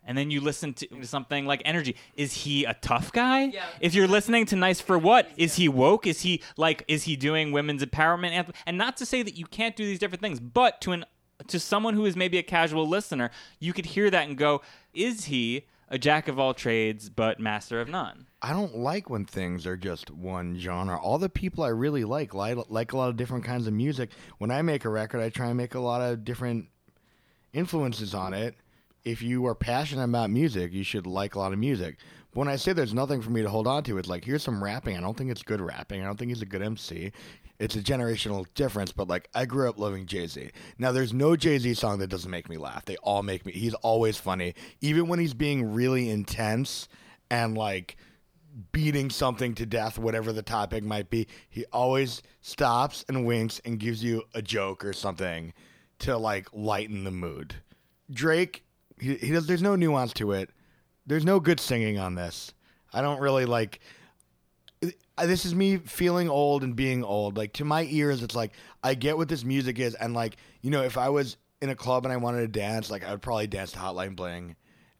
And 0.06 0.16
then 0.16 0.30
you 0.30 0.40
listen 0.40 0.72
to 0.74 1.04
something 1.04 1.46
like 1.46 1.60
Energy. 1.64 1.96
Is 2.14 2.32
he 2.32 2.64
a 2.64 2.74
tough 2.74 3.12
guy? 3.12 3.46
If 3.80 3.94
you're 3.94 4.08
listening 4.08 4.46
to 4.46 4.56
Nice 4.56 4.80
for 4.80 4.96
What, 4.98 5.28
is 5.36 5.56
he 5.56 5.68
woke? 5.68 6.06
Is 6.06 6.22
he 6.22 6.42
like 6.56 6.84
is 6.88 7.04
he 7.04 7.16
doing 7.16 7.52
women's 7.52 7.84
empowerment 7.84 8.30
anthem? 8.30 8.54
And 8.66 8.78
not 8.78 8.96
to 8.98 9.06
say 9.06 9.22
that 9.22 9.36
you 9.36 9.46
can't 9.46 9.76
do 9.76 9.84
these 9.84 9.98
different 9.98 10.22
things, 10.22 10.40
but 10.40 10.80
to 10.82 10.92
an 10.92 11.04
to 11.48 11.60
someone 11.60 11.94
who 11.94 12.06
is 12.06 12.16
maybe 12.16 12.38
a 12.38 12.42
casual 12.42 12.88
listener, 12.88 13.30
you 13.58 13.72
could 13.72 13.86
hear 13.86 14.10
that 14.10 14.26
and 14.28 14.38
go, 14.38 14.62
is 14.94 15.26
he 15.26 15.66
a 15.88 15.98
jack 15.98 16.28
of 16.28 16.38
all 16.38 16.54
trades 16.54 17.08
but 17.08 17.38
master 17.38 17.80
of 17.80 17.88
none? 17.88 18.26
I 18.42 18.52
don't 18.52 18.76
like 18.76 19.10
when 19.10 19.24
things 19.24 19.66
are 19.66 19.76
just 19.76 20.10
one 20.10 20.58
genre. 20.58 20.98
All 20.98 21.18
the 21.18 21.28
people 21.28 21.64
I 21.64 21.68
really 21.68 22.04
like 22.04 22.34
like, 22.34 22.58
like 22.68 22.92
a 22.92 22.96
lot 22.96 23.08
of 23.08 23.16
different 23.16 23.44
kinds 23.44 23.66
of 23.66 23.72
music. 23.72 24.10
When 24.38 24.50
I 24.50 24.62
make 24.62 24.84
a 24.84 24.88
record, 24.88 25.20
I 25.20 25.30
try 25.30 25.48
and 25.48 25.56
make 25.56 25.74
a 25.74 25.80
lot 25.80 26.00
of 26.00 26.24
different 26.24 26.68
influences 27.52 28.14
on 28.14 28.34
it. 28.34 28.54
If 29.06 29.22
you 29.22 29.46
are 29.46 29.54
passionate 29.54 30.02
about 30.02 30.30
music, 30.30 30.72
you 30.72 30.82
should 30.82 31.06
like 31.06 31.36
a 31.36 31.38
lot 31.38 31.52
of 31.52 31.60
music. 31.60 31.98
But 32.32 32.40
when 32.40 32.48
I 32.48 32.56
say 32.56 32.72
there's 32.72 32.92
nothing 32.92 33.22
for 33.22 33.30
me 33.30 33.40
to 33.40 33.48
hold 33.48 33.68
on 33.68 33.84
to, 33.84 33.98
it's 33.98 34.08
like 34.08 34.24
here's 34.24 34.42
some 34.42 34.62
rapping. 34.62 34.96
I 34.96 35.00
don't 35.00 35.16
think 35.16 35.30
it's 35.30 35.44
good 35.44 35.60
rapping. 35.60 36.02
I 36.02 36.06
don't 36.06 36.18
think 36.18 36.30
he's 36.30 36.42
a 36.42 36.46
good 36.46 36.60
MC. 36.60 37.12
It's 37.60 37.76
a 37.76 37.80
generational 37.80 38.46
difference, 38.56 38.90
but 38.90 39.06
like 39.06 39.28
I 39.32 39.44
grew 39.44 39.68
up 39.68 39.78
loving 39.78 40.06
Jay 40.06 40.26
Z. 40.26 40.50
Now 40.76 40.90
there's 40.90 41.12
no 41.12 41.36
Jay 41.36 41.56
Z 41.56 41.74
song 41.74 42.00
that 42.00 42.08
doesn't 42.08 42.32
make 42.32 42.48
me 42.48 42.56
laugh. 42.56 42.84
They 42.84 42.96
all 42.96 43.22
make 43.22 43.46
me. 43.46 43.52
He's 43.52 43.74
always 43.74 44.16
funny, 44.16 44.56
even 44.80 45.06
when 45.06 45.20
he's 45.20 45.34
being 45.34 45.72
really 45.72 46.10
intense 46.10 46.88
and 47.30 47.56
like 47.56 47.96
beating 48.72 49.08
something 49.08 49.54
to 49.54 49.66
death, 49.66 50.00
whatever 50.00 50.32
the 50.32 50.42
topic 50.42 50.82
might 50.82 51.10
be. 51.10 51.28
He 51.48 51.64
always 51.72 52.22
stops 52.40 53.04
and 53.08 53.24
winks 53.24 53.60
and 53.64 53.78
gives 53.78 54.02
you 54.02 54.24
a 54.34 54.42
joke 54.42 54.84
or 54.84 54.92
something 54.92 55.52
to 56.00 56.16
like 56.16 56.48
lighten 56.52 57.04
the 57.04 57.12
mood. 57.12 57.54
Drake, 58.10 58.64
he, 58.98 59.14
he 59.16 59.30
does. 59.30 59.46
There's 59.46 59.62
no 59.62 59.76
nuance 59.76 60.12
to 60.14 60.32
it. 60.32 60.50
There's 61.06 61.24
no 61.24 61.40
good 61.40 61.60
singing 61.60 61.98
on 61.98 62.14
this. 62.14 62.52
I 62.92 63.02
don't 63.02 63.20
really 63.20 63.44
like. 63.44 63.80
This 65.18 65.44
is 65.44 65.54
me 65.54 65.78
feeling 65.78 66.28
old 66.28 66.62
and 66.62 66.76
being 66.76 67.02
old. 67.02 67.36
Like 67.36 67.54
to 67.54 67.64
my 67.64 67.86
ears, 67.90 68.22
it's 68.22 68.34
like 68.34 68.52
I 68.82 68.94
get 68.94 69.16
what 69.16 69.28
this 69.28 69.44
music 69.44 69.78
is, 69.78 69.94
and 69.94 70.14
like 70.14 70.36
you 70.62 70.70
know, 70.70 70.82
if 70.82 70.98
I 70.98 71.08
was 71.08 71.36
in 71.62 71.70
a 71.70 71.74
club 71.76 72.04
and 72.04 72.12
I 72.12 72.16
wanted 72.16 72.40
to 72.40 72.48
dance, 72.48 72.90
like 72.90 73.04
I 73.04 73.10
would 73.10 73.22
probably 73.22 73.46
dance 73.46 73.72
to 73.72 73.78
Hotline 73.78 74.16
Bling, 74.16 74.56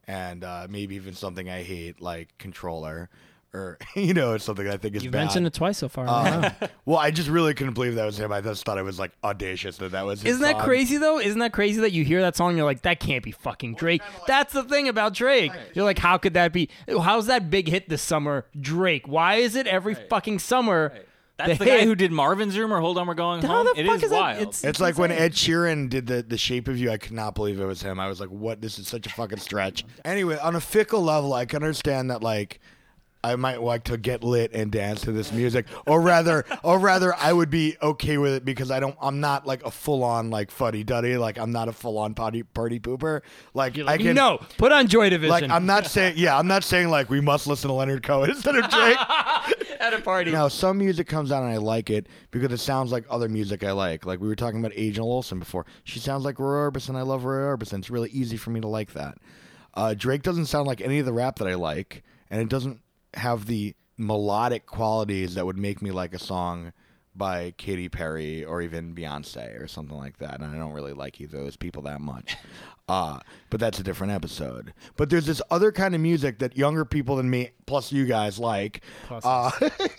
and 0.07 0.45
uh, 0.45 0.67
maybe 0.71 0.95
even 0.95 1.15
something 1.15 1.49
I 1.49 1.63
hate 1.63 2.01
like 2.01 2.37
Controlla, 2.39 3.09
or 3.55 3.79
you 3.97 4.13
know, 4.15 4.35
it's 4.35 4.45
something 4.45 4.69
I 4.69 4.77
think 4.77 4.97
is 4.97 5.03
You've 5.05 5.13
bad. 5.13 5.21
mentioned 5.21 5.47
it 5.47 5.55
twice 5.55 5.79
so 5.79 5.89
far. 5.89 6.07
Uh, 6.07 6.51
Wow. 6.61 6.69
well, 6.85 6.99
I 6.99 7.11
just 7.11 7.29
really 7.29 7.55
couldn't 7.55 7.75
believe 7.75 7.95
that 7.95 8.05
was 8.05 8.19
him. 8.19 8.33
I 8.33 8.41
just 8.41 8.65
thought 8.65 8.77
it 8.79 8.83
was 8.83 8.99
like 8.99 9.13
audacious 9.25 9.77
that 9.79 9.93
that 9.93 10.05
was. 10.05 10.23
His 10.23 10.33
Isn't 10.33 10.43
that 10.43 10.57
song. 10.57 10.65
crazy 10.65 10.97
though? 10.99 11.19
Isn't 11.19 11.39
that 11.41 11.53
crazy 11.53 11.81
that 11.81 11.93
you 11.93 12.05
hear 12.05 12.21
that 12.23 12.37
song 12.37 12.51
and 12.51 12.57
you're 12.59 12.67
like, 12.67 12.83
that 12.83 13.01
can't 13.01 13.23
be 13.25 13.31
fucking 13.33 13.75
Drake? 13.77 14.03
That's 14.27 14.53
the 14.53 14.65
thing 14.65 14.89
about 14.89 15.15
Drake. 15.15 15.53
You're 15.75 15.85
like, 15.85 15.99
how 15.99 16.19
could 16.19 16.35
that 16.35 16.53
be? 16.53 16.69
How's 16.89 17.27
that 17.27 17.51
big 17.51 17.69
hit 17.69 17.89
this 17.89 18.03
summer? 18.03 18.47
Drake. 18.61 19.09
Why 19.09 19.37
is 19.37 19.57
it 19.57 19.67
every 19.67 19.95
fucking 19.95 20.39
summer? 20.41 20.93
That's 21.39 21.59
the, 21.59 21.67
hit- 21.67 21.81
guy 21.81 21.85
who 21.85 21.95
did 21.95 22.13
Marvin's 22.13 22.57
Room 22.59 22.73
or 22.73 22.81
Hold 22.81 22.97
On 22.97 23.07
We're 23.07 23.13
Going 23.13 23.43
How 23.43 23.49
Home. 23.63 23.67
the 23.75 23.79
It 23.79 23.87
fuck 23.87 23.97
is 23.97 24.03
is 24.05 24.11
wild. 24.11 24.39
It's- 24.41 24.65
It's 24.65 24.81
like 24.81 24.97
when. 24.97 25.13
Ed 25.13 25.33
Sheeran 25.33 25.91
did 25.91 26.07
the 26.07 26.23
the 26.23 26.39
Shape 26.39 26.67
of 26.67 26.79
You. 26.79 26.91
I 26.91 26.97
could 26.97 27.13
not 27.13 27.35
believe 27.35 27.61
it 27.61 27.65
was 27.67 27.83
him. 27.83 28.01
I 28.01 28.09
was 28.09 28.21
like, 28.21 28.31
"What? 28.31 28.63
This 28.63 28.79
is 28.79 28.89
such 28.89 29.07
a 29.07 29.11
fucking 29.11 29.39
stretch." 29.41 29.85
Anyway, 30.05 30.39
on 30.39 30.57
a 30.57 30.61
fickle 30.63 31.03
level, 31.03 31.35
I 31.35 31.45
can 31.45 31.63
understand 31.63 32.11
that 32.11 32.23
like. 32.23 32.59
I 33.27 33.37
might 33.37 33.61
like 33.61 33.85
to 33.85 33.97
get 33.97 34.23
lit 34.23 34.53
and 34.53 34.71
dance 34.71 35.01
to 35.03 35.13
this 35.13 35.33
music, 35.33 35.67
or 35.87 36.01
rather, 36.01 36.45
or 36.63 36.79
rather, 36.79 37.15
I 37.15 37.33
would 37.33 37.51
be 37.51 37.77
okay 37.83 38.19
with 38.19 38.35
it 38.35 38.45
because 38.45 38.71
I 38.71 38.81
don't. 38.81 38.97
I'm 39.01 39.21
not 39.21 39.47
like 39.47 39.65
a 39.65 39.71
full 39.71 40.05
on 40.05 40.31
like 40.31 40.51
fuddy 40.51 40.85
duddy. 40.85 41.17
Like 41.17 41.39
I'm 41.39 41.51
not 41.51 41.69
a 41.69 41.73
full 41.73 41.99
on 41.99 42.15
party 42.15 42.43
party 42.43 42.79
pooper. 42.79 43.23
Like, 43.55 43.79
I 43.79 43.99
can 43.99 44.15
no, 44.15 44.39
put 44.59 44.73
on 44.73 44.87
Joy 44.87 45.11
Division 45.11 45.31
Like 45.31 45.51
I'm 45.51 45.67
not 45.67 45.87
saying. 45.87 46.15
Yeah, 46.17 46.39
I'm 46.39 46.47
not 46.47 46.65
saying 46.65 46.89
like 46.89 47.11
we 47.11 47.21
must 47.21 47.47
listen 47.47 47.69
to 47.69 47.75
Leonard 47.75 48.03
Cohen 48.03 48.31
instead 48.35 48.57
of 48.57 48.71
Drake. 48.71 48.99
at 49.81 49.95
a 49.95 50.01
party. 50.01 50.31
Now, 50.31 50.49
some 50.49 50.79
music 50.79 51.07
comes 51.07 51.33
out 51.33 51.43
and 51.43 51.53
I 51.53 51.57
like 51.57 51.91
it 51.91 52.09
because 52.31 52.53
it 52.53 52.59
sounds 52.59 52.93
like 52.93 53.05
other 53.09 53.29
music 53.29 53.65
I 53.65 53.73
like. 53.73 54.07
Like 54.07 54.21
we 54.21 54.29
were 54.29 54.37
talking 54.37 54.61
about 54.61 54.73
Angel 54.77 55.07
Olsen 55.07 55.39
before. 55.39 55.67
She 55.85 55.99
sounds 55.99 56.25
like 56.25 56.39
Roy 56.39 56.71
Orbison. 56.71 56.97
I 56.97 57.03
love 57.03 57.25
Roy 57.25 57.57
Orbison. 57.57 57.79
It's 57.79 57.91
really 57.91 58.11
easy 58.11 58.37
for 58.37 58.51
me 58.51 58.61
to 58.61 58.69
like 58.69 58.93
that. 58.93 59.19
Uh, 59.75 59.95
Drake 59.95 60.23
doesn't 60.23 60.47
sound 60.47 60.67
like 60.67 60.81
any 60.81 60.99
of 60.99 61.07
the 61.07 61.13
rap 61.13 61.39
that 61.39 61.49
I 61.49 61.55
like, 61.55 62.03
and 62.31 62.41
it 62.41 62.49
doesn't 62.49 62.81
have 63.17 63.47
the 63.47 63.75
melodic 63.99 64.67
qualities 64.67 65.35
that 65.35 65.47
would 65.47 65.59
make 65.59 65.81
me 65.83 65.91
like 65.91 66.15
a 66.15 66.19
song 66.19 66.73
by 67.15 67.53
Katy 67.57 67.89
Perry 67.89 68.45
or 68.45 68.61
even 68.61 68.95
Beyonce 68.95 69.59
or 69.61 69.67
something 69.67 69.97
like 69.97 70.19
that. 70.19 70.41
And 70.41 70.55
I 70.55 70.59
don't 70.59 70.73
really 70.73 70.93
like 70.93 71.19
either 71.21 71.39
of 71.39 71.45
those 71.45 71.57
people 71.57 71.83
that 71.83 72.01
much. 72.01 72.37
Uh, 72.89 73.19
but 73.51 73.59
that's 73.59 73.81
a 73.81 73.83
different 73.83 74.13
episode. 74.13 74.73
But 74.97 75.11
there's 75.11 75.27
this 75.27 75.43
other 75.51 75.73
kind 75.73 75.93
of 75.97 76.01
music 76.01 76.39
that 76.39 76.57
younger 76.57 76.85
people 76.85 77.17
than 77.17 77.29
me, 77.29 77.51
plus 77.67 77.91
you 77.91 78.07
guys, 78.07 78.39
like. 78.39 78.81
Uh, 79.11 79.51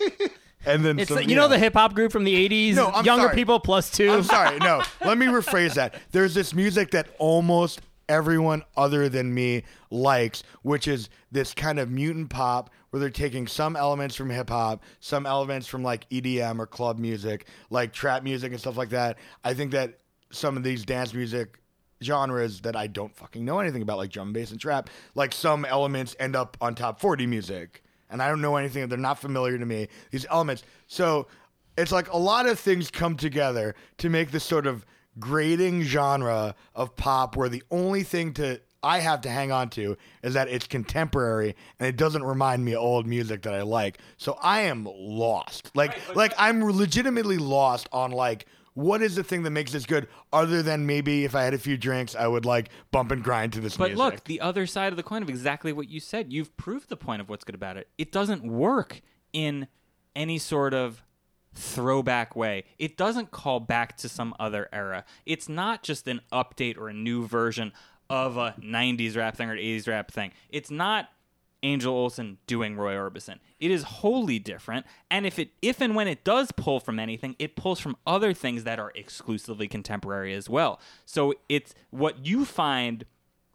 and 0.64 0.82
then 0.82 0.98
It's 0.98 1.10
some, 1.10 1.22
you 1.28 1.36
know 1.36 1.48
the 1.48 1.58
hip 1.58 1.74
hop 1.74 1.94
group 1.94 2.10
from 2.12 2.24
the 2.24 2.48
'80s, 2.48 2.76
No, 2.76 2.86
I'm 2.88 3.04
younger 3.04 3.24
sorry. 3.24 3.34
people 3.34 3.60
plus 3.60 3.90
two. 3.90 4.10
I'm 4.10 4.22
sorry. 4.22 4.58
No, 4.60 4.82
let 5.04 5.18
me 5.18 5.26
rephrase 5.26 5.74
that. 5.74 5.96
There's 6.12 6.32
this 6.32 6.54
music 6.54 6.92
that 6.92 7.08
almost 7.18 7.82
everyone 8.08 8.62
other 8.76 9.08
than 9.08 9.32
me 9.32 9.64
likes, 9.90 10.42
which 10.62 10.88
is 10.88 11.08
this 11.30 11.54
kind 11.54 11.78
of 11.78 11.90
mutant 11.90 12.30
pop 12.30 12.70
where 12.90 13.00
they're 13.00 13.10
taking 13.10 13.46
some 13.46 13.76
elements 13.76 14.14
from 14.16 14.30
hip 14.30 14.48
hop, 14.48 14.82
some 15.00 15.26
elements 15.26 15.66
from 15.66 15.82
like 15.82 16.08
EDM 16.10 16.58
or 16.58 16.66
club 16.66 16.98
music, 16.98 17.46
like 17.70 17.92
trap 17.92 18.22
music 18.22 18.52
and 18.52 18.60
stuff 18.60 18.76
like 18.76 18.90
that. 18.90 19.18
I 19.44 19.54
think 19.54 19.72
that 19.72 19.98
some 20.30 20.56
of 20.56 20.62
these 20.62 20.84
dance 20.84 21.12
music 21.12 21.58
genres 22.02 22.60
that 22.62 22.76
I 22.76 22.86
don't 22.86 23.14
fucking 23.14 23.44
know 23.44 23.58
anything 23.58 23.82
about, 23.82 23.98
like 23.98 24.10
drum 24.10 24.28
and 24.28 24.34
bass 24.34 24.50
and 24.50 24.60
trap, 24.60 24.88
like 25.14 25.32
some 25.32 25.64
elements 25.64 26.16
end 26.18 26.36
up 26.36 26.56
on 26.60 26.74
top 26.74 27.00
40 27.00 27.26
music. 27.26 27.82
And 28.10 28.22
I 28.22 28.28
don't 28.28 28.40
know 28.40 28.56
anything, 28.56 28.88
they're 28.88 28.98
not 28.98 29.18
familiar 29.18 29.58
to 29.58 29.66
me, 29.66 29.88
these 30.10 30.24
elements. 30.30 30.62
So 30.86 31.26
it's 31.76 31.92
like 31.92 32.10
a 32.12 32.16
lot 32.16 32.46
of 32.46 32.58
things 32.58 32.90
come 32.90 33.16
together 33.16 33.74
to 33.98 34.08
make 34.08 34.30
this 34.30 34.44
sort 34.44 34.66
of 34.66 34.86
grading 35.18 35.82
genre 35.82 36.54
of 36.74 36.96
pop 36.96 37.36
where 37.36 37.48
the 37.48 37.62
only 37.70 38.02
thing 38.02 38.32
to 38.34 38.60
I 38.82 39.00
have 39.00 39.22
to 39.22 39.28
hang 39.30 39.50
on 39.50 39.70
to 39.70 39.96
is 40.22 40.34
that 40.34 40.48
it's 40.48 40.66
contemporary 40.66 41.56
and 41.80 41.88
it 41.88 41.96
doesn't 41.96 42.22
remind 42.22 42.64
me 42.64 42.74
of 42.74 42.80
old 42.82 43.06
music 43.06 43.42
that 43.42 43.52
I 43.52 43.62
like. 43.62 43.98
So 44.18 44.38
I 44.40 44.60
am 44.60 44.86
lost. 44.88 45.70
Like 45.74 45.98
like 46.14 46.32
I'm 46.38 46.62
legitimately 46.62 47.38
lost 47.38 47.88
on 47.92 48.12
like 48.12 48.46
what 48.74 49.02
is 49.02 49.16
the 49.16 49.24
thing 49.24 49.42
that 49.42 49.50
makes 49.50 49.72
this 49.72 49.84
good 49.84 50.06
other 50.32 50.62
than 50.62 50.86
maybe 50.86 51.24
if 51.24 51.34
I 51.34 51.42
had 51.42 51.54
a 51.54 51.58
few 51.58 51.76
drinks 51.76 52.14
I 52.14 52.28
would 52.28 52.44
like 52.44 52.68
bump 52.92 53.10
and 53.10 53.24
grind 53.24 53.52
to 53.54 53.60
this 53.60 53.76
But 53.76 53.90
music. 53.90 53.98
look, 53.98 54.24
the 54.24 54.40
other 54.40 54.66
side 54.66 54.92
of 54.92 54.96
the 54.96 55.02
coin 55.02 55.22
of 55.22 55.28
exactly 55.28 55.72
what 55.72 55.88
you 55.88 55.98
said. 55.98 56.32
You've 56.32 56.56
proved 56.56 56.88
the 56.88 56.96
point 56.96 57.20
of 57.20 57.28
what's 57.28 57.44
good 57.44 57.56
about 57.56 57.76
it. 57.76 57.88
It 57.98 58.12
doesn't 58.12 58.44
work 58.44 59.00
in 59.32 59.66
any 60.14 60.38
sort 60.38 60.74
of 60.74 61.02
throwback 61.58 62.36
way. 62.36 62.64
It 62.78 62.96
doesn't 62.96 63.30
call 63.30 63.60
back 63.60 63.96
to 63.98 64.08
some 64.08 64.34
other 64.38 64.68
era. 64.72 65.04
It's 65.26 65.48
not 65.48 65.82
just 65.82 66.06
an 66.08 66.20
update 66.32 66.78
or 66.78 66.88
a 66.88 66.94
new 66.94 67.26
version 67.26 67.72
of 68.08 68.36
a 68.36 68.54
90s 68.60 69.16
rap 69.16 69.36
thing 69.36 69.50
or 69.50 69.56
80s 69.56 69.88
rap 69.88 70.10
thing. 70.10 70.32
It's 70.48 70.70
not 70.70 71.08
Angel 71.62 71.92
Olsen 71.92 72.38
doing 72.46 72.76
Roy 72.76 72.94
Orbison. 72.94 73.38
It 73.58 73.70
is 73.72 73.82
wholly 73.82 74.38
different, 74.38 74.86
and 75.10 75.26
if 75.26 75.40
it 75.40 75.50
if 75.60 75.80
and 75.80 75.96
when 75.96 76.06
it 76.06 76.22
does 76.22 76.52
pull 76.52 76.78
from 76.78 77.00
anything, 77.00 77.34
it 77.40 77.56
pulls 77.56 77.80
from 77.80 77.96
other 78.06 78.32
things 78.32 78.62
that 78.62 78.78
are 78.78 78.92
exclusively 78.94 79.66
contemporary 79.66 80.34
as 80.34 80.48
well. 80.48 80.80
So 81.04 81.34
it's 81.48 81.74
what 81.90 82.24
you 82.24 82.44
find 82.44 83.04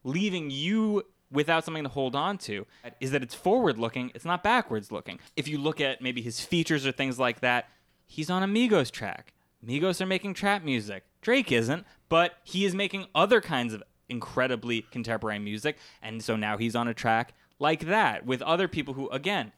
leaving 0.03 0.49
you 0.51 1.03
without 1.31 1.65
something 1.65 1.83
to 1.83 1.89
hold 1.89 2.15
on 2.15 2.37
to 2.37 2.65
is 2.99 3.11
that 3.11 3.23
it's 3.23 3.33
forward 3.33 3.79
looking, 3.79 4.11
it's 4.13 4.25
not 4.25 4.43
backwards 4.43 4.91
looking. 4.91 5.19
If 5.35 5.47
you 5.47 5.57
look 5.57 5.81
at 5.81 6.01
maybe 6.01 6.21
his 6.21 6.39
features 6.39 6.85
or 6.85 6.91
things 6.91 7.17
like 7.17 7.39
that, 7.39 7.69
he's 8.05 8.29
on 8.29 8.43
a 8.43 8.47
Migos 8.47 8.91
track. 8.91 9.33
Migos 9.65 10.01
are 10.01 10.05
making 10.05 10.33
trap 10.33 10.63
music. 10.63 11.03
Drake 11.21 11.51
isn't, 11.51 11.85
but 12.09 12.33
he 12.43 12.65
is 12.65 12.75
making 12.75 13.05
other 13.15 13.39
kinds 13.41 13.73
of 13.73 13.81
incredibly 14.09 14.81
contemporary 14.91 15.39
music, 15.39 15.77
and 16.01 16.23
so 16.23 16.35
now 16.35 16.57
he's 16.57 16.75
on 16.75 16.87
a 16.87 16.93
track 16.93 17.33
like 17.59 17.81
that 17.87 18.25
with 18.25 18.41
other 18.41 18.67
people 18.67 18.93
who, 18.93 19.09
again, 19.09 19.53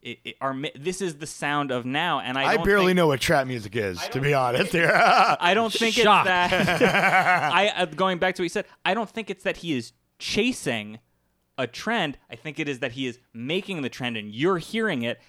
it, 0.00 0.18
it 0.24 0.36
are 0.40 0.56
this 0.74 1.00
is 1.00 1.16
the 1.18 1.26
sound 1.26 1.70
of 1.70 1.84
now, 1.84 2.18
and 2.18 2.36
I 2.38 2.44
I 2.44 2.56
don't 2.56 2.64
barely 2.64 2.86
think- 2.86 2.96
know 2.96 3.06
what 3.08 3.20
trap 3.20 3.46
music 3.46 3.76
is, 3.76 4.00
to 4.08 4.20
be 4.20 4.34
honest 4.34 4.72
here. 4.72 4.90
I 4.94 5.52
don't 5.54 5.72
think 5.72 5.94
Shock. 5.94 6.26
it's 6.26 6.80
that. 6.80 7.52
I 7.54 7.68
uh, 7.68 7.84
going 7.86 8.18
back 8.18 8.34
to 8.36 8.42
what 8.42 8.44
he 8.44 8.48
said. 8.48 8.64
I 8.84 8.94
don't 8.94 9.08
think 9.08 9.30
it's 9.30 9.44
that 9.44 9.58
he 9.58 9.74
is 9.76 9.92
chasing 10.18 10.98
a 11.58 11.66
trend. 11.66 12.18
I 12.30 12.36
think 12.36 12.58
it 12.58 12.68
is 12.68 12.80
that 12.80 12.92
he 12.92 13.06
is 13.06 13.18
making 13.32 13.82
the 13.82 13.88
trend, 13.90 14.16
and 14.16 14.32
you're 14.34 14.58
hearing 14.58 15.02
it, 15.02 15.20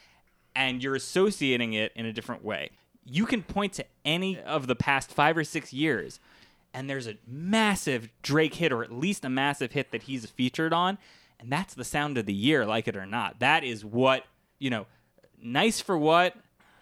and 0.55 0.83
you're 0.83 0.95
associating 0.95 1.73
it 1.73 1.91
in 1.95 2.05
a 2.05 2.13
different 2.13 2.43
way. 2.43 2.71
You 3.05 3.25
can 3.25 3.43
point 3.43 3.73
to 3.73 3.85
any 4.05 4.39
of 4.39 4.67
the 4.67 4.75
past 4.75 5.11
five 5.11 5.37
or 5.37 5.43
six 5.43 5.73
years, 5.73 6.19
and 6.73 6.89
there's 6.89 7.07
a 7.07 7.17
massive 7.27 8.09
Drake 8.21 8.55
hit, 8.55 8.71
or 8.71 8.83
at 8.83 8.91
least 8.91 9.25
a 9.25 9.29
massive 9.29 9.73
hit 9.73 9.91
that 9.91 10.03
he's 10.03 10.25
featured 10.25 10.73
on, 10.73 10.97
and 11.39 11.51
that's 11.51 11.73
the 11.73 11.83
sound 11.83 12.17
of 12.17 12.25
the 12.25 12.33
year, 12.33 12.65
like 12.65 12.87
it 12.87 12.95
or 12.95 13.05
not. 13.05 13.39
That 13.39 13.63
is 13.63 13.83
what 13.83 14.25
you 14.59 14.69
know. 14.69 14.85
Nice 15.45 15.81
for 15.81 15.97
what 15.97 16.37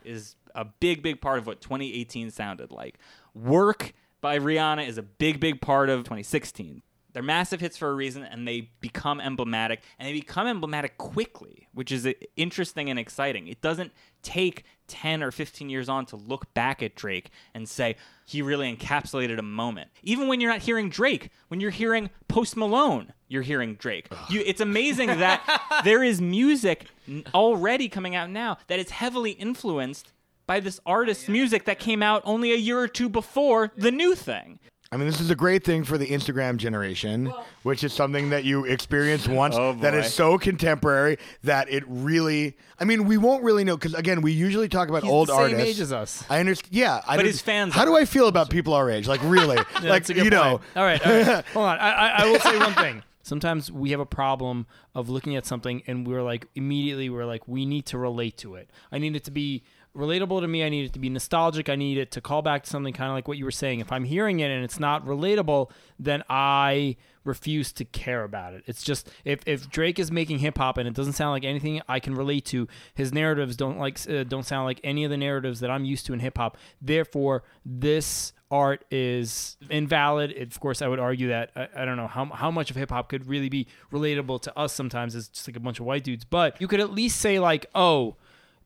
is 0.06 0.36
a 0.54 0.66
big, 0.66 1.02
big 1.02 1.20
part 1.20 1.40
of 1.40 1.48
what 1.48 1.62
2018 1.62 2.30
sounded 2.30 2.72
like. 2.72 3.00
Work 3.34 3.94
by 4.22 4.38
Rihanna 4.38 4.88
is 4.88 5.00
a 5.00 5.02
big, 5.02 5.40
big 5.40 5.62
part 5.62 5.90
of 5.90 6.04
2016. 6.04 6.84
They're 7.14 7.24
massive 7.24 7.60
hits 7.60 7.78
for 7.78 7.90
a 7.90 7.94
reason, 7.94 8.24
and 8.24 8.48
they 8.48 8.70
become 8.80 9.20
emblematic, 9.20 9.82
and 10.00 10.08
they 10.08 10.14
become 10.14 10.48
emblematic 10.48 10.98
quickly, 10.98 11.68
which 11.74 11.92
is 11.92 12.06
uh, 12.06 12.14
interesting 12.36 12.90
and 12.90 12.98
exciting. 12.98 13.48
It 13.48 13.62
doesn't 13.62 13.92
take 14.22 14.64
10 14.88 15.24
or 15.24 15.32
15 15.32 15.70
years 15.70 15.90
on 15.90 16.06
to 16.08 16.16
look 16.16 16.54
back 16.54 16.84
at 16.84 16.96
Drake 16.96 17.32
and 17.54 17.68
say 17.68 17.96
he 18.26 18.42
really 18.42 18.74
encapsulated 18.76 19.40
a 19.40 19.44
moment. 19.44 19.90
Even 20.04 20.28
when 20.28 20.42
you're 20.42 20.52
not 20.52 20.62
hearing 20.62 20.90
Drake, 20.90 21.30
when 21.48 21.60
you're 21.60 21.72
hearing 21.72 22.10
Post 22.28 22.56
Malone, 22.56 23.14
you're 23.28 23.42
hearing 23.42 23.76
Drake. 23.76 24.08
You, 24.30 24.44
it's 24.46 24.62
amazing 24.62 25.08
that 25.08 25.82
there 25.84 26.04
is 26.04 26.22
music 26.22 26.86
already 27.34 27.90
coming 27.90 28.16
out 28.16 28.30
now 28.30 28.58
that 28.68 28.80
is 28.80 28.90
heavily 28.90 29.32
influenced 29.32 30.12
by 30.46 30.60
this 30.60 30.80
artist's 30.86 31.30
music 31.30 31.66
that 31.66 31.80
came 31.80 32.04
out 32.04 32.22
only 32.26 32.52
a 32.52 32.58
year 32.58 32.78
or 32.78 32.88
two 32.88 33.08
before 33.08 33.72
the 33.78 33.92
new 33.92 34.16
thing. 34.16 34.60
I 34.94 34.98
mean, 34.98 35.08
this 35.08 35.22
is 35.22 35.30
a 35.30 35.36
great 35.36 35.64
thing 35.64 35.86
for 35.86 35.98
the 35.98 36.08
Instagram 36.08 36.58
generation, 36.58 37.32
which 37.64 37.82
is 37.86 37.94
something 37.94 38.32
that 38.32 38.44
you 38.44 38.66
experience 38.66 39.26
oh, 39.30 39.34
once 39.34 39.56
Oh, 39.58 39.72
that 39.72 39.92
boy. 39.94 40.00
is 40.00 40.14
so 40.14 40.38
contemporary 40.38 41.18
that 41.46 41.70
it 41.72 41.86
really. 41.88 42.58
I 42.78 42.84
mean, 42.84 43.06
we 43.06 43.18
won't 43.18 43.42
really 43.42 43.64
know 43.64 43.78
because 43.78 43.94
again, 43.94 44.22
we 44.22 44.34
usually 44.34 44.68
talk 44.68 44.90
about 44.90 45.04
He's 45.04 45.12
old 45.12 45.30
the 45.30 45.34
same 45.38 45.42
artists. 45.56 45.66
age 45.70 45.80
as 45.80 45.94
us. 45.94 46.26
I 46.30 46.42
understand. 46.42 46.76
Yeah, 46.76 47.02
I 47.08 47.16
But 47.16 47.26
his 47.26 47.42
fans 47.42 47.74
How 47.74 47.86
do. 47.86 47.96
I 47.96 48.04
feel 48.04 48.28
about 48.28 48.50
people 48.50 48.74
our 48.74 48.90
age? 48.90 49.08
Like 49.08 49.22
really? 49.24 49.56
like 49.76 49.82
That's 49.82 50.10
a 50.10 50.14
good 50.14 50.26
you 50.26 50.30
know. 50.30 50.60
All 50.76 50.84
right, 50.84 51.06
all 51.08 51.14
right. 51.14 51.46
hold 51.54 51.66
on. 51.68 51.78
I, 51.80 51.92
I, 51.92 52.08
I 52.24 52.26
will 52.30 52.40
say 52.40 52.58
one 52.58 52.74
thing. 52.74 53.04
Sometimes 53.24 53.72
we 53.72 53.92
have 53.92 54.00
a 54.00 54.06
problem 54.06 54.66
of 54.96 55.10
looking 55.10 55.36
at 55.36 55.46
something 55.46 55.84
and 55.88 56.08
we're 56.08 56.24
like 56.24 56.48
immediately 56.56 57.10
we're 57.10 57.26
like 57.26 57.48
we 57.48 57.66
need 57.66 57.86
to 57.88 57.98
relate 57.98 58.38
to 58.38 58.56
it. 58.56 58.70
I 58.92 58.98
need 58.98 59.16
it 59.16 59.24
to 59.26 59.32
be 59.32 59.64
relatable 59.96 60.42
to 60.42 60.48
me. 60.48 60.64
I 60.64 60.70
need 60.70 60.86
it 60.86 60.94
to 60.94 61.00
be 61.00 61.10
nostalgic. 61.10 61.70
I 61.70 61.76
need 61.76 61.98
it 61.98 62.12
to 62.12 62.22
call 62.22 62.42
back 62.42 62.64
to 62.64 62.70
something 62.70 62.94
kind 62.94 63.10
of 63.10 63.16
like 63.16 63.28
what 63.28 63.38
you 63.38 63.46
were 63.46 63.52
saying. 63.52 63.80
If 63.80 63.92
I'm 63.92 64.06
hearing 64.06 64.40
it 64.40 64.50
and 64.50 64.64
it's 64.64 64.80
not 64.80 65.06
relatable, 65.06 65.72
then 66.00 66.24
I 66.30 66.96
refuse 67.24 67.72
to 67.74 67.86
care 67.86 68.24
about 68.24 68.54
it. 68.54 68.64
It's 68.66 68.84
just 68.84 69.10
if, 69.26 69.42
if 69.46 69.70
Drake 69.70 70.00
is 70.00 70.12
making 70.12 70.40
hip 70.40 70.58
hop 70.58 70.78
and 70.78 70.88
it 70.88 70.94
doesn't 70.94 71.14
sound 71.14 71.32
like 71.32 71.44
anything 71.44 71.82
I 71.88 72.00
can 72.00 72.16
relate 72.16 72.46
to, 72.46 72.68
his 72.94 73.14
narratives 73.14 73.56
don't 73.58 73.78
like 73.78 74.00
uh, 74.10 74.24
don't 74.24 74.46
sound 74.46 74.66
like 74.66 74.80
any 74.84 75.04
of 75.04 75.12
the 75.12 75.18
narratives 75.18 75.60
that 75.60 75.70
I'm 75.70 75.86
used 75.86 76.06
to 76.08 76.14
in 76.14 76.20
hip 76.20 76.38
hop. 76.38 76.58
Therefore, 76.82 77.44
this 77.66 78.34
art 78.52 78.86
is 78.92 79.58
invalid. 79.70 80.38
Of 80.38 80.60
course, 80.60 80.82
I 80.82 80.88
would 80.88 81.00
argue 81.00 81.30
that 81.30 81.52
I, 81.56 81.70
I 81.78 81.86
don't 81.86 81.98
know 81.98 82.08
how 82.08 82.26
how 82.26 82.52
much 82.52 82.70
of 82.70 82.76
hip 82.76 82.92
hop 82.92 83.10
could 83.10 83.28
really 83.28 83.50
be 83.50 83.68
relatable 83.92 84.42
to 84.44 84.60
us 84.60 84.74
sometimes 84.74 85.16
as 85.16 85.30
just 85.30 85.48
like 85.48 85.56
a 85.56 85.60
bunch 85.60 85.80
of 85.80 85.86
white 85.86 86.04
dudes, 86.04 86.26
but 86.26 86.60
you 86.62 86.68
could 86.68 86.82
at 86.82 86.92
least 86.92 87.20
say 87.20 87.40
like, 87.40 87.66
oh, 87.74 88.18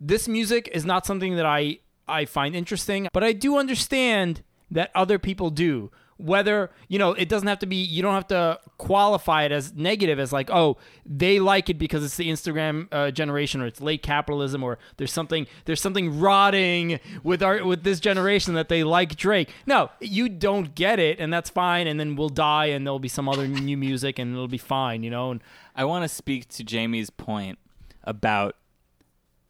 this 0.02 0.28
music 0.28 0.70
is 0.74 0.86
not 0.86 1.06
something 1.06 1.36
that 1.36 1.46
I 1.46 1.80
I 2.08 2.26
find 2.26 2.56
interesting, 2.56 3.08
but 3.14 3.24
I 3.24 3.32
do 3.32 3.58
understand 3.58 4.44
that 4.72 4.92
other 4.96 5.20
people 5.20 5.50
do. 5.52 5.92
Whether 6.18 6.72
you 6.88 6.98
know, 6.98 7.12
it 7.12 7.28
doesn't 7.28 7.48
have 7.48 7.60
to 7.60 7.66
be. 7.66 7.76
You 7.76 8.02
don't 8.02 8.14
have 8.14 8.28
to 8.28 8.60
qualify 8.78 9.44
it 9.44 9.52
as 9.52 9.74
negative, 9.74 10.18
as 10.18 10.32
like, 10.32 10.50
oh, 10.50 10.78
they 11.06 11.40
like 11.40 11.70
it 11.70 11.78
because 11.78 12.06
it's 12.06 12.16
the 12.16 12.30
Instagram 12.30 12.88
uh, 12.92 13.12
generation, 13.12 13.62
or 13.62 13.66
it's 13.66 13.82
late 13.82 14.02
capitalism, 14.02 14.64
or 14.64 14.78
there's 14.98 15.12
something 15.12 15.46
there's 15.66 15.82
something 15.82 16.20
rotting 16.20 17.00
with 17.24 17.44
our 17.44 17.66
with 17.66 17.84
this 17.84 18.00
generation 18.00 18.54
that 18.54 18.70
they 18.70 18.84
like 18.84 19.18
Drake. 19.18 19.50
No, 19.66 19.90
you 20.00 20.30
don't 20.30 20.74
get 20.74 21.00
it, 21.00 21.20
and 21.20 21.34
that's 21.34 21.50
fine. 21.50 21.86
And 21.86 22.00
then 22.00 22.16
we'll 22.16 22.30
die, 22.30 22.68
and 22.68 22.88
there'll 22.88 23.00
be 23.00 23.10
some 23.10 23.28
other 23.28 23.48
new 23.48 23.78
music, 23.78 24.18
and 24.18 24.34
it'll 24.34 24.48
be 24.48 24.58
fine, 24.58 25.04
you 25.04 25.10
know. 25.10 25.32
And 25.32 25.44
I 25.76 25.84
want 25.84 26.04
to 26.04 26.10
speak 26.10 26.48
to 26.50 26.64
Jamie's 26.64 27.10
point 27.10 27.60
about 28.06 28.56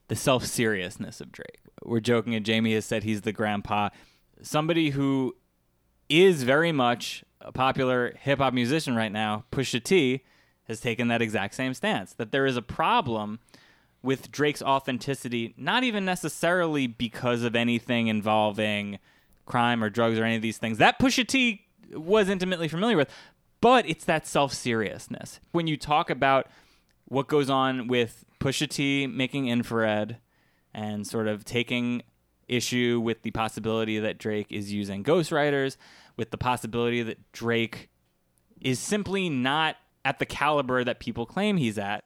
the 0.08 0.16
self 0.16 0.44
seriousness 0.44 1.20
of 1.20 1.32
Drake. 1.32 1.60
We're 1.84 2.00
joking, 2.00 2.34
and 2.34 2.44
Jamie 2.44 2.74
has 2.74 2.84
said 2.84 3.04
he's 3.04 3.22
the 3.22 3.32
grandpa. 3.32 3.90
Somebody 4.42 4.90
who 4.90 5.36
is 6.08 6.42
very 6.42 6.72
much 6.72 7.24
a 7.40 7.52
popular 7.52 8.14
hip 8.20 8.38
hop 8.38 8.52
musician 8.52 8.94
right 8.96 9.12
now, 9.12 9.44
Pusha 9.52 9.82
T, 9.82 10.22
has 10.64 10.80
taken 10.80 11.08
that 11.08 11.22
exact 11.22 11.54
same 11.54 11.74
stance 11.74 12.12
that 12.14 12.32
there 12.32 12.46
is 12.46 12.56
a 12.56 12.62
problem 12.62 13.38
with 14.02 14.30
Drake's 14.30 14.62
authenticity, 14.62 15.54
not 15.56 15.84
even 15.84 16.04
necessarily 16.04 16.86
because 16.86 17.42
of 17.42 17.56
anything 17.56 18.08
involving 18.08 18.98
crime 19.46 19.82
or 19.82 19.90
drugs 19.90 20.18
or 20.18 20.24
any 20.24 20.36
of 20.36 20.42
these 20.42 20.58
things. 20.58 20.78
That 20.78 20.98
Pusha 20.98 21.26
T 21.26 21.66
was 21.92 22.28
intimately 22.28 22.68
familiar 22.68 22.96
with, 22.96 23.10
but 23.60 23.88
it's 23.88 24.04
that 24.04 24.26
self 24.26 24.52
seriousness. 24.52 25.40
When 25.52 25.66
you 25.66 25.76
talk 25.76 26.10
about 26.10 26.48
what 27.06 27.28
goes 27.28 27.48
on 27.48 27.86
with 27.86 28.24
Pusha 28.40 28.68
T 28.68 29.06
making 29.06 29.48
infrared 29.48 30.18
and 30.74 31.06
sort 31.06 31.26
of 31.26 31.44
taking 31.44 32.02
issue 32.48 33.00
with 33.02 33.22
the 33.22 33.30
possibility 33.30 33.98
that 33.98 34.18
Drake 34.18 34.46
is 34.50 34.72
using 34.72 35.02
ghostwriters, 35.04 35.76
with 36.16 36.30
the 36.30 36.38
possibility 36.38 37.02
that 37.02 37.32
Drake 37.32 37.88
is 38.60 38.78
simply 38.78 39.28
not 39.28 39.76
at 40.04 40.18
the 40.18 40.26
caliber 40.26 40.84
that 40.84 41.00
people 41.00 41.26
claim 41.26 41.56
he's 41.56 41.78
at, 41.78 42.04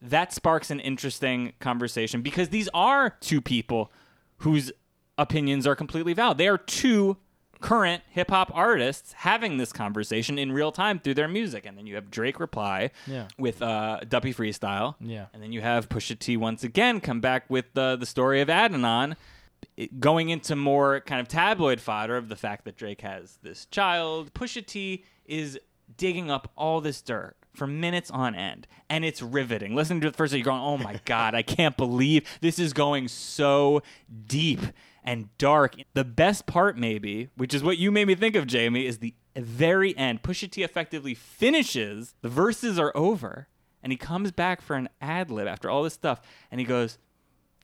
that 0.00 0.32
sparks 0.32 0.70
an 0.70 0.78
interesting 0.80 1.52
conversation 1.60 2.22
because 2.22 2.50
these 2.50 2.68
are 2.74 3.10
two 3.20 3.40
people 3.40 3.90
whose 4.38 4.70
opinions 5.16 5.66
are 5.66 5.74
completely 5.74 6.12
valid. 6.12 6.38
They 6.38 6.46
are 6.48 6.58
two 6.58 7.16
current 7.60 8.04
hip 8.10 8.30
hop 8.30 8.52
artists 8.54 9.12
having 9.14 9.56
this 9.56 9.72
conversation 9.72 10.38
in 10.38 10.52
real 10.52 10.70
time 10.70 11.00
through 11.00 11.14
their 11.14 11.26
music. 11.26 11.66
And 11.66 11.76
then 11.76 11.88
you 11.88 11.96
have 11.96 12.08
Drake 12.08 12.38
reply 12.38 12.92
Yeah. 13.08 13.26
with 13.36 13.60
uh, 13.60 14.00
Duppy 14.08 14.32
Freestyle. 14.32 14.94
Yeah. 15.00 15.26
And 15.34 15.42
then 15.42 15.50
you 15.50 15.60
have 15.62 15.88
Pusha 15.88 16.16
T 16.16 16.36
once 16.36 16.62
again 16.62 17.00
come 17.00 17.20
back 17.20 17.50
with 17.50 17.64
the, 17.74 17.96
the 17.96 18.06
story 18.06 18.40
of 18.40 18.46
Adidon. 18.46 19.16
Going 19.98 20.28
into 20.30 20.56
more 20.56 21.00
kind 21.00 21.20
of 21.20 21.28
tabloid 21.28 21.80
fodder 21.80 22.16
of 22.16 22.28
the 22.28 22.36
fact 22.36 22.64
that 22.64 22.76
Drake 22.76 23.00
has 23.02 23.38
this 23.42 23.66
child, 23.66 24.34
Pusha 24.34 24.64
T 24.66 25.04
is 25.24 25.58
digging 25.96 26.30
up 26.30 26.50
all 26.56 26.80
this 26.80 27.00
dirt 27.00 27.36
for 27.54 27.66
minutes 27.66 28.10
on 28.10 28.34
end, 28.34 28.66
and 28.88 29.04
it's 29.04 29.22
riveting. 29.22 29.74
Listening 29.74 30.00
to 30.02 30.10
the 30.10 30.16
first, 30.16 30.32
you're 30.32 30.44
going, 30.44 30.60
"Oh 30.60 30.78
my 30.78 31.00
god, 31.04 31.34
I 31.34 31.42
can't 31.42 31.76
believe 31.76 32.24
this 32.40 32.58
is 32.58 32.72
going 32.72 33.08
so 33.08 33.82
deep 34.26 34.60
and 35.04 35.36
dark." 35.38 35.76
The 35.94 36.04
best 36.04 36.46
part, 36.46 36.78
maybe, 36.78 37.28
which 37.36 37.54
is 37.54 37.62
what 37.62 37.78
you 37.78 37.90
made 37.90 38.06
me 38.06 38.14
think 38.14 38.36
of, 38.36 38.46
Jamie, 38.46 38.86
is 38.86 38.98
the 38.98 39.14
very 39.36 39.96
end. 39.96 40.22
Pusha 40.22 40.50
T 40.50 40.62
effectively 40.62 41.14
finishes. 41.14 42.14
The 42.22 42.28
verses 42.28 42.78
are 42.78 42.92
over, 42.96 43.48
and 43.82 43.92
he 43.92 43.96
comes 43.96 44.32
back 44.32 44.60
for 44.60 44.76
an 44.76 44.88
ad 45.00 45.30
lib 45.30 45.46
after 45.46 45.70
all 45.70 45.82
this 45.82 45.94
stuff, 45.94 46.20
and 46.50 46.60
he 46.60 46.66
goes, 46.66 46.98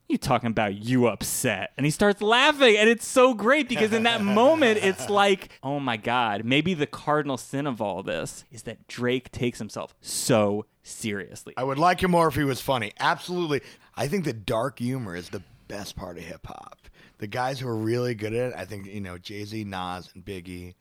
you 0.08 0.18
talking 0.18 0.48
about 0.48 0.74
you 0.74 1.06
upset 1.06 1.72
and 1.76 1.86
he 1.86 1.90
starts 1.90 2.20
laughing 2.20 2.76
and 2.76 2.88
it's 2.88 3.06
so 3.06 3.32
great 3.34 3.68
because 3.68 3.92
in 3.92 4.02
that 4.02 4.20
moment 4.22 4.78
it's 4.82 5.08
like 5.08 5.58
oh 5.62 5.80
my 5.80 5.96
god 5.96 6.44
maybe 6.44 6.74
the 6.74 6.86
cardinal 6.86 7.36
sin 7.38 7.66
of 7.66 7.80
all 7.80 8.02
this 8.02 8.44
is 8.52 8.62
that 8.62 8.86
drake 8.86 9.32
takes 9.32 9.58
himself 9.58 9.94
so 10.00 10.66
seriously 10.82 11.54
I 11.56 11.64
would 11.64 11.78
like 11.78 12.02
him 12.02 12.10
more 12.10 12.28
if 12.28 12.34
he 12.34 12.44
was 12.44 12.60
funny. 12.60 12.92
Absolutely. 13.00 13.62
I 13.94 14.08
think 14.08 14.24
the 14.24 14.32
dark 14.32 14.78
humor 14.78 15.16
is 15.16 15.30
the 15.30 15.42
best 15.68 15.96
part 15.96 16.18
of 16.18 16.24
hip 16.24 16.46
hop. 16.46 16.78
The 17.18 17.26
guys 17.26 17.60
who 17.60 17.68
are 17.68 17.76
really 17.76 18.14
good 18.14 18.34
at 18.34 18.52
it, 18.52 18.54
I 18.56 18.64
think, 18.64 18.86
you 18.86 19.00
know, 19.00 19.18
Jay 19.18 19.44
Z, 19.44 19.64
Nas, 19.64 20.10
and 20.14 20.24
Biggie, 20.24 20.74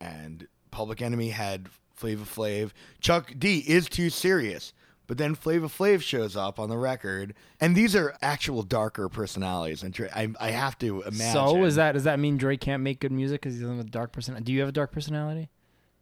and 0.00 0.46
Public 0.70 1.02
Enemy 1.02 1.30
had 1.30 1.68
Flavor 1.94 2.24
Flav. 2.24 2.72
Chuck 3.00 3.32
D 3.38 3.58
is 3.66 3.88
too 3.88 4.10
serious. 4.10 4.72
But 5.06 5.18
then 5.18 5.34
Flavor 5.34 5.68
Flav 5.68 6.00
shows 6.02 6.34
up 6.36 6.58
on 6.58 6.70
the 6.70 6.78
record, 6.78 7.34
and 7.60 7.76
these 7.76 7.94
are 7.94 8.16
actual 8.22 8.62
darker 8.62 9.08
personalities. 9.08 9.82
And 9.82 9.94
I, 10.14 10.28
I 10.40 10.50
have 10.50 10.78
to 10.78 11.02
imagine. 11.02 11.32
So 11.32 11.64
is 11.64 11.76
that 11.76 11.92
does 11.92 12.04
that 12.04 12.18
mean 12.18 12.36
Drake 12.38 12.60
can't 12.60 12.82
make 12.82 13.00
good 13.00 13.12
music 13.12 13.42
because 13.42 13.54
he's 13.54 13.62
doesn't 13.62 13.76
have 13.76 13.86
a 13.86 13.90
dark 13.90 14.12
personality? 14.12 14.44
Do 14.44 14.52
you 14.52 14.60
have 14.60 14.68
a 14.68 14.72
dark 14.72 14.92
personality? 14.92 15.50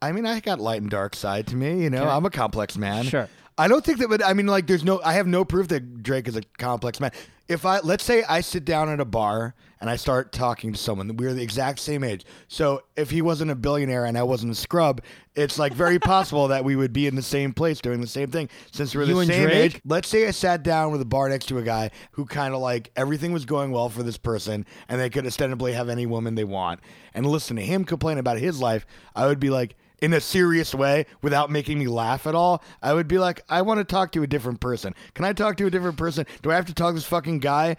I 0.01 0.11
mean, 0.11 0.25
I 0.25 0.39
got 0.41 0.59
light 0.59 0.81
and 0.81 0.91
dark 0.91 1.15
side 1.15 1.47
to 1.47 1.55
me. 1.55 1.83
You 1.83 1.89
know, 1.89 2.03
Okay. 2.03 2.11
I'm 2.11 2.25
a 2.25 2.29
complex 2.29 2.77
man. 2.77 3.05
Sure. 3.05 3.29
I 3.57 3.67
don't 3.67 3.85
think 3.85 3.99
that, 3.99 4.09
but 4.09 4.23
I 4.23 4.33
mean, 4.33 4.47
like, 4.47 4.67
there's 4.67 4.83
no, 4.83 5.01
I 5.03 5.13
have 5.13 5.27
no 5.27 5.45
proof 5.45 5.67
that 5.69 6.01
Drake 6.03 6.27
is 6.27 6.35
a 6.35 6.41
complex 6.57 6.99
man. 6.99 7.11
If 7.47 7.65
I, 7.65 7.79
let's 7.81 8.03
say 8.05 8.23
I 8.23 8.39
sit 8.41 8.63
down 8.63 8.87
at 8.89 9.01
a 9.01 9.05
bar 9.05 9.53
and 9.81 9.89
I 9.89 9.97
start 9.97 10.31
talking 10.31 10.71
to 10.71 10.79
someone, 10.79 11.17
we're 11.17 11.33
the 11.33 11.43
exact 11.43 11.79
same 11.79 12.01
age. 12.03 12.23
So 12.47 12.83
if 12.95 13.09
he 13.09 13.21
wasn't 13.21 13.51
a 13.51 13.55
billionaire 13.55 14.05
and 14.05 14.17
I 14.17 14.23
wasn't 14.23 14.53
a 14.53 14.55
scrub, 14.55 15.01
it's 15.35 15.59
like 15.59 15.73
very 15.73 15.99
possible 15.99 16.47
that 16.47 16.63
we 16.63 16.77
would 16.77 16.93
be 16.93 17.05
in 17.05 17.15
the 17.15 17.21
same 17.21 17.51
place 17.53 17.81
doing 17.81 17.99
the 17.99 18.07
same 18.07 18.31
thing 18.31 18.47
since 18.71 18.95
we're 18.95 19.03
You 19.03 19.19
the 19.19 19.25
same 19.25 19.43
Drake? 19.43 19.75
age. 19.75 19.81
Let's 19.85 20.07
say 20.07 20.25
I 20.25 20.31
sat 20.31 20.63
down 20.63 20.93
with 20.93 21.01
a 21.01 21.05
bar 21.05 21.27
next 21.27 21.47
to 21.47 21.57
a 21.57 21.63
guy 21.63 21.91
who 22.11 22.25
kind 22.25 22.53
of 22.53 22.61
like 22.61 22.91
everything 22.95 23.33
was 23.33 23.43
going 23.43 23.71
well 23.71 23.89
for 23.89 24.03
this 24.03 24.17
person 24.17 24.65
and 24.87 25.01
they 25.01 25.09
could 25.09 25.27
ostensibly 25.27 25.73
have 25.73 25.89
any 25.89 26.05
woman 26.05 26.35
they 26.35 26.45
want 26.45 26.79
and 27.13 27.25
listen 27.25 27.57
to 27.57 27.61
him 27.61 27.83
complain 27.83 28.17
about 28.17 28.39
his 28.39 28.61
life. 28.61 28.85
I 29.15 29.27
would 29.27 29.41
be 29.41 29.49
like, 29.49 29.75
in 30.03 30.11
a 30.11 30.19
serious 30.19 30.75
way 30.75 31.05
without 31.21 31.49
making 31.49 31.79
me 31.79 31.87
laugh 31.87 32.27
at 32.27 32.35
all, 32.35 32.61
I 32.81 32.93
would 32.93 33.07
be 33.07 33.17
like, 33.17 33.41
I 33.47 33.61
want 33.61 33.77
to 33.79 33.85
talk 33.85 34.11
to 34.11 34.21
a 34.21 34.27
different 34.27 34.59
person. 34.59 34.93
Can 35.13 35.23
I 35.23 35.31
talk 35.31 35.55
to 35.57 35.65
a 35.65 35.71
different 35.71 35.97
person? 35.97 36.25
Do 36.41 36.51
I 36.51 36.55
have 36.55 36.65
to 36.65 36.73
talk 36.73 36.89
to 36.89 36.95
this 36.95 37.05
fucking 37.05 37.39
guy? 37.39 37.77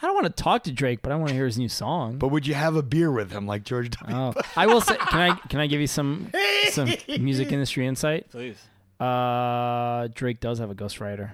I 0.00 0.06
don't 0.06 0.14
want 0.14 0.34
to 0.34 0.42
talk 0.42 0.64
to 0.64 0.72
Drake, 0.72 1.02
but 1.02 1.12
I 1.12 1.16
want 1.16 1.28
to 1.28 1.34
hear 1.34 1.44
his 1.44 1.58
new 1.58 1.68
song. 1.68 2.16
But 2.16 2.28
would 2.28 2.46
you 2.46 2.54
have 2.54 2.76
a 2.76 2.82
beer 2.82 3.12
with 3.12 3.30
him 3.30 3.46
like 3.46 3.62
George 3.62 3.90
W? 3.90 4.16
Oh, 4.16 4.32
I 4.56 4.66
will 4.66 4.80
say. 4.80 4.96
Can 4.96 5.20
I 5.20 5.34
can 5.48 5.60
I 5.60 5.66
give 5.66 5.82
you 5.82 5.86
some 5.86 6.32
some 6.70 6.90
music 7.20 7.52
industry 7.52 7.86
insight? 7.86 8.30
please 8.30 8.56
Uh, 8.98 10.08
Drake 10.14 10.40
does 10.40 10.60
have 10.60 10.70
a 10.70 10.74
ghostwriter, 10.74 11.32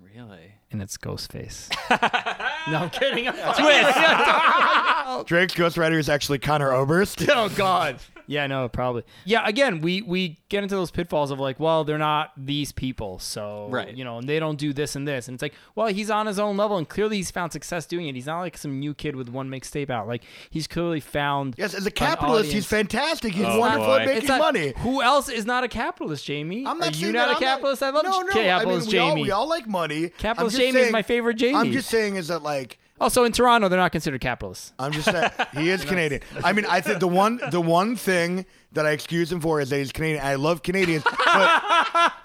really 0.00 0.54
and 0.72 0.82
it's 0.82 0.96
Ghostface. 0.96 1.70
no, 2.70 2.78
I'm 2.78 2.90
kidding. 2.90 3.24
Drake's 5.26 5.54
ghostwriter 5.54 5.98
is 5.98 6.08
actually 6.08 6.38
Conor 6.38 6.72
Oberst. 6.72 7.22
oh 7.28 7.48
God. 7.50 7.98
Yeah, 8.26 8.46
no, 8.46 8.68
probably. 8.68 9.02
Yeah, 9.24 9.46
again, 9.46 9.80
we 9.80 10.02
we 10.02 10.38
get 10.48 10.62
into 10.62 10.74
those 10.74 10.90
pitfalls 10.90 11.30
of 11.30 11.40
like, 11.40 11.58
well, 11.60 11.84
they're 11.84 11.98
not 11.98 12.32
these 12.36 12.72
people, 12.72 13.18
so 13.18 13.68
Right. 13.70 13.94
you 13.96 14.04
know, 14.04 14.18
and 14.18 14.28
they 14.28 14.38
don't 14.38 14.58
do 14.58 14.72
this 14.72 14.96
and 14.96 15.06
this, 15.08 15.28
and 15.28 15.34
it's 15.34 15.42
like, 15.42 15.54
well, 15.74 15.88
he's 15.88 16.10
on 16.10 16.26
his 16.26 16.38
own 16.38 16.56
level, 16.56 16.76
and 16.78 16.88
clearly 16.88 17.16
he's 17.16 17.30
found 17.30 17.52
success 17.52 17.86
doing 17.86 18.06
it. 18.08 18.14
He's 18.14 18.26
not 18.26 18.40
like 18.40 18.56
some 18.56 18.78
new 18.80 18.94
kid 18.94 19.16
with 19.16 19.28
one 19.28 19.48
mixtape 19.48 19.90
out. 19.90 20.06
Like 20.08 20.22
he's 20.50 20.66
clearly 20.66 21.00
found. 21.00 21.54
Yes, 21.58 21.74
as 21.74 21.86
a 21.86 21.90
capitalist, 21.90 22.52
he's 22.52 22.66
fantastic. 22.66 23.32
He's 23.34 23.46
Oh, 23.46 23.58
wonderful 23.58 23.94
at 23.94 24.06
making 24.06 24.18
It's 24.18 24.28
not- 24.28 24.40
money. 24.40 24.72
Who 24.78 25.02
else 25.02 25.28
is 25.28 25.44
not 25.46 25.64
a 25.64 25.68
capitalist, 25.68 26.24
Jamie? 26.24 26.64
I'm 26.66 26.78
not 26.78 26.88
Are 26.88 26.90
you 26.92 26.94
saying 27.06 27.12
not 27.14 27.26
that 27.26 27.32
a 27.32 27.36
I'm 27.36 27.40
capitalist? 27.42 27.82
I 27.82 27.90
love 27.90 28.04
no, 28.04 28.20
no, 28.22 28.32
capitalist 28.32 28.88
I 28.88 28.90
mean, 28.90 28.92
we 28.92 28.98
all, 28.98 29.20
we 29.22 29.30
all 29.30 29.48
like 29.48 29.66
money. 29.68 30.08
Capitalist 30.18 30.56
I'm 30.56 30.60
just 30.60 30.72
Jamie 30.74 30.86
is 30.86 30.92
my 30.92 31.02
favorite 31.02 31.34
Jamie. 31.34 31.56
I'm 31.56 31.72
just 31.72 31.88
saying 31.90 32.16
is 32.16 32.28
that 32.28 32.42
like 32.42 32.78
Also, 33.00 33.24
in 33.24 33.32
Toronto, 33.32 33.68
they're 33.68 33.78
not 33.78 33.90
considered 33.92 34.20
capitalists. 34.20 34.72
I'm 34.78 34.92
just 34.92 35.10
saying 35.10 35.30
he 35.54 35.70
is 35.70 35.84
Canadian. 35.86 36.20
I 36.44 36.52
mean, 36.52 36.66
I 36.68 36.80
think 36.80 37.00
the 37.00 37.08
one 37.08 37.40
the 37.50 37.60
one 37.60 37.96
thing 37.96 38.46
that 38.72 38.86
I 38.86 38.90
excuse 38.92 39.30
him 39.32 39.40
for 39.40 39.60
is 39.60 39.70
that 39.70 39.78
he's 39.78 39.92
Canadian. 39.92 40.24
I 40.24 40.36
love 40.36 40.62
Canadians, 40.62 41.02
but 41.04 41.62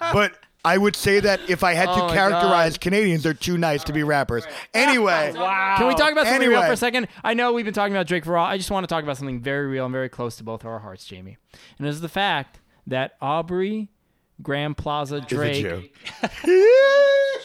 but 0.12 0.32
I 0.64 0.76
would 0.78 0.94
say 0.96 1.20
that 1.20 1.40
if 1.48 1.64
I 1.64 1.72
had 1.74 1.88
Oh 1.88 1.94
to 1.96 2.02
my 2.08 2.14
characterize 2.14 2.74
God. 2.74 2.80
Canadians, 2.80 3.22
they're 3.22 3.32
too 3.34 3.56
nice 3.58 3.82
to 3.84 3.92
be 3.92 4.02
rappers. 4.02 4.44
Anyway, 4.74 5.32
Can 5.34 5.86
we 5.88 5.94
talk 5.94 6.12
about 6.12 6.26
something 6.26 6.48
real 6.48 6.58
Anyway. 6.58 6.66
for 6.66 6.72
a 6.72 6.76
second? 6.76 7.08
I 7.24 7.34
know 7.34 7.52
we've 7.52 7.64
been 7.64 7.74
talking 7.74 7.94
about 7.94 8.06
Drake 8.06 8.24
for 8.24 8.36
all. 8.36 8.46
I 8.46 8.56
just 8.56 8.70
want 8.70 8.84
to 8.84 8.88
talk 8.88 9.02
about 9.02 9.16
something 9.16 9.40
very 9.40 9.66
real 9.66 9.84
and 9.86 9.92
very 9.92 10.08
close 10.08 10.36
to 10.36 10.44
both 10.44 10.64
our 10.64 10.78
hearts, 10.80 11.04
Jamie. 11.06 11.38
And 11.78 11.86
it 11.86 11.90
is 11.90 12.00
the 12.00 12.08
fact 12.08 12.60
that 12.86 13.12
Aubrey 13.20 13.88
Graham 14.42 14.74
Plaza 14.74 15.20
Drake, 15.20 15.62
Jew. 15.64 15.88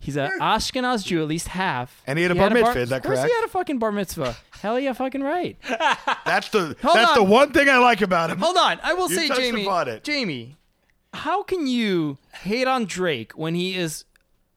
He's 0.04 0.18
an 0.18 0.32
Ashkenaz 0.40 1.06
Jew, 1.06 1.22
at 1.22 1.28
least 1.28 1.48
half. 1.50 2.02
And 2.06 2.20
he 2.20 2.24
had 2.24 2.32
a 2.32 2.36
bar 2.36 2.50
mitzvah, 2.50 2.80
is 2.80 2.90
that 2.90 2.98
Of 2.98 3.04
course 3.04 3.20
correct? 3.20 3.32
he 3.32 3.36
had 3.40 3.46
a 3.46 3.50
fucking 3.50 3.80
bar 3.80 3.92
mitzvah. 3.92 4.36
Hell 4.62 4.80
yeah, 4.80 4.94
fucking 4.94 5.22
right. 5.24 5.58
That's 6.26 6.50
the 6.50 6.76
Hold 6.82 6.96
that's 6.96 7.12
on. 7.12 7.16
the 7.18 7.24
one 7.24 7.52
thing 7.52 7.68
I 7.70 7.78
like 7.80 8.02
about 8.02 8.30
him. 8.30 8.38
Hold 8.40 8.58
on. 8.58 8.80
I 8.84 8.94
will 8.94 9.10
You 9.10 9.16
say, 9.18 9.28
touched 9.28 9.42
Jamie, 9.42 9.64
upon 9.66 9.88
it. 9.90 10.04
Jamie, 10.04 10.56
how 11.14 11.44
can 11.44 11.68
you 11.68 12.18
hate 12.42 12.68
on 12.68 12.86
Drake 12.86 13.34
when 13.34 13.56
he 13.56 13.76
is 13.76 14.06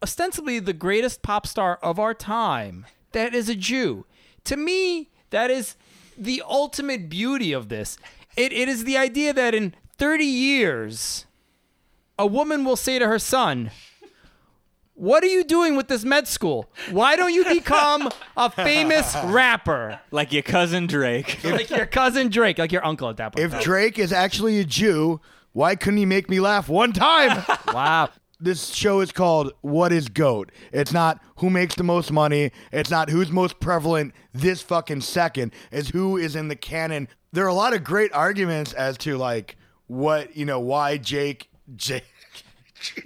ostensibly 0.03 0.59
the 0.59 0.73
greatest 0.73 1.23
pop 1.23 1.47
star 1.47 1.79
of 1.83 1.99
our 1.99 2.15
time 2.15 2.87
that 3.13 3.35
is 3.35 3.49
a 3.49 3.55
Jew? 3.55 4.05
To 4.45 4.57
me, 4.57 5.11
that 5.31 5.51
is 5.51 5.75
the 6.17 6.43
ultimate 6.49 7.09
beauty 7.09 7.53
of 7.53 7.69
this. 7.69 7.99
It, 8.37 8.53
it 8.53 8.69
is 8.69 8.85
the 8.85 8.97
idea 8.97 9.33
that 9.33 9.55
in 9.55 9.75
30 9.99 10.25
years, 10.25 11.27
a 12.19 12.27
woman 12.27 12.65
will 12.65 12.77
say 12.77 12.99
to 12.99 13.09
her 13.09 13.19
son, 13.19 13.71
what 14.97 15.23
are 15.23 15.29
you 15.29 15.45
doing 15.45 15.77
with 15.77 15.89
this 15.89 16.05
med 16.05 16.27
school? 16.27 16.71
Why 16.91 17.17
don't 17.17 17.33
you 17.33 17.45
become 17.45 18.11
a 18.37 18.51
famous 18.65 19.15
rapper 19.25 20.01
like 20.11 20.33
your 20.33 20.43
cousin 20.43 20.87
drake 20.87 21.39
like 21.45 21.71
your 21.71 21.87
cousin 21.87 22.29
Drake, 22.29 22.59
like 22.59 22.73
your 22.73 22.85
uncle 22.85 23.09
at 23.11 23.19
that 23.19 23.37
point? 23.37 23.55
If 23.55 23.63
Drake 23.63 23.99
is 23.99 24.13
actually 24.13 24.59
a 24.59 24.65
Jew, 24.65 25.21
why 25.53 25.77
couldn't 25.77 25.99
he 25.99 26.07
make 26.07 26.29
me 26.29 26.41
laugh 26.41 26.69
one 26.69 26.93
time? 26.93 27.45
wow. 27.69 28.09
this 28.41 28.69
show 28.69 29.01
is 29.01 29.13
called 29.13 29.53
What 29.61 29.93
is 29.93 30.09
GOAT? 30.09 30.51
It's 30.73 30.93
not 30.93 31.23
who 31.37 31.51
makes 31.51 31.75
the 31.75 31.85
most 31.85 32.11
money. 32.11 32.51
It's 32.73 32.91
not 32.91 33.11
who's 33.11 33.31
most 33.31 33.61
prevalent 33.61 34.15
this 34.33 34.63
fucking 34.63 35.03
second. 35.03 35.53
It's 35.71 35.91
who 35.91 36.17
is 36.17 36.35
in 36.35 36.49
the 36.49 36.57
canon. 36.57 37.09
There 37.33 37.45
are 37.45 37.49
a 37.49 37.55
lot 37.55 37.75
of 37.75 37.85
great 37.85 38.13
arguments 38.15 38.73
as 38.73 38.97
to 38.99 39.19
like 39.19 39.57
what, 39.89 40.35
you 40.37 40.47
know, 40.47 40.59
why 40.59 40.97
Jake 40.97 41.51
Jake 41.75 42.05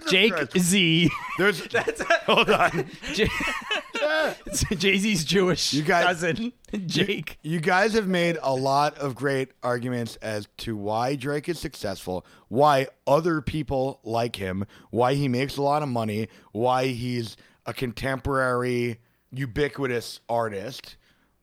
Jake 0.09 0.33
Christ. 0.33 0.59
Z. 0.59 1.11
There's 1.39 1.66
Hold 2.27 2.51
on. 2.51 2.87
Jay 4.77 4.99
Z's 4.99 5.25
Jewish 5.25 5.73
You 5.73 5.83
guys- 5.83 6.05
cousin, 6.05 6.53
Jake. 6.87 7.39
You 7.43 7.61
guys 7.61 7.93
have 7.95 8.09
made 8.09 8.39
a 8.43 8.55
lot 8.55 8.97
of 8.99 9.14
great 9.14 9.51
arguments 9.62 10.16
as 10.16 10.49
to 10.59 10.77
why 10.77 11.14
Drake 11.16 11.49
is 11.49 11.59
successful, 11.59 12.27
why 12.49 12.89
other 13.07 13.41
people 13.41 14.01
like 14.03 14.37
him, 14.37 14.64
why 14.91 15.14
he 15.14 15.29
makes 15.29 15.57
a 15.57 15.62
lot 15.62 15.83
of 15.83 15.89
money, 15.89 16.29
why 16.53 16.87
he's 16.89 17.37
a 17.66 17.73
contemporary, 17.75 18.99
ubiquitous 19.33 20.21
artist. 20.29 20.97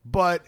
But 0.03 0.47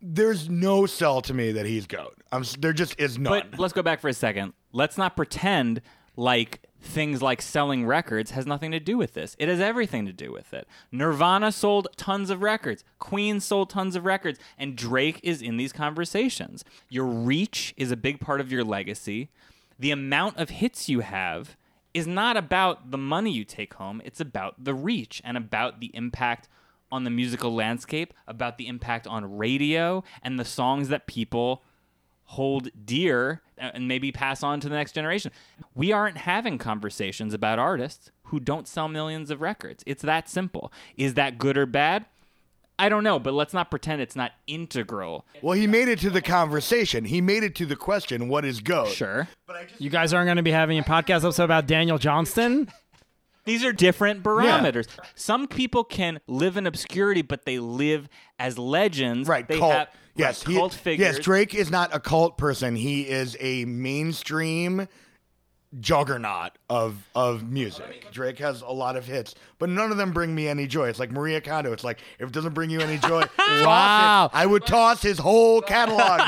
there's 0.00 0.48
no 0.50 0.86
sell 0.86 1.20
to 1.22 1.32
me 1.34 1.52
that 1.52 1.66
he's 1.66 1.86
goat. 1.86 2.16
I'm 2.32 2.42
s- 2.42 2.56
there 2.58 2.72
just 2.72 2.98
is 3.00 3.18
none. 3.18 3.48
But 3.50 3.58
let's 3.60 3.72
go 3.72 3.82
back 3.82 4.00
for 4.00 4.08
a 4.08 4.12
second. 4.14 4.52
Let's 4.72 4.98
not 4.98 5.16
pretend 5.16 5.80
like 6.16 6.60
things 6.80 7.22
like 7.22 7.40
selling 7.40 7.86
records 7.86 8.32
has 8.32 8.46
nothing 8.46 8.70
to 8.70 8.80
do 8.80 8.96
with 8.96 9.14
this. 9.14 9.34
It 9.38 9.48
has 9.48 9.60
everything 9.60 10.06
to 10.06 10.12
do 10.12 10.30
with 10.30 10.52
it. 10.52 10.68
Nirvana 10.92 11.50
sold 11.50 11.88
tons 11.96 12.30
of 12.30 12.42
records, 12.42 12.84
Queen 12.98 13.40
sold 13.40 13.70
tons 13.70 13.96
of 13.96 14.04
records, 14.04 14.38
and 14.58 14.76
Drake 14.76 15.20
is 15.22 15.42
in 15.42 15.56
these 15.56 15.72
conversations. 15.72 16.64
Your 16.88 17.06
reach 17.06 17.74
is 17.76 17.90
a 17.90 17.96
big 17.96 18.20
part 18.20 18.40
of 18.40 18.52
your 18.52 18.64
legacy. 18.64 19.30
The 19.78 19.90
amount 19.90 20.36
of 20.36 20.50
hits 20.50 20.88
you 20.88 21.00
have 21.00 21.56
is 21.94 22.06
not 22.06 22.36
about 22.36 22.90
the 22.90 22.98
money 22.98 23.30
you 23.30 23.44
take 23.44 23.74
home, 23.74 24.02
it's 24.04 24.20
about 24.20 24.64
the 24.64 24.74
reach 24.74 25.22
and 25.24 25.36
about 25.36 25.80
the 25.80 25.90
impact 25.94 26.48
on 26.90 27.04
the 27.04 27.10
musical 27.10 27.54
landscape, 27.54 28.12
about 28.28 28.58
the 28.58 28.68
impact 28.68 29.06
on 29.06 29.36
radio 29.36 30.04
and 30.22 30.38
the 30.38 30.44
songs 30.44 30.88
that 30.88 31.06
people 31.06 31.62
hold 32.34 32.68
dear 32.84 33.42
uh, 33.60 33.70
and 33.74 33.88
maybe 33.88 34.12
pass 34.12 34.42
on 34.42 34.60
to 34.60 34.68
the 34.68 34.74
next 34.74 34.92
generation. 34.92 35.30
We 35.74 35.92
aren't 35.92 36.18
having 36.18 36.58
conversations 36.58 37.34
about 37.34 37.58
artists 37.58 38.10
who 38.24 38.40
don't 38.40 38.66
sell 38.66 38.88
millions 38.88 39.30
of 39.30 39.40
records. 39.40 39.82
It's 39.86 40.02
that 40.02 40.28
simple. 40.28 40.72
Is 40.96 41.14
that 41.14 41.38
good 41.38 41.56
or 41.56 41.66
bad? 41.66 42.06
I 42.76 42.88
don't 42.88 43.04
know, 43.04 43.20
but 43.20 43.34
let's 43.34 43.54
not 43.54 43.70
pretend 43.70 44.02
it's 44.02 44.16
not 44.16 44.32
integral. 44.48 45.24
Well, 45.42 45.56
he 45.56 45.68
made 45.68 45.86
it 45.86 46.00
to 46.00 46.10
the 46.10 46.20
conversation. 46.20 47.04
He 47.04 47.20
made 47.20 47.44
it 47.44 47.54
to 47.56 47.66
the 47.66 47.76
question, 47.76 48.28
what 48.28 48.44
is 48.44 48.60
GOAT? 48.60 48.88
Sure. 48.88 49.28
You 49.78 49.90
guys 49.90 50.12
aren't 50.12 50.26
going 50.26 50.38
to 50.38 50.42
be 50.42 50.50
having 50.50 50.78
a 50.80 50.82
podcast 50.82 51.18
episode 51.18 51.44
about 51.44 51.66
Daniel 51.66 51.98
Johnston? 51.98 52.68
These 53.44 53.64
are 53.64 53.72
different 53.72 54.22
barometers. 54.22 54.86
Some 55.14 55.46
people 55.48 55.84
can 55.84 56.20
live 56.26 56.56
in 56.56 56.66
obscurity, 56.66 57.22
but 57.22 57.44
they 57.44 57.58
live 57.58 58.08
as 58.38 58.58
legends. 58.58 59.28
Right, 59.28 59.46
They 59.46 59.58
cult. 59.58 59.72
have 59.72 59.88
yes, 60.14 60.44
right, 60.46 60.52
he- 60.52 60.58
cult 60.58 60.72
figures. 60.74 61.16
Yes, 61.16 61.24
Drake 61.24 61.54
is 61.54 61.70
not 61.70 61.94
a 61.94 62.00
cult 62.00 62.38
person. 62.38 62.74
He 62.76 63.02
is 63.02 63.36
a 63.40 63.64
mainstream 63.66 64.88
juggernaut 65.80 66.52
of 66.70 67.08
of 67.14 67.42
music. 67.50 68.06
Drake 68.12 68.38
has 68.38 68.62
a 68.62 68.70
lot 68.70 68.96
of 68.96 69.06
hits, 69.06 69.34
but 69.58 69.68
none 69.68 69.90
of 69.90 69.96
them 69.96 70.12
bring 70.12 70.34
me 70.34 70.48
any 70.48 70.66
joy. 70.66 70.88
It's 70.88 70.98
like 70.98 71.10
Maria 71.10 71.40
Kondo. 71.40 71.72
It's 71.72 71.84
like 71.84 71.98
if 72.18 72.28
it 72.28 72.32
doesn't 72.32 72.54
bring 72.54 72.70
you 72.70 72.80
any 72.80 72.98
joy, 72.98 73.24
Wow. 73.38 74.30
I 74.32 74.46
would 74.46 74.66
toss 74.66 75.02
his 75.02 75.18
whole 75.18 75.60
catalog. 75.62 76.20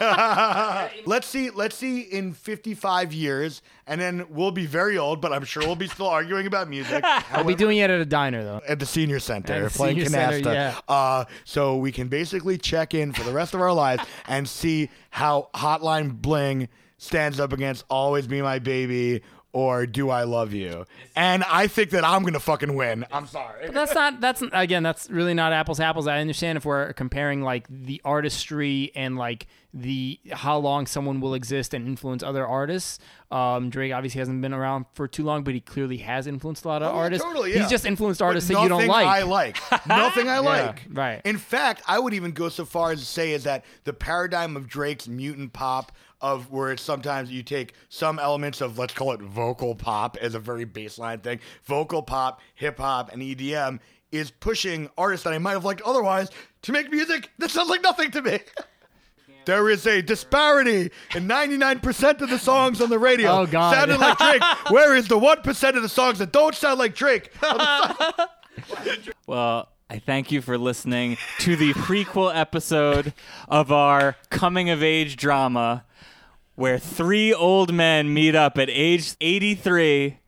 let's 1.06 1.26
see. 1.26 1.50
Let's 1.50 1.76
see 1.76 2.00
in 2.00 2.32
55 2.32 3.12
years, 3.12 3.62
and 3.86 4.00
then 4.00 4.26
we'll 4.30 4.50
be 4.50 4.66
very 4.66 4.98
old, 4.98 5.20
but 5.20 5.32
I'm 5.32 5.44
sure 5.44 5.62
we'll 5.64 5.76
be 5.76 5.88
still 5.88 6.08
arguing 6.08 6.46
about 6.46 6.68
music. 6.68 7.02
I'll 7.32 7.44
be 7.44 7.54
doing 7.54 7.78
it 7.78 7.90
at 7.90 8.00
a 8.00 8.04
diner, 8.04 8.42
though. 8.44 8.60
at 8.68 8.78
the 8.78 8.86
senior 8.86 9.18
center 9.20 9.64
the 9.64 9.70
playing 9.70 9.96
senior 10.04 10.10
canasta. 10.18 10.44
center, 10.44 10.52
yeah. 10.52 10.78
Uh, 10.88 11.24
so 11.44 11.76
we 11.76 11.92
can 11.92 12.08
basically 12.08 12.58
check 12.58 12.94
in 12.94 13.12
for 13.12 13.22
the 13.24 13.32
rest 13.32 13.54
of 13.54 13.60
our 13.60 13.72
lives 13.72 14.02
and 14.26 14.48
see 14.48 14.90
how 15.10 15.48
Hotline 15.54 16.20
Bling 16.20 16.68
stands 17.04 17.38
up 17.40 17.52
against 17.52 17.84
Always 17.88 18.26
Be 18.26 18.42
My 18.42 18.58
Baby 18.58 19.22
or 19.52 19.86
Do 19.86 20.10
I 20.10 20.24
Love 20.24 20.52
You. 20.52 20.84
And 21.14 21.44
I 21.44 21.68
think 21.68 21.90
that 21.90 22.02
I'm 22.04 22.24
gonna 22.24 22.40
fucking 22.40 22.74
win. 22.74 23.06
I'm 23.12 23.28
sorry. 23.28 23.70
That's 23.70 23.94
not. 23.94 24.20
That's 24.20 24.42
again. 24.52 24.82
That's 24.82 25.08
really 25.08 25.32
not 25.34 25.52
apples 25.52 25.78
to 25.78 25.84
apples. 25.84 26.08
I 26.08 26.18
understand 26.18 26.56
if 26.58 26.64
we're 26.64 26.92
comparing 26.94 27.40
like 27.42 27.66
the 27.70 28.00
artistry 28.04 28.90
and 28.96 29.16
like 29.16 29.46
the 29.72 30.18
how 30.32 30.56
long 30.58 30.86
someone 30.86 31.20
will 31.20 31.34
exist 31.34 31.72
and 31.72 31.86
influence 31.86 32.22
other 32.24 32.44
artists. 32.44 32.98
Um, 33.30 33.70
Drake 33.70 33.92
obviously 33.92 34.20
hasn't 34.20 34.40
been 34.42 34.52
around 34.54 34.86
for 34.94 35.06
too 35.08 35.22
long, 35.24 35.42
but 35.44 35.54
he 35.54 35.60
clearly 35.60 35.96
has 35.98 36.26
influenced 36.28 36.64
a 36.64 36.68
lot 36.68 36.82
of 36.82 36.92
Oh, 36.94 36.98
artists. 36.98 37.24
totally, 37.24 37.52
yeah. 37.52 37.60
He's 37.62 37.70
just 37.70 37.84
influenced 37.84 38.20
But 38.20 38.26
artists 38.26 38.48
that 38.50 38.60
you 38.62 38.68
don't 38.68 38.86
like. 38.86 39.06
I 39.06 39.22
like. 39.22 39.56
Nothing 39.86 40.28
I 40.28 40.38
like. 40.40 40.86
right. 40.90 41.20
In 41.24 41.38
fact, 41.38 41.82
I 41.88 41.98
would 41.98 42.14
even 42.14 42.30
go 42.32 42.48
so 42.48 42.64
far 42.64 42.92
as 42.92 43.00
to 43.00 43.04
say 43.06 43.32
is 43.32 43.42
that 43.44 43.64
the 43.84 43.92
paradigm 43.92 44.56
of 44.56 44.68
Drake's 44.68 45.08
mutant 45.08 45.52
pop 45.52 45.90
of 46.24 46.50
where 46.50 46.72
it's 46.72 46.82
sometimes 46.82 47.30
you 47.30 47.42
take 47.42 47.74
some 47.90 48.18
elements 48.18 48.60
of 48.62 48.78
let's 48.78 48.94
call 48.94 49.12
it 49.12 49.20
vocal 49.20 49.74
pop 49.74 50.16
as 50.22 50.34
a 50.34 50.38
very 50.38 50.64
baseline 50.64 51.22
thing, 51.22 51.38
vocal 51.64 52.02
pop, 52.02 52.40
hip 52.54 52.78
hop, 52.78 53.12
and 53.12 53.20
EDM 53.20 53.78
is 54.10 54.30
pushing 54.30 54.88
artists 54.96 55.24
that 55.24 55.34
I 55.34 55.38
might 55.38 55.52
have 55.52 55.64
liked 55.66 55.82
otherwise 55.82 56.30
to 56.62 56.72
make 56.72 56.90
music 56.90 57.30
that 57.38 57.50
sounds 57.50 57.68
like 57.68 57.82
nothing 57.82 58.10
to 58.12 58.22
me. 58.22 58.38
There 59.44 59.68
is 59.68 59.86
a 59.86 60.00
disparity 60.00 60.90
in 61.14 61.28
99% 61.28 62.22
of 62.22 62.30
the 62.30 62.38
songs 62.38 62.80
on 62.80 62.88
the 62.88 62.98
radio 62.98 63.40
Oh, 63.40 63.46
God. 63.46 63.74
sounding 63.74 64.00
like 64.00 64.16
Drake. 64.16 64.42
Where 64.70 64.96
is 64.96 65.06
the 65.06 65.18
1% 65.18 65.76
of 65.76 65.82
the 65.82 65.88
songs 65.90 66.18
that 66.20 66.32
don't 66.32 66.54
sound 66.54 66.78
like 66.78 66.94
Drake? 66.94 67.30
Well, 69.26 69.68
I 69.90 69.98
thank 69.98 70.30
you 70.32 70.40
for 70.40 70.56
listening 70.56 71.16
to 71.40 71.56
the 71.56 71.72
prequel 71.74 72.34
episode 72.34 73.12
of 73.48 73.72
our 73.72 74.16
coming 74.30 74.70
of 74.70 74.82
age 74.82 75.16
drama 75.16 75.84
where 76.54 76.78
three 76.78 77.32
old 77.34 77.72
men 77.72 78.12
meet 78.12 78.34
up 78.34 78.58
at 78.58 78.68
age 78.70 79.14
83 79.20 80.18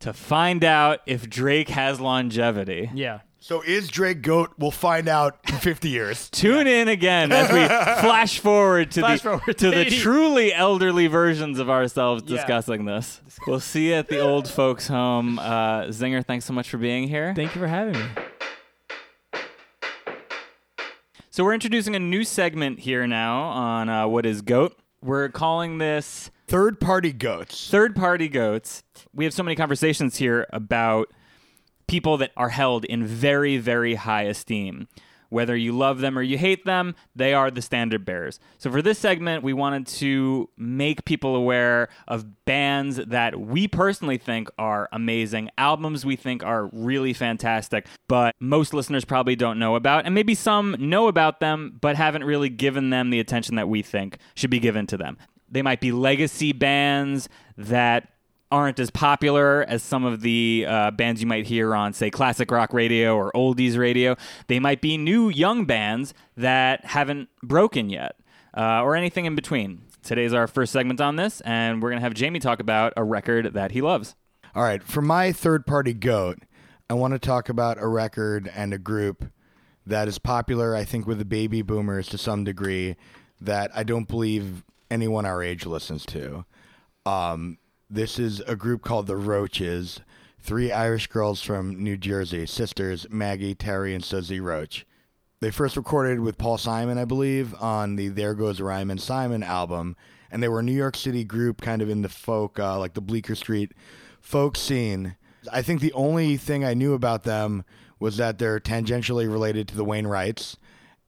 to 0.00 0.12
find 0.12 0.62
out 0.64 1.00
if 1.06 1.28
Drake 1.28 1.68
has 1.70 2.00
longevity. 2.00 2.90
yeah. 2.94 3.20
So 3.40 3.62
is 3.62 3.88
Drake 3.88 4.20
goat? 4.22 4.52
We'll 4.58 4.72
find 4.72 5.08
out 5.08 5.38
in 5.48 5.54
50 5.54 5.88
years. 5.88 6.28
Tune 6.32 6.66
in 6.66 6.88
again 6.88 7.30
as 7.32 7.50
we 7.50 7.64
flash 8.02 8.40
forward 8.40 8.90
to 8.90 9.00
Flash 9.00 9.22
the 9.22 9.28
forward 9.30 9.46
to 9.46 9.54
to 9.54 9.70
the 9.70 9.86
80. 9.86 9.98
truly 10.00 10.52
elderly 10.52 11.06
versions 11.06 11.58
of 11.60 11.70
ourselves 11.70 12.24
Yeah. 12.26 12.36
discussing 12.36 12.84
this. 12.84 13.20
We'll 13.46 13.60
see 13.60 13.88
you 13.88 13.94
at 13.94 14.08
the 14.08 14.18
old 14.18 14.48
folks' 14.50 14.88
home. 14.88 15.38
Uh, 15.38 15.84
Zinger, 15.84 16.26
thanks 16.26 16.44
so 16.46 16.52
much 16.52 16.68
for 16.68 16.78
being 16.78 17.06
here. 17.08 17.32
Thank 17.34 17.54
you 17.54 17.60
for 17.60 17.68
having 17.68 17.94
me. 17.94 18.06
So 21.30 21.44
we're 21.44 21.54
introducing 21.54 21.94
a 21.94 22.00
new 22.00 22.24
segment 22.24 22.80
here 22.80 23.06
now 23.06 23.42
on 23.44 23.88
uh, 23.88 24.08
what 24.08 24.26
is 24.26 24.42
goat. 24.42 24.76
We're 25.02 25.28
calling 25.28 25.78
this 25.78 26.30
Third 26.46 26.80
party 26.80 27.12
goats. 27.12 27.70
third 27.70 27.94
party 27.94 28.28
goats. 28.28 28.82
We 29.14 29.24
have 29.24 29.34
so 29.34 29.42
many 29.42 29.54
conversations 29.54 30.16
here 30.16 30.46
about 30.50 31.08
people 31.86 32.16
that 32.18 32.32
are 32.36 32.48
held 32.48 32.84
in 32.84 33.06
very, 33.06 33.58
very 33.58 33.94
high 33.94 34.22
esteem. 34.22 34.88
Whether 35.30 35.56
you 35.56 35.72
love 35.72 36.00
them 36.00 36.18
or 36.18 36.22
you 36.22 36.38
hate 36.38 36.64
them, 36.64 36.94
they 37.14 37.34
are 37.34 37.50
the 37.50 37.62
standard 37.62 38.04
bearers. 38.04 38.40
So, 38.58 38.70
for 38.70 38.80
this 38.80 38.98
segment, 38.98 39.42
we 39.42 39.52
wanted 39.52 39.86
to 39.98 40.48
make 40.56 41.04
people 41.04 41.36
aware 41.36 41.88
of 42.06 42.44
bands 42.44 42.96
that 42.96 43.38
we 43.38 43.68
personally 43.68 44.18
think 44.18 44.48
are 44.58 44.88
amazing, 44.92 45.50
albums 45.58 46.06
we 46.06 46.16
think 46.16 46.42
are 46.42 46.70
really 46.72 47.12
fantastic, 47.12 47.86
but 48.08 48.34
most 48.40 48.72
listeners 48.72 49.04
probably 49.04 49.36
don't 49.36 49.58
know 49.58 49.76
about. 49.76 50.06
And 50.06 50.14
maybe 50.14 50.34
some 50.34 50.76
know 50.78 51.08
about 51.08 51.40
them, 51.40 51.76
but 51.80 51.96
haven't 51.96 52.24
really 52.24 52.48
given 52.48 52.90
them 52.90 53.10
the 53.10 53.20
attention 53.20 53.56
that 53.56 53.68
we 53.68 53.82
think 53.82 54.18
should 54.34 54.50
be 54.50 54.60
given 54.60 54.86
to 54.86 54.96
them. 54.96 55.18
They 55.50 55.62
might 55.62 55.80
be 55.80 55.92
legacy 55.92 56.52
bands 56.52 57.28
that 57.56 58.08
aren't 58.50 58.78
as 58.80 58.90
popular 58.90 59.64
as 59.68 59.82
some 59.82 60.04
of 60.04 60.20
the 60.20 60.64
uh, 60.66 60.90
bands 60.92 61.20
you 61.20 61.26
might 61.26 61.46
hear 61.46 61.74
on, 61.74 61.92
say, 61.92 62.10
classic 62.10 62.50
rock 62.50 62.72
radio 62.72 63.14
or 63.14 63.30
oldies 63.32 63.76
radio. 63.76 64.16
They 64.46 64.58
might 64.58 64.80
be 64.80 64.96
new 64.96 65.28
young 65.28 65.64
bands 65.64 66.14
that 66.36 66.84
haven't 66.84 67.28
broken 67.42 67.90
yet, 67.90 68.16
uh, 68.56 68.82
or 68.82 68.96
anything 68.96 69.26
in 69.26 69.34
between. 69.34 69.82
Today's 70.02 70.32
our 70.32 70.46
first 70.46 70.72
segment 70.72 71.00
on 71.00 71.16
this, 71.16 71.40
and 71.42 71.82
we're 71.82 71.90
going 71.90 72.00
to 72.00 72.04
have 72.04 72.14
Jamie 72.14 72.38
talk 72.38 72.60
about 72.60 72.94
a 72.96 73.04
record 73.04 73.52
that 73.52 73.72
he 73.72 73.82
loves. 73.82 74.14
All 74.54 74.62
right. 74.62 74.82
For 74.82 75.02
my 75.02 75.32
third 75.32 75.66
party 75.66 75.92
goat, 75.92 76.38
I 76.88 76.94
want 76.94 77.12
to 77.12 77.18
talk 77.18 77.48
about 77.48 77.78
a 77.78 77.86
record 77.86 78.50
and 78.54 78.72
a 78.72 78.78
group 78.78 79.30
that 79.86 80.08
is 80.08 80.18
popular, 80.18 80.74
I 80.74 80.84
think, 80.84 81.06
with 81.06 81.18
the 81.18 81.24
baby 81.24 81.60
boomers 81.62 82.08
to 82.08 82.18
some 82.18 82.44
degree 82.44 82.96
that 83.40 83.70
I 83.74 83.82
don't 83.82 84.08
believe 84.08 84.64
anyone 84.90 85.26
our 85.26 85.42
age 85.42 85.66
listens 85.66 86.06
to. 86.06 86.44
Um, 87.04 87.58
this 87.90 88.18
is 88.18 88.40
a 88.40 88.54
group 88.54 88.82
called 88.82 89.06
the 89.06 89.16
Roches, 89.16 90.00
three 90.38 90.70
Irish 90.70 91.06
girls 91.06 91.42
from 91.42 91.82
New 91.82 91.96
Jersey, 91.96 92.46
sisters 92.46 93.06
Maggie, 93.08 93.54
Terre, 93.54 93.94
and 93.94 94.04
Suzzy 94.04 94.40
Roche. 94.40 94.84
They 95.40 95.50
first 95.50 95.76
recorded 95.76 96.20
with 96.20 96.36
Paul 96.36 96.58
Simon, 96.58 96.98
I 96.98 97.04
believe, 97.04 97.54
on 97.60 97.96
the 97.96 98.08
There 98.08 98.34
Goes 98.34 98.60
Rhymin' 98.60 98.98
Simon 98.98 99.42
album, 99.42 99.96
and 100.30 100.42
they 100.42 100.48
were 100.48 100.60
a 100.60 100.64
New 100.64 100.72
York 100.72 100.96
City 100.96 101.24
group, 101.24 101.60
kind 101.60 101.80
of 101.80 101.88
in 101.88 102.02
the 102.02 102.08
folk, 102.08 102.58
uh, 102.58 102.78
like 102.78 102.94
the 102.94 103.00
Bleecker 103.00 103.34
Street 103.34 103.72
folk 104.20 104.56
scene. 104.56 105.16
I 105.50 105.62
think 105.62 105.80
the 105.80 105.92
only 105.92 106.36
thing 106.36 106.64
I 106.64 106.74
knew 106.74 106.92
about 106.92 107.22
them 107.22 107.64
was 107.98 108.16
that 108.18 108.38
they're 108.38 108.60
tangentially 108.60 109.30
related 109.30 109.68
to 109.68 109.76
the 109.76 109.84
Wainwrights, 109.84 110.56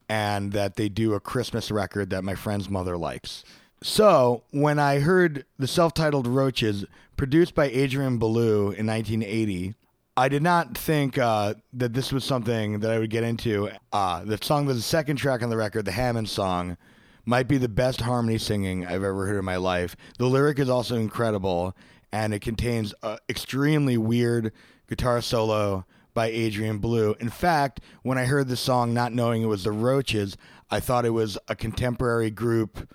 and 0.08 0.52
that 0.52 0.76
they 0.76 0.88
do 0.88 1.14
a 1.14 1.20
Christmas 1.20 1.70
record 1.70 2.10
that 2.10 2.24
my 2.24 2.34
friend's 2.34 2.70
mother 2.70 2.96
likes. 2.96 3.44
So 3.82 4.42
when 4.50 4.78
I 4.78 4.98
heard 4.98 5.46
the 5.58 5.66
self-titled 5.66 6.26
Roches, 6.26 6.84
produced 7.16 7.54
by 7.54 7.66
Adrian 7.66 8.18
Belew 8.18 8.72
in 8.72 8.86
1980, 8.86 9.74
I 10.18 10.28
did 10.28 10.42
not 10.42 10.76
think 10.76 11.16
uh, 11.16 11.54
that 11.72 11.94
this 11.94 12.12
was 12.12 12.22
something 12.22 12.80
that 12.80 12.90
I 12.90 12.98
would 12.98 13.08
get 13.08 13.24
into. 13.24 13.70
Uh, 13.90 14.22
the 14.22 14.38
song 14.42 14.66
was 14.66 14.76
the 14.76 14.82
second 14.82 15.16
track 15.16 15.42
on 15.42 15.48
the 15.48 15.56
record, 15.56 15.86
the 15.86 15.92
Hammond 15.92 16.28
song, 16.28 16.76
might 17.24 17.48
be 17.48 17.56
the 17.56 17.70
best 17.70 18.02
harmony 18.02 18.36
singing 18.36 18.84
I've 18.84 19.02
ever 19.02 19.26
heard 19.26 19.38
in 19.38 19.46
my 19.46 19.56
life. 19.56 19.96
The 20.18 20.26
lyric 20.26 20.58
is 20.58 20.68
also 20.68 20.96
incredible, 20.96 21.74
and 22.12 22.34
it 22.34 22.40
contains 22.40 22.92
an 23.02 23.16
extremely 23.30 23.96
weird 23.96 24.52
guitar 24.88 25.22
solo 25.22 25.86
by 26.12 26.26
Adrian 26.26 26.80
Belew. 26.80 27.14
In 27.18 27.30
fact, 27.30 27.80
when 28.02 28.18
I 28.18 28.26
heard 28.26 28.48
the 28.48 28.56
song, 28.56 28.92
not 28.92 29.14
knowing 29.14 29.40
it 29.42 29.46
was 29.46 29.64
the 29.64 29.72
Roches, 29.72 30.36
I 30.70 30.80
thought 30.80 31.06
it 31.06 31.10
was 31.10 31.38
a 31.48 31.56
contemporary 31.56 32.30
group, 32.30 32.92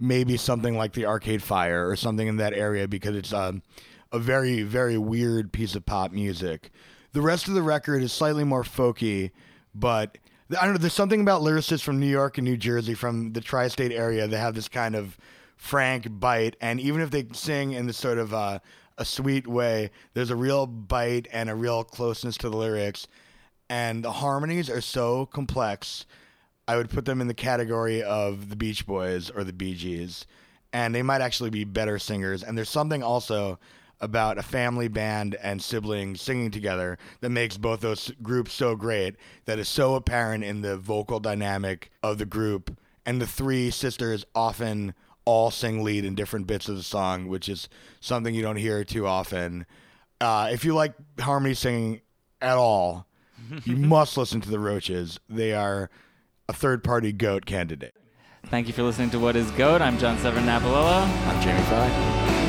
maybe 0.00 0.36
something 0.36 0.76
like 0.76 0.94
the 0.94 1.06
Arcade 1.06 1.42
Fire 1.42 1.88
or 1.88 1.94
something 1.94 2.26
in 2.26 2.38
that 2.38 2.54
area, 2.54 2.88
because 2.88 3.14
it's 3.14 3.32
um, 3.32 3.62
a 4.10 4.18
very, 4.18 4.62
very 4.62 4.96
weird 4.98 5.52
piece 5.52 5.76
of 5.76 5.84
pop 5.84 6.10
music. 6.10 6.70
The 7.12 7.20
rest 7.20 7.46
of 7.48 7.54
the 7.54 7.62
record 7.62 8.02
is 8.02 8.12
slightly 8.12 8.44
more 8.44 8.62
folky, 8.62 9.30
but 9.74 10.18
I 10.58 10.64
don't 10.64 10.72
know. 10.72 10.78
There's 10.78 10.94
something 10.94 11.20
about 11.20 11.42
lyricists 11.42 11.82
from 11.82 12.00
New 12.00 12.06
York 12.06 12.38
and 12.38 12.44
New 12.44 12.56
Jersey, 12.56 12.94
from 12.94 13.34
the 13.34 13.40
tri-state 13.40 13.92
area, 13.92 14.26
that 14.26 14.38
have 14.38 14.54
this 14.54 14.68
kind 14.68 14.96
of 14.96 15.18
frank 15.56 16.06
bite, 16.18 16.56
and 16.60 16.80
even 16.80 17.02
if 17.02 17.10
they 17.10 17.26
sing 17.34 17.72
in 17.72 17.86
this 17.86 17.98
sort 17.98 18.16
of 18.18 18.32
uh, 18.32 18.58
a 18.96 19.04
sweet 19.04 19.46
way, 19.46 19.90
there's 20.14 20.30
a 20.30 20.36
real 20.36 20.66
bite 20.66 21.28
and 21.32 21.50
a 21.50 21.54
real 21.54 21.84
closeness 21.84 22.36
to 22.38 22.48
the 22.48 22.56
lyrics. 22.56 23.06
and 23.70 24.04
the 24.04 24.10
harmonies 24.10 24.68
are 24.68 24.80
so 24.80 25.24
complex. 25.26 26.04
I 26.70 26.76
would 26.76 26.88
put 26.88 27.04
them 27.04 27.20
in 27.20 27.26
the 27.26 27.34
category 27.34 28.00
of 28.00 28.48
the 28.48 28.54
Beach 28.54 28.86
Boys 28.86 29.28
or 29.28 29.42
the 29.42 29.52
Bee 29.52 29.74
Gees, 29.74 30.24
and 30.72 30.94
they 30.94 31.02
might 31.02 31.20
actually 31.20 31.50
be 31.50 31.64
better 31.64 31.98
singers. 31.98 32.44
And 32.44 32.56
there's 32.56 32.70
something 32.70 33.02
also 33.02 33.58
about 34.00 34.38
a 34.38 34.42
family 34.44 34.86
band 34.86 35.34
and 35.42 35.60
siblings 35.60 36.22
singing 36.22 36.52
together 36.52 36.96
that 37.22 37.30
makes 37.30 37.56
both 37.56 37.80
those 37.80 38.12
groups 38.22 38.52
so 38.52 38.76
great 38.76 39.16
that 39.46 39.58
is 39.58 39.68
so 39.68 39.96
apparent 39.96 40.44
in 40.44 40.60
the 40.60 40.76
vocal 40.76 41.18
dynamic 41.18 41.90
of 42.04 42.18
the 42.18 42.24
group. 42.24 42.78
And 43.04 43.20
the 43.20 43.26
three 43.26 43.72
sisters 43.72 44.24
often 44.32 44.94
all 45.24 45.50
sing 45.50 45.82
lead 45.82 46.04
in 46.04 46.14
different 46.14 46.46
bits 46.46 46.68
of 46.68 46.76
the 46.76 46.84
song, 46.84 47.26
which 47.26 47.48
is 47.48 47.68
something 47.98 48.32
you 48.32 48.42
don't 48.42 48.54
hear 48.54 48.84
too 48.84 49.08
often. 49.08 49.66
Uh, 50.20 50.50
if 50.52 50.64
you 50.64 50.72
like 50.72 50.94
harmony 51.18 51.54
singing 51.54 52.00
at 52.40 52.56
all, 52.56 53.08
you 53.64 53.74
must 53.88 54.16
listen 54.16 54.40
to 54.40 54.50
the 54.50 54.60
Roches. 54.60 55.18
They 55.28 55.52
are 55.52 55.90
a 56.50 56.52
third 56.52 56.82
party 56.82 57.12
goat 57.12 57.46
candidate. 57.46 57.94
Thank 58.46 58.66
you 58.66 58.72
for 58.72 58.82
listening 58.82 59.10
to 59.10 59.20
What 59.20 59.36
is 59.36 59.48
Goat. 59.52 59.80
I'm 59.80 59.98
John 59.98 60.18
Severin 60.18 60.46
Napolello. 60.46 61.02
I'm 61.28 61.40
Jamie 61.40 61.62
Fry. 61.62 62.39